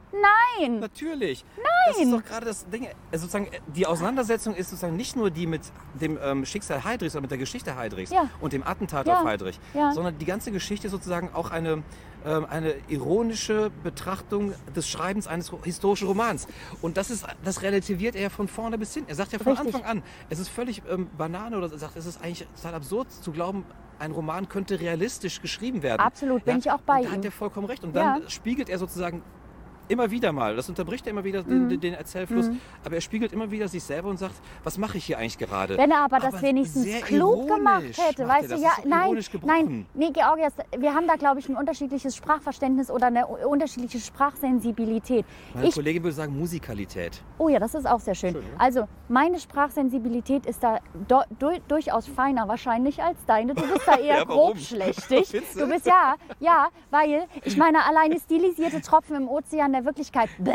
Nein! 0.59 0.81
natürlich. 0.81 1.45
Nein. 1.57 1.65
Das 1.89 1.99
ist 1.99 2.13
doch 2.13 2.25
gerade 2.25 2.47
das 2.47 2.69
Ding. 2.69 2.87
Also 3.13 3.27
sozusagen, 3.27 3.49
die 3.75 3.87
Auseinandersetzung 3.87 4.55
ist 4.55 4.71
sozusagen 4.71 4.97
nicht 4.97 5.17
nur 5.17 5.31
die 5.31 5.47
mit 5.47 5.63
dem 6.01 6.19
ähm, 6.23 6.45
Schicksal 6.45 6.85
Heydrichs, 6.85 7.13
sondern 7.13 7.25
mit 7.25 7.31
der 7.31 7.39
Geschichte 7.39 7.77
Heydrichs 7.77 8.11
Ja. 8.11 8.29
und 8.41 8.53
dem 8.53 8.67
Attentat 8.67 9.07
Ja. 9.07 9.21
auf 9.21 9.27
Heydrich, 9.27 9.59
Ja. 9.75 9.93
sondern 9.93 10.19
die 10.19 10.25
ganze 10.27 10.51
Geschichte 10.53 10.89
sozusagen 10.89 11.31
auch 11.35 11.51
eine, 11.51 11.83
eine 12.25 12.75
ironische 12.89 13.71
Betrachtung 13.83 14.53
des 14.75 14.89
Schreibens 14.89 15.27
eines 15.27 15.53
historischen 15.63 16.09
Romans. 16.09 16.47
Und 16.83 16.97
das, 16.97 17.11
ist, 17.11 17.27
das 17.45 17.63
relativiert 17.63 18.15
er 18.17 18.31
von 18.31 18.49
vorne 18.49 18.79
bis 18.79 18.95
hin. 18.95 19.05
Er 19.09 19.15
sagt 19.15 19.33
ja 19.33 19.39
von 19.39 19.53
Richtig. 19.53 19.75
Anfang 19.75 19.91
an, 19.91 20.03
es 20.31 20.39
ist 20.39 20.49
völlig 20.49 20.83
ähm, 20.91 21.09
Banane 21.17 21.57
oder 21.57 21.71
er 21.71 21.79
sagt, 21.79 21.97
es 21.97 22.07
ist 22.07 22.23
eigentlich 22.23 22.47
total 22.57 22.75
absurd 22.75 23.11
zu 23.13 23.33
glauben, 23.33 23.65
ein 23.99 24.13
Roman 24.13 24.49
könnte 24.49 24.79
realistisch 24.81 25.41
geschrieben 25.43 25.83
werden. 25.83 26.01
Absolut, 26.01 26.45
bin 26.45 26.59
ich 26.59 26.71
auch 26.71 26.81
bei 26.83 26.99
und 26.99 27.05
da 27.05 27.09
ihm. 27.09 27.17
hat 27.17 27.25
er 27.25 27.33
vollkommen 27.33 27.67
recht. 27.67 27.83
Und 27.83 27.97
dann 27.97 28.23
Ja. 28.23 28.31
spiegelt 28.31 28.69
er 28.69 28.79
sozusagen 28.79 29.23
immer 29.89 30.11
wieder 30.11 30.33
mal, 30.33 30.57
das 30.57 30.69
unterbricht 30.69 31.07
er 31.07 31.11
immer 31.13 31.25
wieder 31.25 31.43
den, 31.43 31.81
den 31.81 31.95
Erzählfluss, 31.95 32.51
aber 32.85 32.95
er 32.95 33.01
spiegelt 33.01 33.33
immer 33.33 33.51
wieder 33.51 33.69
sich 33.69 33.83
selber 33.83 34.09
und 34.09 34.19
sagt, 34.19 34.35
was 34.65 34.79
mache 34.79 34.99
ich 34.99 35.05
hier 35.05 35.19
eigentlich 35.19 35.39
gerade? 35.39 35.77
Wenn 35.77 35.91
er 35.91 36.05
aber 36.05 36.19
das 36.21 36.41
wenigstens 36.43 36.87
klug 37.03 37.49
gemacht 37.49 37.85
hätte, 37.97 38.27
weißt 38.29 38.51
du, 38.51 38.57
ja, 38.57 38.73
nein, 38.85 39.19
nein, 39.43 39.87
nee, 39.95 40.11
Georgias, 40.11 40.53
wir 40.77 40.95
haben 40.95 41.07
da, 41.07 41.15
glaube 41.17 41.41
ich, 41.41 41.49
ein 41.49 41.57
unterschiedliches 41.57 42.15
Sprachverständnis 42.17 42.91
oder 42.91 43.07
eine 43.09 43.27
unterschiedliche 43.27 43.99
Sprachsensibilität. 44.01 45.25
Meine 45.55 45.69
Ich, 45.69 45.75
Kollegin 45.75 46.03
würde 46.03 46.15
sagen 46.15 46.39
Musikalität. 46.39 47.23
oh 47.39 47.49
ja, 47.49 47.59
das 47.59 47.75
ist 47.75 47.87
auch 47.87 48.01
sehr 48.01 48.15
schön. 48.15 48.33
Schön, 48.33 48.43
ne? 48.43 48.49
Also, 48.59 48.89
meine 49.09 49.39
Sprachsensibilität 49.39 50.47
ist 50.47 50.63
da 50.63 50.79
do, 51.09 51.21
du, 51.39 51.51
durchaus 51.69 52.07
feiner 52.07 52.49
wahrscheinlich 52.49 53.03
als 53.03 53.19
deine. 53.27 53.55
Du 53.55 53.63
bist 53.63 53.87
da 53.87 53.97
eher 53.99 54.19
Ja, 54.19 54.29
warum? 54.29 54.53
grobschlächtig. 54.53 55.29
Findest 55.31 55.57
du? 55.57 55.61
Du 55.61 55.69
bist 55.69 55.87
ja, 55.87 56.15
ja, 56.41 56.69
weil, 56.91 57.27
ich 57.45 57.57
meine, 57.57 57.85
alleine 57.85 58.19
stilisierte 58.19 58.81
Tropfen 58.81 59.17
im 59.17 59.29
Ozean 59.29 59.73
der 59.79 59.85
Wirklichkeit, 59.85 60.29
bäh. 60.39 60.53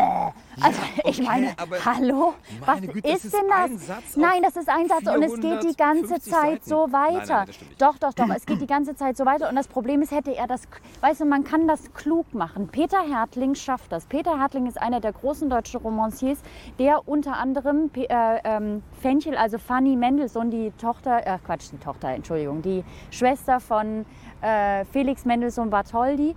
Also, 0.61 0.81
ich 1.05 1.19
okay, 1.19 1.23
meine, 1.23 1.53
aber 1.57 1.83
hallo, 1.83 2.33
was 2.59 2.67
meine 2.67 2.87
Güte, 2.87 3.09
das 3.09 3.25
ist 3.25 3.25
ist 3.25 3.33
denn 3.33 3.49
das? 3.49 4.17
Nein, 4.17 4.41
das 4.43 4.55
ist 4.55 4.69
ein 4.69 4.87
Satz 4.87 5.07
und 5.07 5.23
es 5.23 5.33
geht 5.39 5.63
die 5.63 5.75
ganze 5.75 6.19
450 6.19 6.31
Zeit 6.31 6.43
Seiten. 6.43 6.69
so 6.69 6.87
Nein, 6.87 7.15
weiter. 7.15 7.35
nein, 7.35 7.47
nicht. 7.47 7.81
Doch, 7.81 7.97
doch, 7.97 8.13
doch. 8.13 8.29
Es 8.35 8.45
geht 8.45 8.61
die 8.61 8.67
ganze 8.67 8.95
Zeit 8.95 9.17
so 9.17 9.25
weiter. 9.25 9.49
Und 9.49 9.55
das 9.55 9.67
Problem 9.67 10.01
ist, 10.01 10.11
hätte 10.11 10.35
er 10.35 10.47
das, 10.47 10.63
weißt 11.01 11.21
du, 11.21 11.25
man 11.25 11.43
kann 11.43 11.67
das 11.67 11.93
klug 11.93 12.33
machen. 12.33 12.67
Peter 12.67 13.01
Hertling 13.01 13.55
schafft 13.55 13.91
das. 13.91 14.05
Peter 14.05 14.39
Hertling 14.39 14.67
ist 14.67 14.79
einer 14.79 14.99
der 14.99 15.13
großen 15.13 15.49
deutschen 15.49 15.79
Romanciers, 15.79 16.39
der 16.79 17.07
unter 17.07 17.37
anderem 17.37 17.89
äh, 17.95 18.07
ähm, 18.43 18.83
Fenchel, 19.01 19.35
also 19.35 19.57
Fanny 19.57 19.95
Mendelssohn, 19.95 20.51
die 20.51 20.71
Tochter, 20.71 21.25
äh, 21.25 21.37
Quatsch, 21.45 21.71
die 21.71 21.77
Tochter, 21.77 22.09
Entschuldigung, 22.09 22.61
die 22.61 22.83
Schwester 23.11 23.59
von 23.59 24.05
äh, 24.41 24.85
Felix 24.85 25.25
Mendelssohn 25.25 25.69
Bartholdy, 25.69 26.35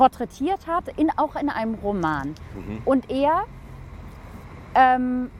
porträtiert 0.00 0.66
hat, 0.66 0.88
in, 0.96 1.10
auch 1.18 1.36
in 1.36 1.50
einem 1.50 1.74
Roman. 1.74 2.34
Und 2.86 3.10
er 3.10 3.42
ähm, 4.74 5.30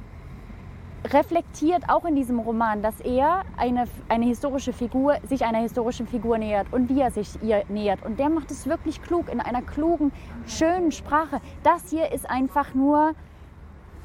reflektiert 1.06 1.88
auch 1.88 2.04
in 2.04 2.14
diesem 2.14 2.38
Roman, 2.40 2.82
dass 2.82 3.00
er 3.00 3.44
eine, 3.56 3.84
eine 4.10 4.26
historische 4.26 4.74
Figur, 4.74 5.16
sich 5.26 5.46
einer 5.46 5.60
historischen 5.60 6.06
Figur 6.06 6.36
nähert 6.36 6.66
und 6.72 6.90
wie 6.90 7.00
er 7.00 7.10
sich 7.10 7.42
ihr 7.42 7.64
nähert. 7.70 8.04
Und 8.04 8.18
der 8.18 8.28
macht 8.28 8.50
es 8.50 8.66
wirklich 8.66 9.00
klug, 9.00 9.32
in 9.32 9.40
einer 9.40 9.62
klugen, 9.62 10.12
schönen 10.46 10.92
Sprache. 10.92 11.40
Das 11.62 11.88
hier 11.88 12.12
ist 12.12 12.28
einfach 12.28 12.74
nur, 12.74 13.14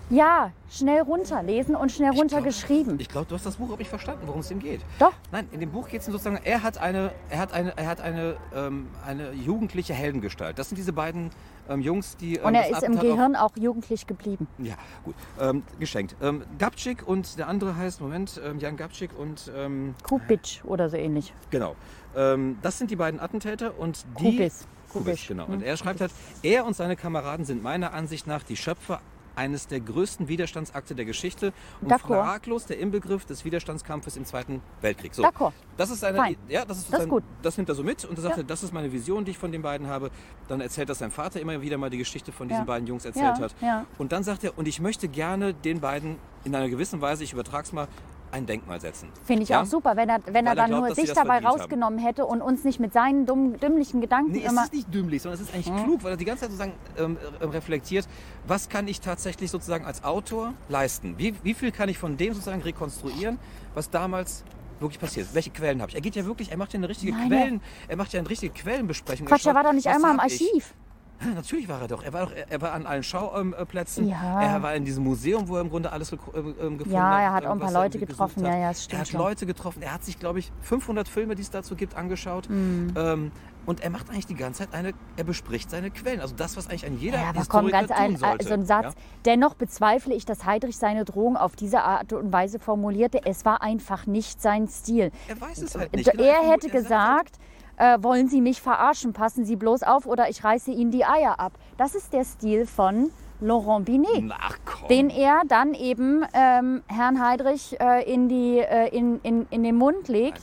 ja, 0.10 0.52
schnell 0.70 1.02
runterlesen 1.02 1.76
und 1.76 1.92
schnell 1.92 2.12
runtergeschrieben. 2.12 3.00
Ich 3.00 3.10
glaube, 3.10 3.28
du 3.28 3.36
hast 3.36 3.46
das 3.46 3.56
Buch 3.56 3.72
auch 3.72 3.78
nicht 3.78 3.90
verstanden, 3.90 4.24
worum 4.28 4.42
es 4.42 4.52
ihm 4.52 4.60
geht. 4.60 4.82
Doch. 5.00 5.14
Nein, 5.32 5.48
in 5.52 5.60
dem 5.60 5.72
Buch 5.72 5.88
geht 5.88 6.02
es 6.02 6.06
sozusagen, 6.08 6.40
er 6.44 6.62
hat 6.64 6.78
eine, 6.78 7.12
er 7.30 7.40
hat 7.40 7.54
eine, 7.54 7.76
er 7.78 7.88
hat 7.88 8.02
eine, 8.02 8.38
ähm, 8.56 8.88
eine 9.06 9.32
jugendliche 9.34 9.94
Heldengestalt. 9.94 10.60
Das 10.60 10.70
sind 10.70 10.78
diese 10.78 10.94
beiden 10.94 11.32
ähm, 11.70 11.82
Jungs, 11.82 12.18
die. 12.18 12.36
Ähm, 12.38 12.46
Und 12.46 12.56
er 12.56 12.64
ist 12.70 12.70
im 12.70 12.94
Attentat 12.94 12.98
auf- 13.06 13.12
Gehirn 13.16 13.36
auch 13.36 13.52
jugendlich 13.58 14.06
geblieben. 14.08 14.48
Ja, 14.60 14.76
gut. 15.04 15.16
Ähm, 15.40 15.64
geschenkt. 15.80 16.16
Ähm, 16.22 16.44
Gabčík 16.60 17.04
und 17.04 17.38
der 17.40 17.48
andere 17.48 17.76
heißt, 17.76 18.00
Moment, 18.02 18.40
ähm, 18.46 18.60
Jan 18.60 18.78
Gabčík 18.78 19.10
und 19.16 19.52
ähm, 19.56 19.96
Kubitsch 20.04 20.64
oder 20.66 20.90
so 20.90 20.98
ähnlich. 20.98 21.34
genau. 21.50 21.76
Ähm, 22.16 22.58
das 22.62 22.78
sind 22.78 22.92
die 22.92 22.96
beiden 22.96 23.20
Attentäter 23.20 23.78
und 23.78 24.06
die. 24.20 24.24
Kubis. 24.38 24.68
Kubis, 24.94 25.06
Kubisch. 25.06 25.28
genau. 25.28 25.46
Und 25.48 25.62
er 25.64 25.76
schreibt 25.76 26.00
halt, 26.00 26.12
er 26.44 26.66
und 26.66 26.74
seine 26.76 26.96
Kameraden 26.96 27.44
sind 27.44 27.62
meiner 27.62 27.94
Ansicht 27.94 28.28
nach 28.28 28.44
die 28.44 28.56
Schöpfer 28.56 29.02
eines 29.36 29.68
der 29.68 29.80
größten 29.80 30.28
Widerstandsakte 30.28 30.96
der 30.96 31.06
Geschichte 31.06 31.54
und 31.82 31.92
fraglos 32.00 32.66
der 32.66 32.80
Inbegriff 32.80 33.26
des 33.26 33.46
Widerstandskampfes 33.46 34.18
im 34.18 34.26
Zweiten 34.26 34.62
Weltkrieg. 34.82 35.14
So, 35.14 35.24
D'accord. 35.24 35.52
das 35.78 35.90
ist 35.90 36.04
eine, 36.04 36.18
Fein. 36.18 36.36
ja, 36.48 36.66
das 36.66 36.78
ist, 36.80 36.94
Das 36.94 37.02
ist 37.02 37.10
gut. 37.10 37.24
das 37.42 37.58
nimmt 37.58 37.70
er 37.70 37.76
so 37.76 37.84
mit 37.84 38.06
und 38.06 38.18
er 38.18 38.22
sagt, 38.22 38.38
Ja. 38.38 38.44
das 38.44 38.64
ist 38.64 38.74
meine 38.74 38.92
Vision, 38.92 39.26
die 39.26 39.32
ich 39.32 39.38
von 39.38 39.52
den 39.52 39.62
beiden 39.62 39.88
habe. 39.88 40.12
Dann 40.48 40.62
erzählt 40.62 40.90
das 40.90 41.00
sein 41.00 41.12
Vater 41.12 41.40
immer 41.40 41.62
wieder 41.62 41.78
mal 41.78 41.90
die 41.90 41.98
Geschichte 41.98 42.32
von 42.32 42.48
diesen 42.48 42.62
Ja. 42.62 42.66
beiden 42.66 42.88
Jungs 42.88 43.06
erzählt 43.06 43.38
Ja, 43.38 43.40
hat. 43.44 43.56
ja. 43.62 43.86
Und 43.98 44.12
dann 44.12 44.24
sagt 44.24 44.44
er, 44.44 44.58
und 44.58 44.68
ich 44.68 44.80
möchte 44.80 45.08
gerne 45.08 45.54
den 45.54 45.80
beiden 45.80 46.18
in 46.44 46.56
einer 46.56 46.70
gewissen 46.70 47.02
Weise, 47.02 47.24
ich 47.24 47.34
übertrag's 47.34 47.74
mal, 47.74 47.88
ein 48.32 48.46
Denkmal 48.46 48.82
setzen. 48.82 49.10
Finde 49.24 49.44
ich 49.44 49.50
Ja? 49.50 49.62
auch 49.62 49.66
super, 49.66 49.96
wenn 49.96 50.10
er, 50.10 50.20
wenn 50.26 50.34
Weil 50.34 50.48
er 50.48 50.56
dann 50.56 50.70
glaubt, 50.70 50.86
nur 50.88 50.96
sich 50.96 51.08
dabei 51.14 51.26
verdient 51.34 51.46
haben. 51.52 51.60
rausgenommen 51.62 52.00
hätte 52.00 52.26
und 52.26 52.42
uns 52.42 52.64
nicht 52.64 52.80
mit 52.80 52.92
seinen 52.94 53.26
dummen, 53.26 53.60
dümmlichen 53.60 54.02
Gedanken 54.02 54.32
Nee, 54.32 54.44
es 54.46 54.52
immer. 54.52 54.64
ist 54.66 54.74
nicht 54.74 54.94
dümmlich, 54.94 55.22
sondern 55.22 55.42
es 55.42 55.48
ist 55.48 55.56
eigentlich 55.56 55.84
klug, 55.84 56.04
weil 56.04 56.12
er 56.12 56.18
die 56.18 56.26
ganze 56.26 56.42
Zeit 56.42 56.52
sozusagen 56.52 56.74
ähm, 56.98 57.18
äh, 57.40 57.46
reflektiert, 57.46 58.08
was 58.48 58.68
kann 58.70 58.88
ich 58.88 59.00
tatsächlich 59.02 59.50
sozusagen 59.52 59.86
als 59.86 60.04
Autor 60.04 60.54
leisten? 60.70 61.16
Wie, 61.18 61.34
wie 61.44 61.54
viel 61.54 61.72
kann 61.72 61.90
ich 61.90 61.98
von 61.98 62.18
dem 62.18 62.34
sozusagen 62.34 62.62
rekonstruieren, 62.62 63.40
was 63.74 63.90
damals 63.90 64.44
wirklich 64.80 65.00
passiert? 65.00 65.28
ist? 65.28 65.36
Welche 65.36 65.52
Quellen 65.52 65.82
habe 65.82 65.90
ich? 65.92 65.96
Er 65.96 66.02
geht 66.02 66.16
ja 66.16 66.26
wirklich, 66.26 66.52
er 66.52 66.58
macht 66.58 66.74
ja 66.74 66.78
eine 66.80 66.90
richtige 66.90 67.14
Nein, 67.14 67.28
Quellen, 67.30 67.62
er 67.88 67.96
macht 67.96 68.12
ja 68.14 68.20
eine 68.20 68.30
richtige 68.30 68.54
Quellenbesprechung. 68.54 69.28
Quatsch, 69.28 69.42
er 69.46 69.52
schaut, 69.52 69.56
war 69.56 69.64
doch 69.64 69.74
nicht 69.74 69.88
einmal 69.88 70.14
im? 70.14 70.20
Archiv. 70.20 70.74
Natürlich 71.36 71.68
war 71.70 71.82
er 71.82 71.88
doch. 71.88 72.04
Er 72.04 72.14
war, 72.14 72.26
doch, 72.26 72.32
er 72.50 72.62
war 72.62 72.74
an 72.74 72.86
allen 72.86 73.04
Schauplätzen. 73.04 74.08
Ja. 74.08 74.42
Er 74.42 74.62
war 74.64 74.76
in 74.76 74.86
diesem 74.86 75.04
Museum, 75.04 75.48
wo 75.48 75.56
er 75.56 75.62
im 75.62 75.70
Grunde 75.70 75.92
alles 75.92 76.12
ähm, 76.12 76.20
ähm, 76.36 76.78
gefunden 76.78 76.92
Ja, 76.92 77.04
hat. 77.12 77.22
er 77.22 77.34
hat 77.34 77.46
auch 77.46 77.52
ein 77.52 77.60
paar 77.60 77.70
er 77.70 77.74
Leute 77.84 78.00
getroffen. 78.00 78.44
hat. 78.46 78.52
Ja, 78.54 78.58
ja, 78.60 78.74
stimmt 78.74 78.94
Er 78.94 79.00
hat 79.00 79.08
schon. 79.08 79.20
Leute 79.20 79.46
getroffen. 79.46 79.82
Er 79.82 79.94
hat 79.94 80.04
sich, 80.04 80.20
glaube 80.20 80.40
ich, 80.40 80.52
500 80.62 81.08
Filme, 81.08 81.36
die 81.36 81.42
es 81.42 81.50
dazu 81.52 81.76
gibt, 81.76 81.96
angeschaut. 81.96 82.50
Mhm. 82.50 82.94
Ähm, 82.98 83.32
und 83.66 83.80
er 83.82 83.90
macht 83.90 84.10
eigentlich 84.12 84.28
die 84.28 84.36
ganze 84.36 84.60
Zeit 84.60 84.74
eine, 84.76 84.94
er 85.18 85.24
bespricht 85.24 85.72
seine 85.72 85.90
Quellen. 85.90 86.20
Also 86.22 86.36
das, 86.36 86.56
was 86.56 86.70
eigentlich 86.70 86.86
ein 86.86 87.00
jeder 87.00 87.18
Ja, 87.18 87.30
aber 87.30 87.44
komm, 87.48 87.66
Historiker 87.66 87.88
ganz 87.88 87.92
ein, 87.92 88.18
sollte. 88.18 88.48
so 88.48 88.54
ein 88.54 88.66
Satz. 88.66 88.84
Ja? 88.94 89.02
Dennoch 89.26 89.56
bezweifle 89.56 90.14
ich, 90.14 90.26
dass 90.26 90.46
Heidrich 90.46 90.78
seine 90.78 91.04
Drohung 91.04 91.36
auf 91.36 91.56
diese 91.56 91.82
Art 91.82 92.14
und 92.14 92.32
Weise 92.32 92.60
formulierte. 92.60 93.22
Es 93.26 93.44
war 93.44 93.64
einfach 93.64 94.06
nicht 94.06 94.40
sein 94.40 94.68
Stil. 94.68 95.12
Er 95.28 95.42
weiß 95.42 95.64
es 95.64 95.74
halt 95.76 95.94
nicht. 95.96 96.08
er 96.08 96.12
Genau, 96.14 96.24
er 96.26 96.52
hätte 96.52 96.68
sagt 96.68 96.74
halt- 96.74 96.84
gesagt, 96.84 97.36
äh, 97.78 97.98
wollen 98.02 98.28
Sie 98.28 98.42
mich 98.42 98.62
verarschen, 98.62 99.14
passen 99.14 99.46
Sie 99.46 99.56
bloß 99.56 99.84
auf 99.84 100.06
oder 100.06 100.30
ich 100.30 100.44
reiße 100.44 100.72
Ihnen 100.72 100.92
die 100.92 101.06
Eier 101.06 101.40
ab. 101.40 101.54
Das 101.78 101.96
ist 101.96 102.14
der 102.14 102.24
Stil 102.24 102.66
von 102.66 103.12
Laurent 103.42 103.86
Binet. 103.86 104.32
Ach. 104.40 104.58
Den 104.90 105.10
er 105.10 105.42
dann 105.48 105.74
eben 105.74 106.24
ähm, 106.34 106.84
Herrn 106.88 107.22
Heidrich 107.22 107.78
äh, 107.80 108.04
in, 108.12 108.30
die, 108.30 108.60
äh, 108.60 108.88
in, 108.96 109.20
in, 109.22 109.46
in 109.50 109.64
den 109.64 109.76
Mund 109.76 110.08
legt. 110.08 110.42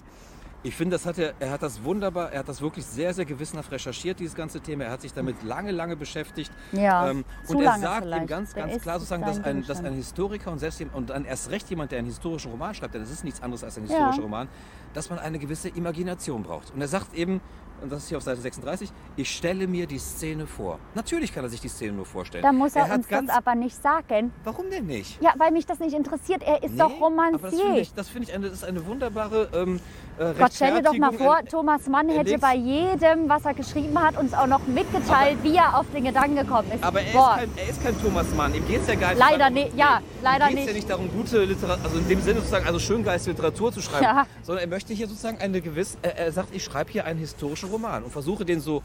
Ich 0.64 0.77
finde, 0.77 0.95
das 0.95 1.07
hat 1.07 1.18
er, 1.18 1.33
er 1.40 1.51
hat 1.51 1.62
das 1.64 1.83
wunderbar, 1.83 2.31
er 2.31 2.38
hat 2.38 2.49
das 2.49 2.62
wirklich 2.62 2.87
sehr, 2.87 3.12
sehr 3.12 3.25
gewissenhaft 3.25 3.73
recherchiert, 3.73 4.21
dieses 4.21 4.37
ganze 4.37 4.61
Thema. 4.61 4.85
Er 4.85 4.92
hat 4.92 5.01
sich 5.01 5.12
damit 5.12 5.42
lange, 5.42 5.73
lange 5.73 5.97
beschäftigt. 5.97 6.53
Ja, 6.71 7.11
ähm, 7.11 7.25
und 7.49 7.61
er 7.61 7.79
sagt 7.79 8.05
vielleicht. 8.05 8.29
ganz, 8.29 8.55
Der 8.55 8.62
ganz 8.62 8.77
ist 8.77 8.83
klar 8.83 9.01
sozusagen, 9.01 9.25
dass 9.25 9.42
ein, 9.42 9.66
dass 9.66 9.83
ein 9.83 9.92
Historiker 9.95 10.53
und 10.53 10.61
selbst 10.61 10.79
jemand- 10.79 10.97
und 10.97 11.11
dann 11.11 11.25
erst 11.25 11.51
recht 11.51 11.68
jemand, 11.68 11.90
der 11.90 11.99
einen 11.99 12.07
historischen 12.07 12.53
Roman 12.53 12.75
schreibt, 12.75 12.95
denn 12.95 13.03
es 13.03 13.11
ist 13.11 13.25
nichts 13.25 13.42
anderes 13.42 13.64
als 13.64 13.77
ein 13.77 13.87
Ja. 13.87 13.97
historischer 13.97 14.23
Roman, 14.23 14.47
dass 14.94 15.11
man 15.11 15.18
eine 15.18 15.38
gewisse 15.38 15.68
Imagination 15.68 16.42
braucht. 16.42 16.72
Und 16.74 16.81
er 16.81 16.88
sagt 16.88 17.14
eben, 17.14 17.40
und 17.83 17.90
das 17.92 18.05
ist 18.05 18.09
hier 18.09 18.18
auf 18.18 18.25
Seite 18.25 18.40
36, 18.40 18.90
ich 19.16 19.31
stelle 19.35 19.66
mir 19.66 19.87
die 19.87 19.99
Szene 19.99 20.47
vor. 20.47 20.79
Natürlich 20.95 21.33
kann 21.35 21.45
er 21.45 21.51
sich 21.51 21.61
die 21.61 21.68
Szene 21.68 21.92
nur 21.92 22.07
vorstellen. 22.07 22.42
Da 22.42 22.53
muss 22.53 22.75
er, 22.77 22.88
hat 22.88 22.99
uns 22.99 23.09
ganz, 23.09 23.29
das 23.29 23.37
aber 23.37 23.55
nicht 23.55 23.81
sagen. 23.83 24.33
Warum 24.45 24.71
denn 24.71 24.87
nicht? 24.87 25.21
Ja, 25.23 25.33
weil 25.38 25.51
mich 25.51 25.66
das 25.66 25.79
nicht 25.79 25.95
interessiert. 25.95 26.42
Er 26.42 26.62
ist 26.62 26.73
Nee, 26.73 26.79
doch 26.79 26.90
Aber 27.03 27.23
das 27.33 27.51
finde 27.51 27.62
Romancier. 27.64 27.83
ich, 27.83 27.95
das 27.95 28.09
finde 28.09 28.29
ich 28.29 28.35
eine, 28.35 28.47
das 28.49 28.59
ist 28.59 28.64
eine 28.64 28.87
wunderbare 28.87 29.49
ähm, 29.55 29.81
äh, 30.18 30.35
Gott, 30.38 30.53
stell 30.55 30.75
dir 30.75 30.83
doch 30.83 30.97
mal 30.97 31.12
vor, 31.12 31.37
ein- 31.37 31.47
Thomas 31.47 31.87
Mann 31.88 32.09
er 32.11 32.18
hätte 32.18 32.38
bei 32.38 32.55
jedem, 32.55 33.29
was 33.29 33.45
er 33.47 33.55
geschrieben 33.55 33.99
hat, 34.01 34.18
uns 34.18 34.35
auch 34.35 34.47
noch 34.47 34.66
mitgeteilt, 34.66 35.38
wie 35.42 35.57
er 35.57 35.79
auf 35.79 35.87
den 35.95 36.05
Gedanken 36.05 36.37
gekommen 36.37 36.71
ist. 36.73 36.85
Aber 36.85 37.01
er 37.01 37.07
ist, 37.07 37.12
Boah, 37.14 37.37
kein, 37.38 37.51
er 37.57 37.68
ist 37.68 37.83
kein 37.83 38.01
Thomas 38.03 38.27
Mann. 38.37 38.55
Ihm 38.55 38.66
geht 38.68 38.83
es 38.83 38.88
ja 38.88 38.95
gar 38.95 39.11
nicht 39.11 39.18
Leider 39.18 39.38
darum, 39.38 39.55
nicht, 39.55 39.75
ja, 39.77 40.01
leider 40.23 40.49
geht's 40.49 40.61
ja 40.61 40.66
nicht. 40.66 40.75
nicht 40.75 40.90
darum, 40.90 41.11
gute 41.11 41.45
Literatur, 41.45 41.85
also 41.85 41.99
in 41.99 42.09
dem 42.09 42.21
Sinne 42.21 42.38
sozusagen, 42.40 42.66
also 42.66 42.79
schöngeistige 42.79 43.33
Literatur 43.35 43.73
zu 43.73 43.81
schreiben, 43.81 44.05
Ja. 44.05 44.27
sondern 44.42 44.64
er 44.64 44.68
möchte 44.68 44.92
hier 44.92 45.09
sozusagen 45.09 45.38
eine 45.38 45.61
gewisse, 45.62 45.97
er, 46.03 46.16
er 46.18 46.31
sagt, 46.33 46.55
ich 46.55 46.62
schreibe 46.62 46.92
hier 46.92 47.07
einen 47.07 47.18
historischen 47.18 47.71
Roman 47.72 48.04
und 48.04 48.11
versuche 48.12 48.44
den 48.44 48.61
so 48.61 48.82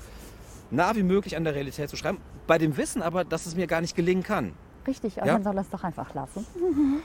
nah 0.72 0.96
wie 0.96 1.04
möglich 1.04 1.36
an 1.38 1.44
der 1.44 1.54
Realität 1.56 1.90
zu 1.90 1.96
schreiben. 1.96 2.18
Bei 2.48 2.58
dem 2.58 2.76
Wissen 2.78 3.02
aber, 3.02 3.24
dass 3.24 3.46
es 3.46 3.56
mir 3.56 3.68
gar 3.68 3.82
nicht 3.82 3.96
gelingen 3.96 4.24
kann. 4.24 4.54
Richtig, 4.88 5.18
aber 5.20 5.28
Ja? 5.28 5.34
dann 5.34 5.44
soll 5.44 5.58
er 5.58 5.62
es 5.62 5.70
doch 5.70 5.84
einfach 5.84 6.14
lassen. 6.14 6.46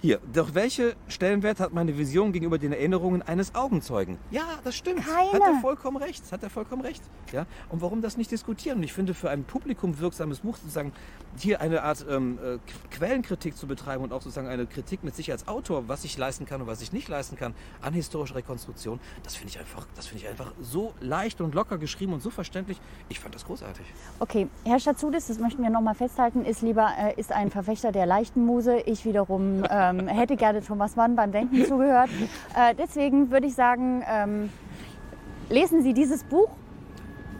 Hier, 0.00 0.20
doch 0.32 0.54
welche 0.54 0.94
Stellenwert 1.08 1.58
hat 1.58 1.72
meine 1.72 1.98
Vision 1.98 2.30
gegenüber 2.32 2.56
den 2.58 2.72
Erinnerungen 2.72 3.20
eines 3.20 3.56
Augenzeugen? 3.56 4.16
Ja, 4.30 4.44
das 4.62 4.76
stimmt. 4.76 5.04
Hat 5.04 5.32
Keine. 5.32 5.44
er 5.56 5.60
vollkommen 5.60 5.96
recht. 5.96 6.22
Hat 6.30 6.40
er 6.44 6.50
vollkommen 6.50 6.82
recht. 6.82 7.02
Ja? 7.32 7.46
Und 7.68 7.80
warum 7.82 8.00
das 8.00 8.16
nicht 8.16 8.30
diskutieren? 8.30 8.78
Und 8.78 8.84
ich 8.84 8.92
finde, 8.92 9.12
für 9.12 9.28
ein 9.28 9.42
Publikum 9.42 9.98
wirksames 9.98 10.38
Buch 10.40 10.56
sozusagen 10.56 10.92
hier 11.40 11.60
eine 11.60 11.82
Art 11.82 12.04
ähm, 12.08 12.38
äh, 12.42 12.58
Quellenkritik 12.90 13.56
zu 13.56 13.66
betreiben 13.66 14.04
und 14.04 14.12
auch 14.12 14.22
sozusagen 14.22 14.48
eine 14.48 14.66
Kritik 14.66 15.04
mit 15.04 15.14
sich 15.14 15.30
als 15.30 15.48
Autor, 15.48 15.88
was 15.88 16.04
ich 16.04 16.16
leisten 16.18 16.46
kann 16.46 16.60
und 16.60 16.66
was 16.66 16.82
ich 16.82 16.92
nicht 16.92 17.08
leisten 17.08 17.36
kann, 17.36 17.54
an 17.80 17.92
historischer 17.92 18.36
Rekonstruktion, 18.36 19.00
das 19.22 19.34
finde 19.34 19.50
ich 19.50 19.58
einfach, 19.58 19.86
das 19.96 20.06
finde 20.06 20.24
ich 20.24 20.30
einfach 20.30 20.52
so 20.60 20.94
leicht 21.00 21.40
und 21.40 21.54
locker 21.54 21.78
geschrieben 21.78 22.12
und 22.12 22.22
so 22.22 22.30
verständlich. 22.30 22.80
Ich 23.08 23.20
fand 23.20 23.34
das 23.34 23.44
großartig. 23.44 23.86
Okay, 24.18 24.48
Herr 24.64 24.80
Schatzudis, 24.80 25.26
das 25.26 25.38
möchten 25.38 25.62
wir 25.62 25.70
nochmal 25.70 25.94
festhalten, 25.94 26.44
ist 26.44 26.62
lieber 26.62 26.88
äh, 26.98 27.18
ist 27.18 27.32
ein 27.32 27.50
Verfechter 27.50 27.92
der 27.92 28.06
leichten 28.06 28.44
Muse. 28.44 28.78
Ich 28.86 29.04
wiederum 29.04 29.64
ähm, 29.70 30.08
hätte 30.08 30.36
gerne 30.36 30.62
Thomas 30.62 30.96
Mann 30.96 31.16
beim 31.16 31.32
Denken 31.32 31.64
zugehört. 31.64 32.10
Äh, 32.56 32.74
deswegen 32.74 33.30
würde 33.30 33.46
ich 33.46 33.54
sagen, 33.54 34.02
ähm, 34.08 34.50
lesen 35.48 35.82
Sie 35.82 35.94
dieses 35.94 36.24
Buch 36.24 36.50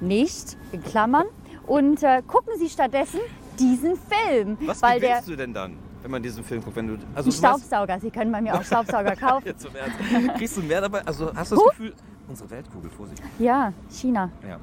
nicht, 0.01 0.57
in 0.73 0.83
Klammern, 0.83 1.27
und 1.67 2.03
äh, 2.03 2.23
gucken 2.27 2.55
Sie 2.59 2.69
stattdessen 2.69 3.21
diesen 3.59 3.95
Film. 3.97 4.57
Was 4.61 4.83
weil 4.83 5.01
der 5.01 5.09
gewinnst 5.11 5.29
du 5.29 5.37
denn 5.37 5.53
dann, 5.53 5.77
wenn 6.03 6.11
man 6.11 6.23
diesen 6.23 6.45
Film 6.45 6.63
guckt? 6.63 6.77
Wenn 6.77 6.87
du, 6.89 6.93
also 7.15 7.29
ein 7.29 7.33
du 7.33 7.33
Staubsauger, 7.33 7.99
Sie 8.01 8.11
können 8.11 8.31
bei 8.33 8.41
mir 8.41 8.55
auch 8.55 8.63
Staubsauger 8.63 9.17
kaufen. 9.17 9.47
Jetzt 9.47 9.63
zum 9.63 9.75
Ernst. 9.75 9.97
Kriegst 10.39 10.57
du 10.57 10.63
mehr 10.63 10.81
dabei? 10.81 11.03
Also 11.07 11.33
hast 11.35 11.53
du 11.53 11.57
das 11.57 11.65
Huh? 11.65 11.71
Gefühl, 11.71 11.95
unsere 12.29 12.51
Weltkugel, 12.51 12.91
Vorsicht. 12.91 13.23
Ja, 13.39 13.73
China. 13.91 14.31
Ja. 14.49 14.59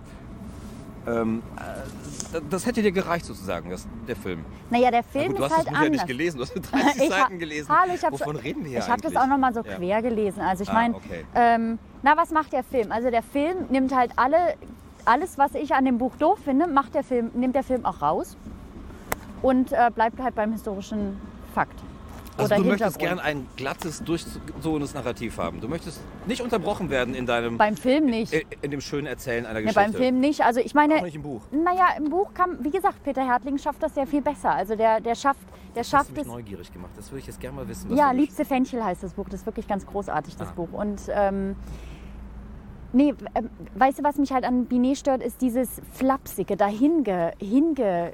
Ähm, 1.07 1.43
äh, 1.57 2.39
das 2.49 2.65
hätte 2.65 2.81
dir 2.81 2.91
gereicht 2.91 3.25
sozusagen, 3.25 3.69
das, 3.69 3.87
der 4.07 4.15
Film. 4.15 4.43
Naja, 4.71 4.89
der 4.89 5.03
Film 5.03 5.27
gut, 5.33 5.39
du 5.39 5.43
ist 5.43 5.51
hast 5.51 5.57
halt 5.57 5.67
das 5.67 5.73
Buch 5.73 5.79
ja 5.81 5.85
anders. 5.85 6.01
nicht 6.01 6.07
gelesen, 6.07 6.37
du 6.37 6.43
hast 6.43 6.55
nur 6.55 6.63
30 6.63 7.01
Ich 7.03 7.09
Seiten 7.09 7.37
gelesen. 7.39 7.69
Hallo, 7.69 7.91
ich 7.93 8.03
hab's- 8.03 8.19
Wovon 8.21 8.35
reden 8.37 8.63
wir 8.63 8.71
hier 8.71 8.79
Ich 8.79 8.89
habe 8.89 9.01
das 9.03 9.15
auch 9.15 9.27
noch 9.27 9.37
mal 9.37 9.53
so 9.53 9.61
Ja. 9.61 9.75
quer 9.75 10.01
gelesen. 10.01 10.41
Also 10.41 10.63
ich 10.63 10.69
Ah, 10.69 10.73
meine, 10.73 10.95
okay. 10.95 11.23
ähm, 11.35 11.77
na 12.01 12.17
was 12.17 12.31
macht 12.31 12.53
der 12.53 12.63
Film? 12.63 12.91
Also 12.91 13.11
der 13.11 13.21
Film 13.21 13.55
nimmt 13.69 13.93
halt 13.95 14.13
alle, 14.15 14.55
alles, 15.05 15.37
was 15.37 15.53
ich 15.53 15.75
an 15.75 15.85
dem 15.85 15.99
Buch 15.99 16.15
doof 16.17 16.39
finde, 16.43 16.65
macht 16.65 16.95
der 16.95 17.03
Film, 17.03 17.29
nimmt 17.35 17.53
der 17.53 17.63
Film 17.63 17.85
auch 17.85 18.01
raus 18.01 18.35
und 19.45 19.71
äh, 19.71 19.91
bleibt 19.93 20.19
halt 20.21 20.35
beim 20.35 20.51
historischen 20.51 21.17
Fakt. 21.53 21.79
Also 22.37 22.53
du 22.55 22.63
möchtest 22.65 22.97
Hintergrund. 22.99 22.99
gern 22.99 23.19
ein 23.19 23.47
glattes, 23.55 24.03
durchzogenes 24.03 24.93
Narrativ 24.93 25.37
haben. 25.37 25.61
Du 25.61 25.69
möchtest 25.69 26.01
nicht 26.27 26.41
unterbrochen 26.41 26.89
werden 26.89 27.13
in 27.15 27.25
deinem, 27.25 27.57
Beim 27.57 27.77
Film 27.77 28.07
nicht. 28.07 28.33
in, 28.33 28.41
in 28.61 28.71
dem 28.71 28.81
schönen 28.81 29.07
Erzählen 29.07 29.45
einer 29.45 29.59
Ja, 29.59 29.67
Geschichte. 29.67 29.91
beim 29.91 29.93
Film 29.93 30.19
nicht. 30.19 30.41
Also 30.43 30.59
ich 30.59 30.73
meine, 30.73 30.95
Auch 30.95 31.03
nicht 31.03 31.15
im 31.15 31.21
Buch. 31.21 31.43
naja, 31.51 31.89
im 31.97 32.09
Buch 32.09 32.33
kann, 32.33 32.57
wie 32.61 32.71
gesagt, 32.71 33.01
Peter 33.05 33.25
Hertling 33.25 33.57
schafft 33.57 33.81
das 33.81 33.93
sehr 33.95 34.05
viel 34.05 34.21
besser. 34.21 34.51
Also 34.51 34.75
der, 34.75 34.99
der 34.99 35.15
schafft, 35.15 35.39
der 35.75 35.83
Das 35.83 35.85
hast 35.85 35.91
schafft 35.91 36.09
du 36.09 36.13
mich 36.15 36.21
es. 36.23 36.27
neugierig 36.27 36.73
gemacht. 36.73 36.91
Das 36.97 37.09
würde 37.09 37.19
ich 37.19 37.27
jetzt 37.27 37.39
gerne 37.39 37.55
mal 37.55 37.67
wissen. 37.69 37.95
Ja, 37.95 38.11
Liebste 38.11 38.43
Fenchel 38.43 38.83
heißt 38.83 39.01
das 39.03 39.13
Buch. 39.13 39.29
Das 39.29 39.39
ist 39.39 39.45
wirklich 39.45 39.67
ganz 39.69 39.85
großartig, 39.85 40.35
das 40.35 40.49
Ah. 40.49 40.53
Buch. 40.57 40.73
Und 40.73 41.03
ähm, 41.13 41.55
nee, 42.91 43.13
ähm, 43.33 43.49
weißt 43.75 43.99
du, 43.99 44.03
was 44.03 44.17
mich 44.17 44.33
halt 44.33 44.43
an 44.43 44.65
Binet 44.65 44.97
stört, 44.97 45.23
ist 45.23 45.41
dieses 45.41 45.81
flapsige, 45.93 46.57
dahinge, 46.57 47.31
hinge 47.39 48.11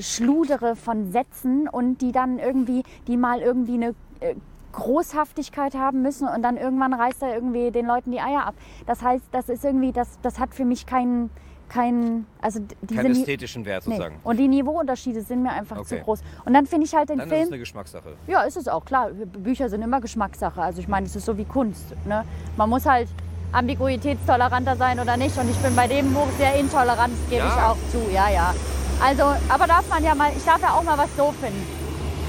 Schludere 0.00 0.76
von 0.76 1.10
Sätzen 1.12 1.68
und 1.68 1.98
die 2.00 2.12
dann 2.12 2.38
irgendwie, 2.38 2.82
die 3.06 3.16
mal 3.16 3.40
irgendwie 3.40 3.74
eine 3.74 3.94
äh, 4.20 4.34
Großhaftigkeit 4.72 5.74
haben 5.74 6.02
müssen 6.02 6.28
und 6.28 6.42
dann 6.42 6.56
irgendwann 6.56 6.94
reißt 6.94 7.22
er 7.22 7.34
irgendwie 7.34 7.70
den 7.70 7.86
Leuten 7.86 8.12
die 8.12 8.20
Eier 8.20 8.46
ab. 8.46 8.54
Das 8.86 9.02
heißt, 9.02 9.24
das 9.32 9.48
ist 9.48 9.64
irgendwie, 9.64 9.92
das, 9.92 10.18
das 10.22 10.38
hat 10.38 10.54
für 10.54 10.64
mich 10.64 10.86
keinen, 10.86 11.28
keinen, 11.68 12.26
also 12.40 12.60
diese 12.82 13.02
Keinen 13.02 13.12
ästhetischen 13.12 13.64
Wert 13.64 13.86
nee. 13.86 13.94
sozusagen. 13.94 14.20
Und 14.24 14.38
die 14.38 14.48
Niveauunterschiede 14.48 15.22
sind 15.22 15.42
mir 15.42 15.50
einfach 15.50 15.82
zu 15.82 15.94
Okay. 15.94 16.02
groß. 16.04 16.20
Und 16.44 16.54
dann 16.54 16.66
finde 16.66 16.86
ich 16.86 16.94
halt 16.94 17.08
den 17.08 17.18
Dann 17.18 17.26
ist 17.28 17.32
es 17.32 17.38
Film. 17.40 17.48
eine 17.50 17.58
Geschmackssache. 17.58 18.16
Ja, 18.26 18.42
ist 18.42 18.56
es 18.56 18.68
auch, 18.68 18.84
klar. 18.84 19.10
Bücher 19.10 19.68
sind 19.68 19.82
immer 19.82 20.00
Geschmackssache. 20.00 20.60
Also 20.62 20.80
ich 20.80 20.88
meine, 20.88 21.06
es 21.06 21.14
ist 21.16 21.26
so 21.26 21.36
wie 21.36 21.44
Kunst. 21.44 21.94
Ne? 22.06 22.24
Man 22.56 22.70
muss 22.70 22.86
halt 22.86 23.08
ambiguitätstoleranter 23.52 24.76
sein 24.76 25.00
oder 25.00 25.16
nicht. 25.16 25.36
Und 25.38 25.50
ich 25.50 25.56
bin 25.58 25.74
bei 25.74 25.86
dem 25.88 26.12
Buch 26.12 26.28
sehr 26.38 26.54
intolerant, 26.54 27.12
das 27.12 27.30
gebe 27.30 27.42
Ja. 27.42 27.48
ich 27.48 27.62
auch 27.62 27.76
zu. 27.90 28.12
Ja, 28.12 28.28
ja. 28.30 28.54
Also, 29.02 29.22
aber 29.48 29.66
darf 29.66 29.88
man 29.88 30.04
ja 30.04 30.14
mal, 30.14 30.30
ich 30.36 30.44
darf 30.44 30.60
ja 30.60 30.72
auch 30.74 30.82
mal 30.82 30.98
was 30.98 31.14
doof 31.16 31.34
finden. 31.40 31.66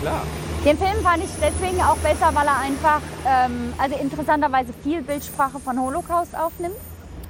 Klar. 0.02 0.22
Den 0.64 0.78
Film 0.78 1.04
fand 1.04 1.24
ich 1.24 1.30
deswegen 1.42 1.82
auch 1.82 1.98
besser, 1.98 2.30
weil 2.34 2.46
er 2.48 2.60
einfach, 2.60 3.02
ähm, 3.28 3.74
also 3.78 3.96
interessanterweise 3.98 4.72
viel 4.84 5.02
Bildsprache 5.02 5.60
von 5.60 5.80
Holocaust 5.82 6.38
aufnimmt. 6.38 6.76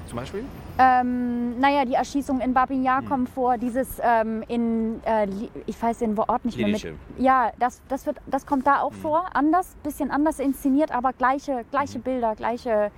Zum 0.08 0.18
Beispiel? 0.18 0.44
Ähm, 0.78 1.60
naja, 1.60 1.86
die 1.86 1.94
Erschießung 1.94 2.39
in 2.42 2.54
Babin 2.54 2.78
Hm. 2.78 2.84
Yar 2.84 3.02
kommt 3.04 3.30
vor, 3.30 3.58
dieses 3.58 3.88
ähm, 4.04 4.44
in, 4.48 5.02
äh, 5.06 5.28
ich 5.66 5.82
weiß 5.82 6.00
den 6.00 6.18
Ort 6.18 6.46
nicht 6.46 6.58
mehr 6.58 6.68
mit. 6.68 6.86
Ja, 7.18 7.52
das, 7.60 7.82
das, 7.88 8.06
wird, 8.06 8.18
das 8.26 8.46
kommt 8.46 8.68
da 8.68 8.76
Hm. 8.76 8.82
auch 8.82 8.94
vor, 8.94 9.24
anders, 9.34 9.76
bisschen 9.84 10.12
anders 10.12 10.39
inszeniert, 10.39 10.92
aber 10.92 11.14
gleiche, 11.14 11.66
gleiche 11.72 12.00
Bilder, 12.00 12.36
gleiche 12.36 12.92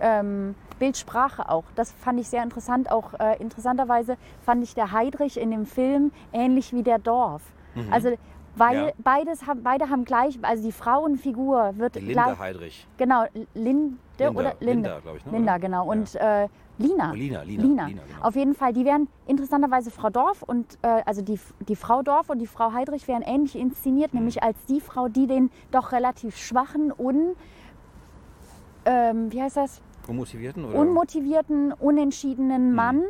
ähm, 0.00 0.54
Bildsprache 0.78 1.48
auch. 1.48 1.64
Das 1.76 1.92
fand 1.92 2.20
ich 2.20 2.28
sehr 2.28 2.42
interessant. 2.42 2.90
Auch 2.90 3.14
äh, 3.18 3.36
interessanterweise 3.40 4.16
fand 4.42 4.62
ich 4.62 4.74
der 4.74 4.92
Heidrich 4.92 5.38
in 5.40 5.50
dem 5.50 5.66
Film 5.66 6.12
ähnlich 6.32 6.72
wie 6.72 6.82
der 6.82 6.98
Dorf. 6.98 7.42
Also 7.90 8.10
weil 8.56 8.76
Mhm. 8.76 8.86
Ja. 8.88 8.92
beides 9.04 9.46
haben, 9.46 9.62
beide 9.62 9.88
haben 9.88 10.04
gleich, 10.04 10.36
also 10.42 10.64
die 10.64 10.72
Frauenfigur 10.72 11.74
wird 11.76 11.94
Die 11.94 12.00
gleich, 12.00 12.26
Linda 12.26 12.38
Heidrich. 12.40 12.88
genau, 12.96 13.24
Linde 13.54 13.96
Linda, 14.18 14.30
oder 14.40 14.54
Linde. 14.58 14.66
Linda, 14.88 14.98
glaube 15.00 15.18
ich. 15.18 15.26
Ne? 15.26 15.32
Linda, 15.32 15.58
genau. 15.58 15.84
Ja. 15.84 15.90
Und 15.92 16.14
äh, 16.16 16.48
Lina. 16.78 17.10
Oh, 17.12 17.14
Lina, 17.14 17.42
Lina, 17.42 17.42
Lina. 17.42 17.86
Lina, 17.86 18.02
genau. 18.02 18.26
Auf 18.26 18.34
jeden 18.34 18.54
Fall, 18.56 18.72
die 18.72 18.84
werden 18.84 19.06
interessanterweise 19.28 19.92
Frau 19.92 20.10
Dorf 20.10 20.42
und 20.42 20.76
äh, 20.82 21.02
also 21.06 21.22
die, 21.22 21.38
die 21.68 21.76
Frau 21.76 22.02
Dorf 22.02 22.30
und 22.30 22.40
die 22.40 22.48
Frau 22.48 22.72
Heidrich 22.72 23.06
werden 23.06 23.22
ähnlich 23.22 23.54
inszeniert, 23.54 24.12
Mhm. 24.12 24.20
nämlich 24.20 24.42
als 24.42 24.56
die 24.66 24.80
Frau, 24.80 25.06
die 25.08 25.28
den 25.28 25.50
doch 25.70 25.92
relativ 25.92 26.36
schwachen, 26.36 26.92
un, 26.98 27.36
ähm, 28.86 29.30
wie 29.32 29.40
heißt 29.42 29.56
das? 29.56 29.80
Unmotivierten? 30.08 30.64
Oder? 30.64 30.74
unmotivierten, 30.78 31.68
Mhm. 31.68 31.74
unentschiedenen 31.78 32.74
Mann 32.74 33.02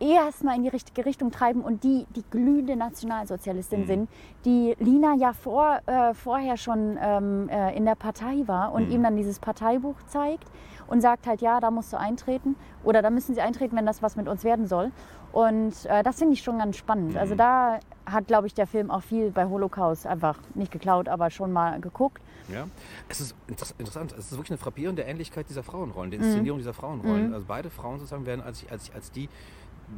erstmal 0.00 0.56
in 0.56 0.64
die 0.64 0.68
richtige 0.68 1.06
Richtung 1.06 1.30
treiben 1.30 1.62
und 1.62 1.84
die, 1.84 2.04
die 2.14 2.24
glühende 2.30 2.76
Nationalsozialistin 2.76 3.82
Mhm. 3.82 3.86
sind, 3.86 4.10
die 4.44 4.74
Lina 4.78 5.14
ja 5.14 5.32
vor, 5.32 5.78
äh, 5.86 6.12
vorher 6.14 6.56
schon 6.56 6.98
ähm, 7.00 7.48
äh, 7.48 7.74
in 7.76 7.84
der 7.84 7.94
Partei 7.94 8.42
war 8.46 8.72
und 8.72 8.88
Mhm. 8.88 8.94
ihm 8.94 9.02
dann 9.04 9.16
dieses 9.16 9.38
Parteibuch 9.38 9.94
zeigt 10.08 10.48
und 10.86 11.00
sagt 11.00 11.26
halt, 11.26 11.40
ja, 11.40 11.60
da 11.60 11.70
musst 11.70 11.92
du 11.92 11.98
eintreten 11.98 12.56
oder 12.82 13.02
da 13.02 13.10
müssen 13.10 13.34
sie 13.34 13.40
eintreten, 13.40 13.76
wenn 13.76 13.86
das 13.86 14.02
was 14.02 14.16
mit 14.16 14.28
uns 14.28 14.44
werden 14.44 14.66
soll. 14.66 14.90
Und 15.32 15.86
äh, 15.86 16.02
das 16.04 16.18
finde 16.18 16.34
ich 16.34 16.42
schon 16.42 16.58
ganz 16.58 16.76
spannend. 16.76 17.12
Mhm. 17.12 17.18
Also 17.18 17.34
da 17.34 17.80
hat, 18.06 18.26
glaube 18.28 18.46
ich, 18.46 18.54
der 18.54 18.66
Film 18.68 18.90
auch 18.90 19.02
viel 19.02 19.30
bei 19.30 19.46
Holocaust 19.46 20.06
einfach 20.06 20.38
nicht 20.54 20.70
geklaut, 20.70 21.08
aber 21.08 21.30
schon 21.30 21.52
mal 21.52 21.80
geguckt. 21.80 22.22
Ja, 22.52 22.66
es 23.08 23.20
ist 23.20 23.34
inter- 23.48 23.66
interessant. 23.78 24.12
Es 24.12 24.26
ist 24.26 24.32
wirklich 24.32 24.50
eine 24.50 24.58
frappierende 24.58 25.02
Ähnlichkeit 25.02 25.48
dieser 25.48 25.62
Frauenrollen, 25.62 26.10
Mhm. 26.10 26.12
die 26.12 26.16
Inszenierung 26.24 26.58
dieser 26.58 26.74
Frauenrollen. 26.74 27.32
Also 27.34 27.46
beide 27.48 27.70
Frauen 27.70 27.98
sozusagen 27.98 28.26
werden 28.26 28.42
als, 28.42 28.64
als, 28.70 28.92
als 28.94 29.10
die 29.10 29.28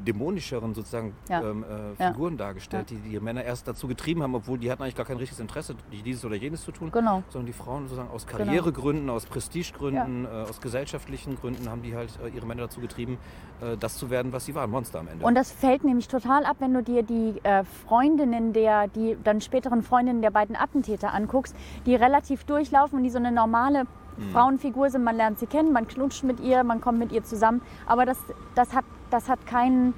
dämonischeren 0.06 0.74
sozusagen 0.74 1.14
Ja. 1.28 1.42
ähm, 1.42 1.64
äh, 1.64 2.02
Ja. 2.02 2.12
Figuren 2.12 2.36
dargestellt, 2.36 2.90
die 2.90 2.96
die 2.96 3.18
Männer 3.20 3.44
erst 3.44 3.66
dazu 3.68 3.86
getrieben 3.88 4.22
haben, 4.22 4.34
obwohl 4.34 4.58
die 4.58 4.70
hatten 4.70 4.82
eigentlich 4.82 4.96
gar 4.96 5.06
kein 5.06 5.16
richtiges 5.16 5.40
Interesse, 5.40 5.74
dieses 6.04 6.24
oder 6.24 6.36
jenes 6.36 6.62
zu 6.64 6.72
tun, 6.72 6.90
Genau. 6.90 7.22
sondern 7.28 7.46
die 7.46 7.52
Frauen 7.52 7.84
sozusagen 7.88 8.10
aus 8.10 8.26
Karrieregründen, 8.26 9.10
aus 9.10 9.26
Prestigegründen, 9.26 10.24
Ja. 10.24 10.42
äh, 10.44 10.48
aus 10.48 10.60
gesellschaftlichen 10.60 11.36
Gründen 11.36 11.68
haben 11.70 11.82
die 11.82 11.94
halt 11.94 12.10
äh, 12.24 12.28
ihre 12.28 12.46
Männer 12.46 12.62
dazu 12.62 12.80
getrieben, 12.80 13.18
äh, 13.60 13.76
das 13.76 13.96
zu 13.96 14.10
werden, 14.10 14.32
was 14.32 14.44
sie 14.46 14.54
waren, 14.54 14.70
Monster 14.70 15.00
am 15.00 15.08
Ende. 15.08 15.24
Und 15.24 15.34
das 15.34 15.50
fällt 15.52 15.84
nämlich 15.84 16.08
total 16.08 16.44
ab, 16.44 16.56
wenn 16.60 16.74
du 16.74 16.82
dir 16.82 17.02
die 17.02 17.34
äh, 17.42 17.64
Freundinnen 17.64 18.52
der, 18.52 18.88
die 18.88 19.16
dann 19.22 19.40
späteren 19.40 19.82
Freundinnen 19.82 20.22
der 20.22 20.30
beiden 20.30 20.56
Attentäter 20.56 21.12
anguckst, 21.12 21.54
die 21.86 21.94
relativ 21.94 22.44
durchlaufen 22.44 22.98
und 22.98 23.04
die 23.04 23.10
so 23.10 23.18
eine 23.18 23.32
normale 23.32 23.84
Frauenfigur 24.32 24.90
sind. 24.90 25.04
Man 25.04 25.16
lernt 25.16 25.38
sie 25.38 25.46
kennen, 25.46 25.72
man 25.72 25.86
knutscht 25.88 26.24
mit 26.24 26.40
ihr, 26.40 26.64
man 26.64 26.80
kommt 26.80 26.98
mit 26.98 27.12
ihr 27.12 27.24
zusammen. 27.24 27.60
Aber 27.86 28.04
das, 28.06 28.18
das, 28.54 28.74
hat, 28.74 28.84
das 29.10 29.28
hat 29.28 29.46
keinen 29.46 29.94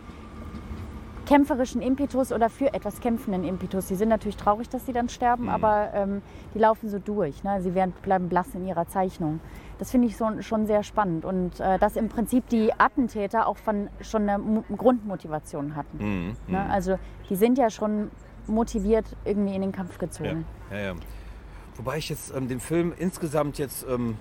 kämpferischen 1.26 1.82
Impetus 1.82 2.32
oder 2.32 2.48
für 2.48 2.72
etwas 2.72 3.00
kämpfenden 3.00 3.44
Impetus. 3.44 3.88
Sie 3.88 3.96
sind 3.96 4.08
natürlich 4.08 4.38
traurig, 4.38 4.70
dass 4.70 4.86
sie 4.86 4.94
dann 4.94 5.10
sterben, 5.10 5.50
aber 5.50 5.90
ähm, 5.92 6.22
die 6.54 6.58
laufen 6.58 6.88
so 6.88 6.98
durch. 6.98 7.44
Ne? 7.44 7.60
Sie 7.60 7.74
werden, 7.74 7.92
bleiben 8.02 8.30
blass 8.30 8.54
in 8.54 8.66
ihrer 8.66 8.88
Zeichnung. 8.88 9.40
Das 9.78 9.90
finde 9.90 10.06
ich 10.08 10.16
so, 10.16 10.26
schon 10.40 10.66
sehr 10.66 10.82
spannend. 10.82 11.26
Und 11.26 11.60
äh, 11.60 11.78
dass 11.78 11.96
im 11.96 12.08
Prinzip 12.08 12.48
die 12.48 12.72
Attentäter 12.78 13.46
auch 13.46 13.58
von, 13.58 13.88
schon 14.00 14.22
eine 14.28 14.38
Mo- 14.38 14.64
Grundmotivation 14.74 15.76
hatten. 15.76 15.98
Mhm, 15.98 16.36
Ne? 16.46 16.64
mhm. 16.64 16.70
Also 16.70 16.98
die 17.28 17.36
sind 17.36 17.58
ja 17.58 17.68
schon 17.68 18.10
motiviert 18.46 19.04
irgendwie 19.26 19.54
in 19.54 19.60
den 19.60 19.72
Kampf 19.72 19.92
ja, 19.92 19.98
gezogen. 20.06 20.46
ja, 20.70 20.78
ja. 20.78 20.92
Wobei 21.78 21.98
ich 21.98 22.08
jetzt 22.08 22.34
ähm, 22.34 22.48
den 22.48 22.58
Film 22.58 22.92
insgesamt 22.98 23.56
jetzt, 23.58 23.86
ähm, 23.88 24.16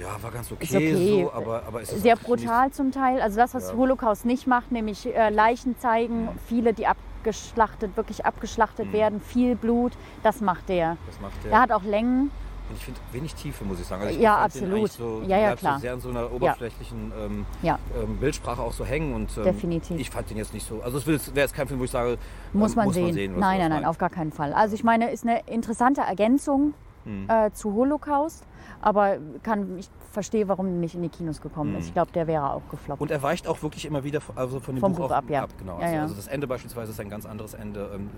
ja, 0.00 0.20
war 0.22 0.30
ganz 0.30 0.50
okay, 0.50 0.64
Ist 0.64 0.74
okay. 0.74 1.22
so, 1.22 1.32
aber, 1.32 1.62
aber 1.66 1.82
es 1.82 1.92
ist 1.92 2.02
Sehr 2.02 2.14
auch 2.16 2.20
brutal 2.20 2.70
zum 2.72 2.92
Teil. 2.92 3.20
Also 3.20 3.36
das, 3.36 3.52
was 3.54 3.70
Ja. 3.70 3.76
Holocaust 3.76 4.24
nicht 4.24 4.46
macht, 4.46 4.72
nämlich 4.72 5.04
äh, 5.06 5.28
Leichen 5.28 5.78
zeigen, 5.78 6.30
viele, 6.46 6.72
die 6.72 6.86
abgeschlachtet, 6.86 7.94
wirklich 7.96 8.24
abgeschlachtet 8.24 8.86
Mhm. 8.88 8.92
werden, 8.94 9.20
viel 9.20 9.54
Blut, 9.54 9.92
das 10.22 10.40
macht 10.40 10.70
der. 10.70 10.96
Das 11.06 11.20
macht 11.20 11.34
Er 11.44 11.50
der. 11.50 11.60
hat 11.60 11.72
auch 11.72 11.82
Längen. 11.82 12.30
Und 12.68 12.76
ich 12.76 12.84
finde 12.84 13.00
wenig 13.12 13.34
Tiefe, 13.34 13.64
muss 13.64 13.80
ich 13.80 13.86
sagen. 13.86 14.02
Also 14.02 14.14
ich 14.14 14.20
Ja, 14.22 14.36
absolut. 14.38 14.90
So, 14.92 15.22
Ja, 15.26 15.38
ja, 15.38 15.56
klar. 15.56 15.74
So 15.76 15.80
sehr 15.80 15.94
in 15.94 16.00
so 16.00 16.10
einer 16.10 16.30
oberflächlichen 16.32 17.12
ähm, 17.18 17.46
Ja, 17.62 17.78
ähm, 18.00 18.18
Bildsprache 18.18 18.60
auch 18.62 18.72
so 18.72 18.84
hängen. 18.84 19.14
Und, 19.14 19.36
ähm, 19.38 19.44
Definitiv. 19.44 19.98
Ich 19.98 20.10
fand 20.10 20.28
den 20.30 20.36
jetzt 20.36 20.52
nicht 20.52 20.66
so. 20.66 20.82
Also 20.82 20.98
es 20.98 21.06
wäre 21.06 21.20
jetzt 21.34 21.54
kein 21.54 21.66
Film, 21.68 21.80
wo 21.80 21.84
ich 21.84 21.90
sage, 21.90 22.18
muss 22.52 22.72
ähm, 22.72 22.76
man 22.76 22.84
muss 22.86 22.94
sehen. 22.94 23.04
Man 23.04 23.14
sehen 23.14 23.38
nein, 23.38 23.58
nein, 23.58 23.70
nein, 23.70 23.84
auf 23.84 23.98
gar 23.98 24.10
keinen 24.10 24.32
Fall. 24.32 24.52
Also 24.52 24.74
ich 24.74 24.84
meine, 24.84 25.10
ist 25.10 25.24
eine 25.24 25.40
interessante 25.46 26.02
Ergänzung 26.02 26.74
Hm. 27.04 27.26
äh, 27.28 27.50
zu 27.52 27.72
Holocaust, 27.72 28.44
aber 28.82 29.18
kann, 29.42 29.78
ich 29.78 29.88
verstehe, 30.10 30.48
warum 30.48 30.66
er 30.66 30.72
nicht 30.72 30.94
in 30.94 31.02
die 31.02 31.08
Kinos 31.08 31.40
gekommen 31.40 31.76
ist. 31.76 31.86
Ich 31.86 31.94
glaube, 31.94 32.10
der 32.12 32.26
wäre 32.26 32.50
auch 32.52 32.62
gefloppt. 32.70 32.98
Hm. 33.00 33.02
Und 33.04 33.10
er 33.10 33.22
weicht 33.22 33.46
auch 33.46 33.62
wirklich 33.62 33.86
immer 33.86 34.04
wieder 34.04 34.20
von- 34.20 34.36
also 34.36 34.60
von 34.60 34.74
dem 34.74 34.80
Vom 34.80 34.92
Buch, 34.92 34.98
Buch 34.98 35.06
auch 35.06 35.16
ab, 35.16 35.24
ja. 35.28 35.46
genau. 35.58 35.76
Ja, 35.78 35.84
also, 35.84 35.94
ja. 35.94 36.02
also 36.02 36.14
das 36.16 36.26
Ende 36.26 36.46
beispielsweise 36.46 36.90
ist 36.92 37.00
ein 37.00 37.08
ganz 37.08 37.24
anderes 37.24 37.54
Ende. 37.54 37.88
Ähm, 37.94 38.10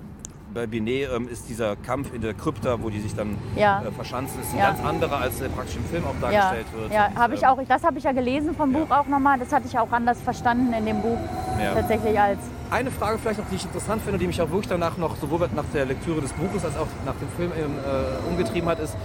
bei 0.53 0.67
Binet 0.67 1.09
ähm, 1.15 1.29
ist 1.29 1.49
dieser 1.49 1.77
Kampf 1.77 2.13
in 2.13 2.21
der 2.23 2.35
Krypta, 2.35 2.83
wo 2.83 2.91
die 2.91 3.01
sich 3.01 3.15
dann 3.15 3.37
Ja. 3.57 3.83
äh, 3.83 3.91
verschanzen, 3.93 4.41
ist 4.41 4.53
ein 4.53 4.59
Ja. 4.59 4.71
ganz 4.71 4.83
anderer, 4.85 5.19
als 5.19 5.39
der 5.39 5.49
praktisch 5.49 5.77
im 5.77 5.85
Film 5.85 6.05
auch 6.05 6.15
ja, 6.15 6.21
dargestellt 6.51 6.67
wird. 6.75 6.93
ja 6.93 7.11
habe 7.15 7.35
ich 7.35 7.43
ähm, 7.43 7.49
auch. 7.49 7.59
Das 7.69 7.85
habe 7.85 7.99
ich 7.99 8.05
ja 8.05 8.13
gelesen 8.13 8.55
vom 8.55 8.73
ja. 8.73 8.79
Buch 8.81 8.91
auch 8.91 9.07
nochmal. 9.07 9.39
Das 9.39 9.53
hatte 9.53 9.67
ich 9.69 9.79
auch 9.79 9.91
anders 9.93 10.21
verstanden 10.21 10.73
in 10.73 10.85
dem 10.87 11.01
Buch 11.03 11.19
Ja. 11.63 11.75
tatsächlich 11.75 12.19
als 12.19 12.39
Eine 12.71 12.91
Frage 12.91 13.19
vielleicht 13.19 13.41
noch, 13.41 13.49
die 13.49 13.57
ich 13.57 13.65
interessant 13.65 14.03
finde, 14.03 14.19
die 14.19 14.27
mich 14.27 14.41
auch 14.41 14.49
wirklich 14.51 14.69
danach 14.69 14.97
noch 14.97 15.17
sowohl 15.17 15.41
nach 15.55 15.65
der 15.75 15.87
Lektüre 15.87 16.21
des 16.21 16.33
Buches 16.33 16.65
als 16.65 16.77
auch 16.77 16.87
nach 17.05 17.17
dem 17.17 17.29
Film 17.31 17.53
ähm, 17.57 17.73
äh, 17.85 18.29
umgetrieben 18.29 18.69
hat, 18.69 18.79
ist 18.79 18.97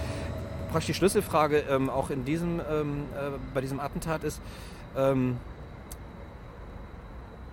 praktisch 0.70 0.86
die 0.86 0.94
Schlüsselfrage 0.94 1.58
ähm, 1.70 1.90
auch 1.90 2.10
in 2.10 2.24
diesem, 2.24 2.60
ähm, 2.70 3.04
äh, 3.16 3.30
bei 3.54 3.60
diesem 3.60 3.80
Attentat 3.80 4.22
ist 4.24 4.40
ähm, 4.96 5.36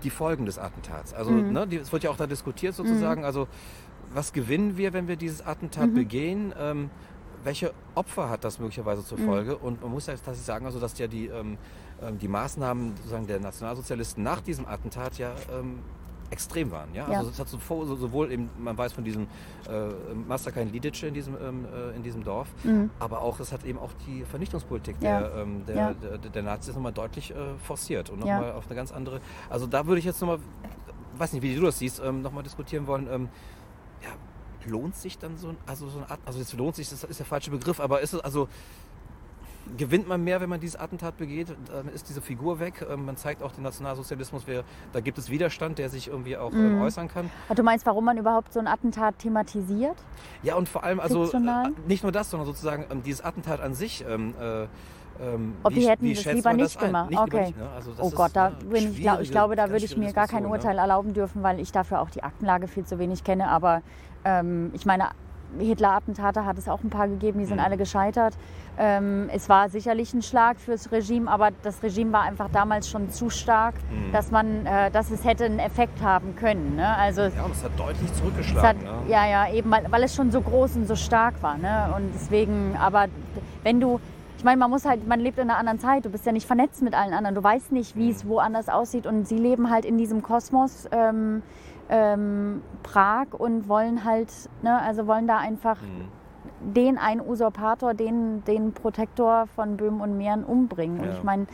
die 0.03 0.09
Folgen 0.09 0.45
des 0.45 0.59
Attentats. 0.59 1.13
Also 1.13 1.31
Mhm. 1.31 1.51
ne, 1.51 1.65
die, 1.67 1.77
es 1.77 1.91
wird 1.91 2.03
ja 2.03 2.09
auch 2.09 2.17
da 2.17 2.27
diskutiert 2.27 2.75
sozusagen. 2.75 3.23
Also 3.23 3.47
was 4.13 4.33
gewinnen 4.33 4.77
wir, 4.77 4.93
wenn 4.93 5.07
wir 5.07 5.15
dieses 5.15 5.45
Attentat 5.45 5.89
Mhm. 5.89 5.93
begehen? 5.95 6.53
Ähm, 6.59 6.89
welche 7.43 7.73
Opfer 7.95 8.29
hat 8.29 8.43
das 8.43 8.59
möglicherweise 8.59 9.03
zur 9.03 9.17
Folge? 9.17 9.57
Und 9.57 9.81
man 9.81 9.91
muss 9.91 10.07
ja 10.07 10.13
tatsächlich 10.13 10.45
sagen, 10.45 10.65
also, 10.65 10.79
dass 10.79 10.97
ja 10.97 11.07
die, 11.07 11.27
ähm, 11.27 11.57
ähm, 12.01 12.17
die 12.19 12.27
Maßnahmen 12.29 12.95
sozusagen 12.95 13.27
der 13.27 13.39
Nationalsozialisten 13.39 14.23
nach 14.23 14.39
diesem 14.41 14.65
Attentat 14.65 15.17
ja 15.17 15.31
ähm, 15.51 15.79
extrem 16.29 16.71
waren. 16.71 16.93
Ja? 16.95 17.07
Ja. 17.11 17.17
Also 17.19 17.29
es 17.31 17.39
hat 17.39 17.47
sovo- 17.47 17.85
so- 17.85 17.95
sowohl 17.97 18.31
eben, 18.31 18.49
man 18.57 18.77
weiß 18.77 18.93
von 18.93 19.03
diesem 19.03 19.23
äh, 19.69 19.89
Massaker 20.27 20.61
in 20.61 20.71
Lidice 20.71 21.03
in 21.03 21.13
diesem, 21.13 21.35
ähm, 21.35 21.65
äh, 21.65 21.95
in 21.95 22.01
diesem 22.01 22.23
Dorf, 22.23 22.47
aber 22.97 23.21
auch 23.21 23.39
es 23.39 23.51
hat 23.51 23.65
eben 23.65 23.77
auch 23.77 23.91
die 24.07 24.23
Vernichtungspolitik 24.23 24.99
Mhm. 24.99 25.05
Ja. 25.05 25.19
der, 25.21 25.35
ähm, 25.35 25.65
der, 25.67 25.75
Ja. 25.75 25.93
der, 25.93 26.17
der, 26.17 26.43
Nazis 26.43 26.73
nochmal 26.73 26.93
deutlich 26.93 27.31
äh, 27.31 27.35
forciert 27.63 28.09
und 28.09 28.19
nochmal 28.19 28.53
auf 28.53 28.65
eine 28.67 28.75
ganz 28.75 28.91
andere. 28.91 29.19
Also 29.49 29.67
da 29.67 29.85
würde 29.85 29.99
ich 29.99 30.05
jetzt 30.05 30.21
nochmal, 30.21 30.39
weiß 31.17 31.33
nicht, 31.33 31.43
wie 31.43 31.53
du 31.55 31.61
das 31.61 31.77
siehst, 31.77 32.01
ähm, 32.03 32.21
nochmal 32.21 32.43
diskutieren 32.43 32.87
wollen. 32.87 33.07
Ähm, 33.11 33.29
ja, 34.03 34.09
lohnt 34.69 34.95
sich 34.95 35.17
dann 35.17 35.37
so 35.37 35.49
ein, 35.49 35.57
also 35.65 35.89
so 35.89 35.99
eine 35.99 36.09
Art, 36.09 36.19
also 36.25 36.39
jetzt 36.39 36.53
lohnt 36.53 36.75
sich, 36.75 36.89
das 36.89 37.03
ist 37.03 37.19
der 37.19 37.25
falsche 37.25 37.51
Begriff, 37.51 37.79
aber 37.79 38.01
ist 38.01 38.13
es 38.13 38.19
also 38.21 38.47
gewinnt 39.77 40.07
man 40.09 40.23
mehr, 40.23 40.41
wenn 40.41 40.49
man 40.49 40.59
dieses 40.59 40.75
Attentat 40.75 41.17
begeht? 41.17 41.55
Dann 41.71 41.87
ist 41.87 42.09
diese 42.09 42.21
Figur 42.21 42.59
weg. 42.59 42.85
Ähm, 42.89 43.05
Man 43.05 43.15
zeigt 43.15 43.41
auch 43.41 43.53
den 43.53 43.63
Nationalsozialismus, 43.63 44.43
da 44.91 44.99
gibt 44.99 45.17
es 45.17 45.29
Widerstand, 45.29 45.79
der 45.79 45.89
sich 45.89 46.09
irgendwie 46.09 46.35
auch 46.35 46.51
Mhm. 46.51 46.81
äußern 46.81 47.07
kann. 47.07 47.29
Ah, 47.47 47.53
Du 47.53 47.63
meinst, 47.63 47.85
warum 47.85 48.03
man 48.03 48.17
überhaupt 48.17 48.51
so 48.51 48.59
ein 48.59 48.67
Attentat 48.67 49.19
thematisiert? 49.19 49.95
Ja, 50.43 50.55
und 50.55 50.67
vor 50.67 50.83
allem, 50.83 50.99
also 50.99 51.23
Fiktional? 51.23 51.67
äh, 51.67 51.87
nicht 51.87 52.03
nur 52.03 52.11
das, 52.11 52.29
sondern 52.29 52.45
sozusagen 52.45 52.85
ähm, 52.91 53.03
dieses 53.03 53.21
Attentat 53.21 53.61
an 53.61 53.73
sich. 53.73 54.03
Äh, 54.05 54.67
ähm, 55.21 55.55
Ob 55.63 55.73
die 55.73 55.87
hätten 55.87 56.13
das 56.13 56.25
lieber 56.25 56.53
nicht 56.53 56.75
das 56.75 56.83
gemacht. 56.83 57.09
Nicht, 57.09 57.19
okay. 57.19 57.45
nicht, 57.47 57.57
ne? 57.57 57.69
also 57.75 57.91
oh 57.99 58.09
Gott, 58.09 58.31
da 58.33 58.49
bin 58.49 58.91
ich, 58.91 59.01
glaub, 59.01 59.19
ich 59.21 59.31
glaube, 59.31 59.55
da 59.55 59.69
würde 59.69 59.85
ich 59.85 59.95
mir 59.97 60.11
gar 60.13 60.27
kein 60.27 60.45
Urteil 60.45 60.75
ne? 60.75 60.81
erlauben 60.81 61.13
dürfen, 61.13 61.43
weil 61.43 61.59
ich 61.59 61.71
dafür 61.71 62.01
auch 62.01 62.09
die 62.09 62.23
Aktenlage 62.23 62.67
viel 62.67 62.85
zu 62.85 62.99
wenig 62.99 63.23
kenne. 63.23 63.47
Aber 63.49 63.81
ähm, 64.25 64.71
ich 64.73 64.85
meine, 64.85 65.09
Hitler-Attentate 65.59 66.45
hat 66.45 66.57
es 66.57 66.67
auch 66.67 66.83
ein 66.83 66.89
paar 66.89 67.07
gegeben, 67.07 67.37
die 67.39 67.45
sind 67.45 67.57
Mhm. 67.57 67.63
alle 67.63 67.77
gescheitert. 67.77 68.35
Ähm, 68.77 69.29
es 69.31 69.49
war 69.49 69.69
sicherlich 69.69 70.11
ein 70.13 70.23
Schlag 70.23 70.59
fürs 70.59 70.91
Regime, 70.91 71.29
aber 71.29 71.49
das 71.61 71.83
Regime 71.83 72.11
war 72.11 72.21
einfach 72.23 72.49
damals 72.51 72.89
schon 72.89 73.11
zu 73.11 73.29
stark, 73.29 73.75
Mhm. 73.91 74.11
dass, 74.11 74.31
man, 74.31 74.65
äh, 74.65 74.89
dass 74.89 75.11
es 75.11 75.23
hätte 75.23 75.45
einen 75.45 75.59
Effekt 75.59 76.01
haben 76.01 76.35
können. 76.35 76.75
Ne? 76.75 76.97
Also 76.97 77.21
Ja, 77.21 77.43
und 77.45 77.51
es 77.51 77.63
hat 77.63 77.71
deutlich 77.77 78.01
es 78.05 78.09
hat, 78.09 78.17
zurückgeschlagen. 78.17 78.81
ne? 78.81 78.89
ja, 79.09 79.27
ja, 79.27 79.53
eben, 79.53 79.69
weil, 79.69 79.85
weil 79.91 80.01
es 80.03 80.15
schon 80.15 80.31
so 80.31 80.41
groß 80.41 80.75
und 80.77 80.87
so 80.87 80.95
stark 80.95 81.35
war. 81.43 81.57
Ne? 81.57 81.93
Und 81.95 82.11
deswegen, 82.15 82.75
aber 82.79 83.05
wenn 83.61 83.79
du, 83.79 83.99
ich 84.43 84.45
meine, 84.45 84.57
man 84.57 84.69
muss 84.71 84.83
halt, 84.83 85.07
man 85.07 85.21
lebt 85.21 85.37
in 85.37 85.49
einer 85.49 85.57
anderen 85.57 85.79
Zeit, 85.79 86.03
du 86.03 86.09
bist 86.09 86.25
ja 86.25 86.33
nicht 86.33 86.45
vernetzt 86.45 86.81
mit 86.81 86.93
allen 86.95 87.13
anderen, 87.13 87.33
du 87.33 87.41
weißt 87.41 87.71
nicht, 87.71 87.95
wie 87.95 88.07
Mhm. 88.07 88.09
es 88.11 88.27
woanders 88.27 88.67
aussieht 88.67 89.07
und 89.07 89.25
sie 89.25 89.37
leben 89.37 89.69
halt 89.69 89.85
in 89.85 89.97
diesem 89.97 90.21
Kosmos 90.21 90.85
ähm, 90.91 91.41
ähm, 91.87 92.61
Prag 92.83 93.27
und 93.31 93.69
wollen 93.69 94.03
halt, 94.03 94.27
ne, 94.61 94.81
also 94.81 95.07
wollen 95.07 95.27
da 95.27 95.37
einfach 95.37 95.77
Mhm. 95.81 96.09
Den 96.63 96.97
einen 96.97 97.19
Usurpator, 97.21 97.93
den, 97.93 98.43
den 98.45 98.71
Protektor 98.73 99.47
von 99.47 99.75
Böhmen 99.77 99.99
und 100.01 100.17
Mähren 100.17 100.43
umbringen. 100.43 100.99
Und 100.99 101.05
Ja. 101.07 101.13
ich 101.13 101.23
meine, 101.23 101.47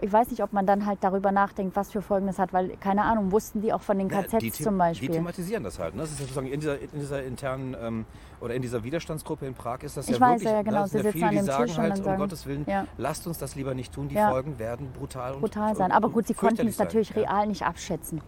ich 0.00 0.12
weiß 0.12 0.30
nicht, 0.30 0.42
ob 0.42 0.52
man 0.52 0.66
dann 0.66 0.84
halt 0.86 0.98
darüber 1.02 1.32
nachdenkt, 1.32 1.74
was 1.76 1.90
für 1.90 2.02
Folgen 2.02 2.26
das 2.26 2.38
hat, 2.38 2.52
weil, 2.52 2.76
keine 2.78 3.02
Ahnung, 3.04 3.32
wussten 3.32 3.62
die 3.62 3.72
auch 3.72 3.80
von 3.80 3.98
den 3.98 4.10
Ja, 4.10 4.22
KZs 4.22 4.38
die, 4.38 4.50
the- 4.50 4.62
zum 4.64 4.74
Die 4.74 4.78
Beispiel. 4.78 5.08
thematisieren 5.10 5.64
das 5.64 5.78
halt. 5.78 5.94
Ne? 5.94 6.02
Das 6.02 6.10
ist 6.10 6.18
ja 6.20 6.24
sozusagen 6.26 6.46
in 6.48 6.60
dieser, 6.60 6.78
in 6.80 6.88
dieser 7.00 7.22
internen 7.24 7.74
ähm, 7.82 8.04
oder 8.40 8.54
in 8.54 8.62
dieser 8.62 8.84
Widerstandsgruppe 8.84 9.46
in 9.46 9.54
Prag 9.54 9.78
ist 9.82 9.96
das 9.96 10.08
Ich 10.08 10.14
ja 10.16 10.20
weiß, 10.20 10.40
wirklich. 10.42 10.50
ja, 10.52 10.62
genau. 10.62 10.82
Ne? 10.82 10.88
Sie 10.88 10.96
ja 10.98 11.02
sitzen 11.04 11.18
viele, 11.18 11.30
die 11.30 11.38
sagen 11.40 11.64
Tisch 11.66 11.76
und 11.78 11.82
halt, 11.82 11.98
um 11.98 12.04
sagen- 12.04 12.18
Gottes 12.20 12.46
Willen, 12.46 12.64
Ja. 12.68 12.86
lasst 12.98 13.26
uns 13.26 13.38
das 13.38 13.54
lieber 13.56 13.74
nicht 13.74 13.92
tun. 13.94 14.08
Die 14.08 14.14
Ja. 14.14 14.30
Folgen 14.30 14.58
werden 14.58 14.88
brutal 14.92 15.32
und 15.34 15.40
brutal 15.40 15.74
sein. 15.74 15.86
und- 15.90 15.96
Aber 15.96 16.10
gut, 16.10 16.26
sie 16.26 16.34
konnten 16.34 16.66
es 16.68 16.78
natürlich 16.78 17.08
sein. 17.08 17.22
Ja. 17.24 17.30
real 17.32 17.46
nicht 17.46 17.64
abschätzen. 17.64 18.20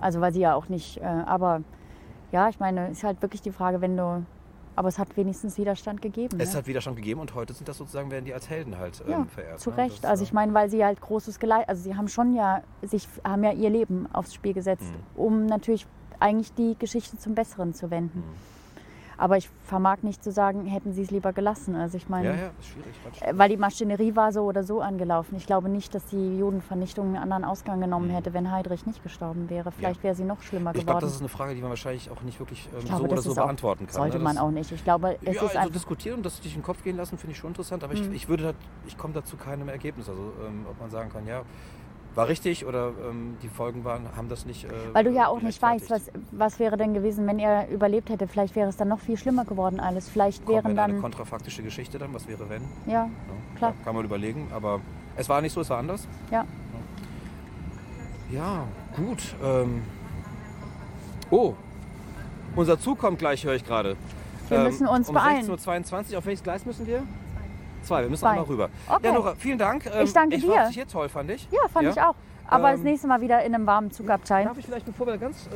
Also 0.00 0.20
weil 0.20 0.32
sie 0.32 0.40
ja 0.40 0.54
auch 0.54 0.68
nicht, 0.68 0.98
äh, 0.98 1.04
aber 1.04 1.60
ja, 2.32 2.48
ich 2.48 2.58
meine, 2.58 2.88
ist 2.90 3.04
halt 3.04 3.22
wirklich 3.22 3.42
die 3.42 3.52
Frage, 3.52 3.80
wenn 3.80 3.96
du. 3.96 4.24
Aber 4.80 4.88
es 4.88 4.98
hat 4.98 5.14
wenigstens 5.18 5.58
Widerstand 5.58 6.00
gegeben. 6.00 6.40
Es 6.40 6.52
ne? 6.54 6.58
hat 6.60 6.66
Widerstand 6.66 6.96
gegeben 6.96 7.20
und 7.20 7.34
heute 7.34 7.52
sind 7.52 7.68
das 7.68 7.76
sozusagen, 7.76 8.10
werden 8.10 8.24
die 8.24 8.32
als 8.32 8.48
Helden 8.48 8.78
halt 8.78 9.02
ähm, 9.04 9.10
ja, 9.10 9.24
verehrt. 9.26 9.60
zu 9.60 9.68
ne? 9.68 9.76
Recht. 9.76 10.02
Das, 10.04 10.10
also 10.10 10.22
äh, 10.22 10.24
ich 10.24 10.32
meine, 10.32 10.54
weil 10.54 10.70
sie 10.70 10.82
halt 10.82 11.02
großes 11.02 11.38
Geleit, 11.38 11.68
also 11.68 11.82
sie 11.82 11.96
haben 11.96 12.08
schon 12.08 12.32
ja 12.32 12.62
sich 12.80 13.06
haben 13.22 13.44
ja 13.44 13.52
ihr 13.52 13.68
Leben 13.68 14.08
aufs 14.10 14.32
Spiel 14.32 14.54
gesetzt, 14.54 14.84
Mhm. 14.84 15.20
um 15.22 15.44
natürlich 15.44 15.86
eigentlich 16.18 16.54
die 16.54 16.76
Geschichte 16.78 17.18
zum 17.18 17.34
Besseren 17.34 17.74
zu 17.74 17.90
wenden. 17.90 18.20
Mhm. 18.20 18.24
Aber 19.20 19.36
ich 19.36 19.50
vermag 19.64 19.98
nicht 20.00 20.24
zu 20.24 20.32
sagen, 20.32 20.64
hätten 20.64 20.94
sie 20.94 21.02
es 21.02 21.10
lieber 21.10 21.34
gelassen. 21.34 21.76
Also 21.76 21.98
ich 21.98 22.08
meine, 22.08 22.28
Ja, 22.30 22.34
ja, 22.36 22.50
ist 22.58 22.68
schwierig. 22.68 22.94
äh, 23.20 23.32
weil 23.36 23.50
die 23.50 23.58
Maschinerie 23.58 24.16
war 24.16 24.32
so 24.32 24.44
oder 24.44 24.64
so 24.64 24.80
angelaufen. 24.80 25.36
Ich 25.36 25.44
glaube 25.44 25.68
nicht, 25.68 25.94
dass 25.94 26.06
die 26.06 26.38
Judenvernichtung 26.38 27.08
einen 27.08 27.16
anderen 27.18 27.44
Ausgang 27.44 27.82
genommen 27.82 28.08
Mhm. 28.08 28.12
hätte, 28.14 28.32
wenn 28.32 28.50
Heydrich 28.50 28.86
nicht 28.86 29.02
gestorben 29.02 29.50
wäre. 29.50 29.72
Vielleicht 29.72 30.02
wäre 30.02 30.14
sie 30.14 30.24
noch 30.24 30.40
schlimmer 30.40 30.70
Ich 30.70 30.76
glaube, 30.76 30.86
geworden. 30.86 31.04
das 31.04 31.14
ist 31.16 31.20
eine 31.20 31.28
Frage, 31.28 31.54
die 31.54 31.60
man 31.60 31.68
wahrscheinlich 31.68 32.10
auch 32.10 32.22
nicht 32.22 32.38
wirklich 32.38 32.66
ähm, 32.72 32.78
Ich 32.78 32.86
glaube, 32.86 33.02
so 33.02 33.12
oder 33.12 33.22
so 33.22 33.34
beantworten 33.34 33.86
kann. 33.86 33.94
Sollte 33.94 34.16
ne? 34.16 34.24
man 34.24 34.38
auch 34.38 34.50
nicht. 34.50 34.72
Ich 34.72 34.82
glaube, 34.84 35.18
es 35.22 35.36
ja, 35.36 35.42
ist 35.42 35.54
also 35.56 35.68
diskutieren 35.70 36.16
und 36.16 36.22
das 36.24 36.40
durch 36.40 36.54
den 36.54 36.62
Kopf 36.62 36.82
gehen 36.82 36.96
lassen, 36.96 37.18
finde 37.18 37.32
ich 37.32 37.38
schon 37.38 37.50
interessant, 37.50 37.84
aber 37.84 37.94
Mhm. 37.94 38.00
ich, 38.12 38.22
ich 38.22 38.28
würde 38.30 38.42
da, 38.44 38.52
ich 38.86 38.96
komme 38.96 39.12
dazu 39.12 39.36
keinem 39.36 39.68
Ergebnis. 39.68 40.08
Also 40.08 40.32
ähm, 40.46 40.64
ob 40.70 40.80
man 40.80 40.88
sagen 40.88 41.10
kann, 41.10 41.26
ja, 41.26 41.42
war 42.14 42.28
richtig 42.28 42.66
oder 42.66 42.92
ähm, 43.08 43.36
die 43.42 43.48
Folgen 43.48 43.84
waren, 43.84 44.04
haben 44.16 44.28
das 44.28 44.44
nicht. 44.46 44.64
Äh, 44.64 44.68
Weil 44.92 45.04
du 45.04 45.10
ja 45.10 45.28
auch 45.28 45.40
nicht 45.42 45.60
weißt, 45.62 45.90
was, 45.90 46.10
was 46.32 46.58
wäre 46.58 46.76
denn 46.76 46.92
gewesen, 46.94 47.26
wenn 47.26 47.38
er 47.38 47.68
überlebt 47.68 48.10
hätte. 48.10 48.26
Vielleicht 48.26 48.56
wäre 48.56 48.68
es 48.68 48.76
dann 48.76 48.88
noch 48.88 49.00
viel 49.00 49.16
schlimmer 49.16 49.44
geworden 49.44 49.78
alles. 49.80 50.08
Vielleicht 50.08 50.46
wir 50.46 50.56
wären 50.56 50.72
in 50.72 50.78
eine 50.78 50.92
dann. 50.94 51.02
kontrafaktische 51.02 51.62
Geschichte 51.62 51.98
dann, 51.98 52.12
was 52.12 52.26
wäre 52.26 52.48
wenn? 52.48 52.62
Ja, 52.86 52.92
Ja, 53.04 53.10
Klar. 53.56 53.70
Ja, 53.78 53.84
kann 53.84 53.94
man 53.94 54.04
überlegen, 54.04 54.48
aber 54.54 54.80
es 55.16 55.28
war 55.28 55.40
nicht 55.40 55.52
so, 55.52 55.60
es 55.60 55.70
war 55.70 55.78
anders. 55.78 56.06
ja. 56.30 56.44
Ja, 58.32 58.64
gut. 58.94 59.34
Ähm. 59.42 59.82
Oh, 61.30 61.54
unser 62.54 62.78
Zug 62.78 62.98
kommt 62.98 63.18
gleich, 63.18 63.44
höre 63.44 63.54
ich 63.56 63.64
gerade. 63.64 63.96
Wir 64.48 64.60
müssen 64.60 64.86
uns 64.86 65.08
um 65.08 65.14
beeilen. 65.14 65.44
16.22 65.46 66.12
Uhr, 66.12 66.18
auf 66.18 66.26
welches 66.26 66.42
Gleis 66.44 66.64
müssen 66.64 66.86
wir? 66.86 67.02
Zwei, 67.82 68.02
wir 68.02 68.10
müssen 68.10 68.20
Zwei. 68.22 68.30
einmal 68.30 68.44
rüber. 68.44 68.68
Okay. 68.88 69.06
Ja, 69.06 69.12
Nora, 69.12 69.34
vielen 69.36 69.58
Dank. 69.58 69.86
Ähm, 69.86 70.04
Ich 70.04 70.12
danke 70.12 70.36
ich 70.36 70.42
dir. 70.44 70.52
fand 70.52 70.68
es 70.68 70.74
hier 70.74 70.88
toll, 70.88 71.08
fand 71.08 71.30
ich. 71.30 71.48
Ja, 71.50 71.60
fand 71.72 71.86
Ja? 71.86 71.90
ich 71.92 72.00
auch. 72.00 72.14
Aber 72.52 72.72
das 72.72 72.80
Ähm, 72.80 72.86
nächste 72.86 73.06
Mal 73.06 73.20
wieder 73.20 73.44
in 73.44 73.54
einem 73.54 73.64
warmen 73.64 73.92
Zugabteil. 73.92 74.44
Darf 74.44 74.58
ich 74.58 74.66
vielleicht, 74.66 74.84
bevor 74.84 75.06
wir 75.06 75.16
ganz, 75.18 75.46
äh, 75.46 75.50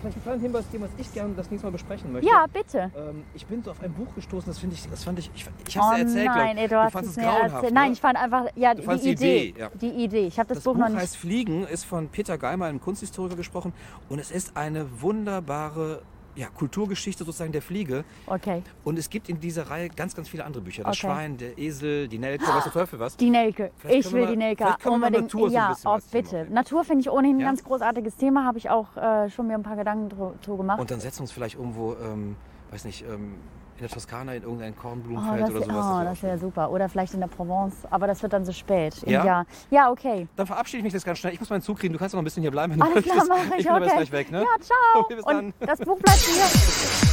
vielleicht 0.00 0.16
einen 0.16 0.22
kleinen 0.24 0.40
Hinweis 0.40 0.64
geben, 0.72 0.82
was 0.82 0.90
ich 0.98 1.14
gerne 1.14 1.32
das 1.36 1.48
nächste 1.48 1.68
Mal 1.68 1.70
besprechen 1.70 2.12
möchte? 2.12 2.28
Ja, 2.28 2.44
bitte. 2.52 2.90
Ähm, 2.96 3.22
ich 3.34 3.46
bin 3.46 3.62
so 3.62 3.70
auf 3.70 3.80
ein 3.80 3.92
Buch 3.92 4.12
gestoßen, 4.16 4.50
das 4.50 4.58
finde 4.58 4.74
ich, 4.74 4.90
das 4.90 5.04
fand 5.04 5.20
ich, 5.20 5.30
ich, 5.32 5.46
ich 5.68 5.78
Oh 5.78 5.82
habe 5.82 5.94
es 6.00 6.00
erzählt, 6.08 6.24
glaub 6.24 6.36
nein, 6.36 6.56
ey, 6.58 6.66
du 6.66 6.76
hast 6.82 6.92
fandst 6.92 7.16
es 7.16 7.22
grauenhaft. 7.24 7.54
erzählt. 7.54 7.72
ne? 7.72 7.80
Nein, 7.80 7.92
ich 7.92 8.00
fand 8.00 8.18
einfach, 8.18 8.46
ja, 8.56 8.74
Du 8.74 8.80
die 8.80 8.86
fandst 8.86 9.04
die 9.04 9.10
Idee. 9.10 9.42
Idee, 9.44 9.60
ja. 9.60 9.68
Die 9.80 9.90
Idee. 10.04 10.26
Ich 10.26 10.38
habe 10.40 10.48
das, 10.48 10.56
Das 10.58 10.64
Buch, 10.64 10.72
Buch 10.72 10.80
noch 10.80 10.88
nicht. 10.88 10.98
heißt 10.98 11.16
Fliegen, 11.18 11.64
ist 11.68 11.84
von 11.84 12.08
Peter 12.08 12.36
Geimer, 12.36 12.64
einem 12.66 12.80
Kunsthistoriker, 12.80 13.36
gesprochen. 13.36 13.72
Und 14.08 14.18
es 14.18 14.32
ist 14.32 14.56
eine 14.56 15.00
wunderbare 15.00 16.02
ja, 16.36 16.46
Kulturgeschichte 16.48 17.24
sozusagen 17.24 17.52
der 17.52 17.62
Fliege. 17.62 18.04
Okay. 18.26 18.62
Und 18.84 18.98
es 18.98 19.10
gibt 19.10 19.28
in 19.28 19.40
dieser 19.40 19.68
Reihe 19.70 19.88
ganz, 19.88 20.14
ganz 20.14 20.28
viele 20.28 20.44
andere 20.44 20.62
Bücher. 20.62 20.84
Das 20.84 20.96
Okay. 20.96 21.06
Schwein, 21.12 21.36
der 21.36 21.58
Esel, 21.58 22.08
die 22.08 22.18
Nelke, 22.18 22.44
was 22.46 22.64
der 22.64 22.72
Teufel 22.72 22.98
was. 22.98 23.16
Die 23.16 23.30
Nelke. 23.30 23.70
Vielleicht 23.78 24.06
Ich 24.06 24.12
will 24.12 24.22
wir 24.22 24.28
die 24.28 24.36
Nelke 24.36 24.64
unbedingt. 24.84 25.22
Natur 25.24 25.40
so 25.40 25.46
ein 25.46 25.52
ja, 25.52 25.68
bisschen 25.70 25.90
oh, 25.90 25.98
bitte. 26.12 26.46
Natur 26.50 26.84
finde 26.84 27.00
ich 27.02 27.10
ohnehin 27.10 27.36
ein 27.36 27.40
Ja? 27.40 27.46
ganz 27.46 27.64
großartiges 27.64 28.16
Thema. 28.16 28.44
Habe 28.44 28.58
ich 28.58 28.70
auch 28.70 28.96
äh, 28.96 29.28
schon 29.30 29.46
mir 29.46 29.54
ein 29.54 29.62
paar 29.62 29.76
Gedanken 29.76 30.10
zu 30.42 30.56
gemacht. 30.56 30.80
Und 30.80 30.90
dann 30.90 31.00
setzen 31.00 31.18
wir 31.18 31.22
uns 31.22 31.32
vielleicht 31.32 31.56
irgendwo, 31.56 31.94
ähm, 32.02 32.36
weiß 32.70 32.84
nicht, 32.84 33.04
ähm, 33.08 33.34
in 33.80 33.86
der 33.88 33.94
Toskana 33.94 34.34
in 34.34 34.42
irgendein 34.42 34.74
Oh, 34.78 34.82
Kornblumenfeld 34.82 35.42
das, 35.42 35.50
oder 35.50 35.64
sowas. 35.64 35.86
oh, 36.00 36.04
das 36.04 36.22
wäre 36.22 36.38
super. 36.38 36.70
Oder 36.70 36.88
vielleicht 36.88 37.14
in 37.14 37.20
der 37.20 37.28
Provence. 37.28 37.74
Aber 37.90 38.06
das 38.06 38.22
wird 38.22 38.32
dann 38.32 38.44
so 38.44 38.52
spät 38.52 39.02
im 39.04 39.12
Ja? 39.12 39.24
Jahr. 39.24 39.46
Ja, 39.70 39.90
okay. 39.90 40.28
Dann 40.36 40.46
verabschiede 40.46 40.78
ich 40.78 40.84
mich 40.84 40.92
jetzt 40.92 41.04
ganz 41.04 41.18
schnell. 41.18 41.32
Ich 41.32 41.40
muss 41.40 41.48
meinen 41.50 41.62
Zug 41.62 41.78
kriegen. 41.78 41.92
Du 41.94 41.98
kannst 41.98 42.14
noch 42.14 42.20
ein 42.20 42.24
bisschen 42.24 42.42
hier 42.42 42.50
bleiben. 42.50 42.72
wenn 42.74 42.80
du 42.80 42.84
Alles 42.86 43.04
klar, 43.04 43.16
möchtest. 43.16 43.28
mache 43.30 43.54
ich. 43.54 43.60
Ich 43.60 43.66
bin 43.66 43.74
aber 43.74 43.84
okay. 43.86 43.94
jetzt 43.98 44.10
gleich 44.10 44.12
weg, 44.12 44.30
ne? 44.30 44.40
Ja, 44.42 44.60
ciao. 44.60 44.76
Okay, 45.04 45.14
bis 45.16 45.24
Und 45.24 45.34
dann. 45.34 45.54
das 45.60 45.78
Buch 45.78 45.98
bleibt 45.98 46.18
hier. 46.18 47.09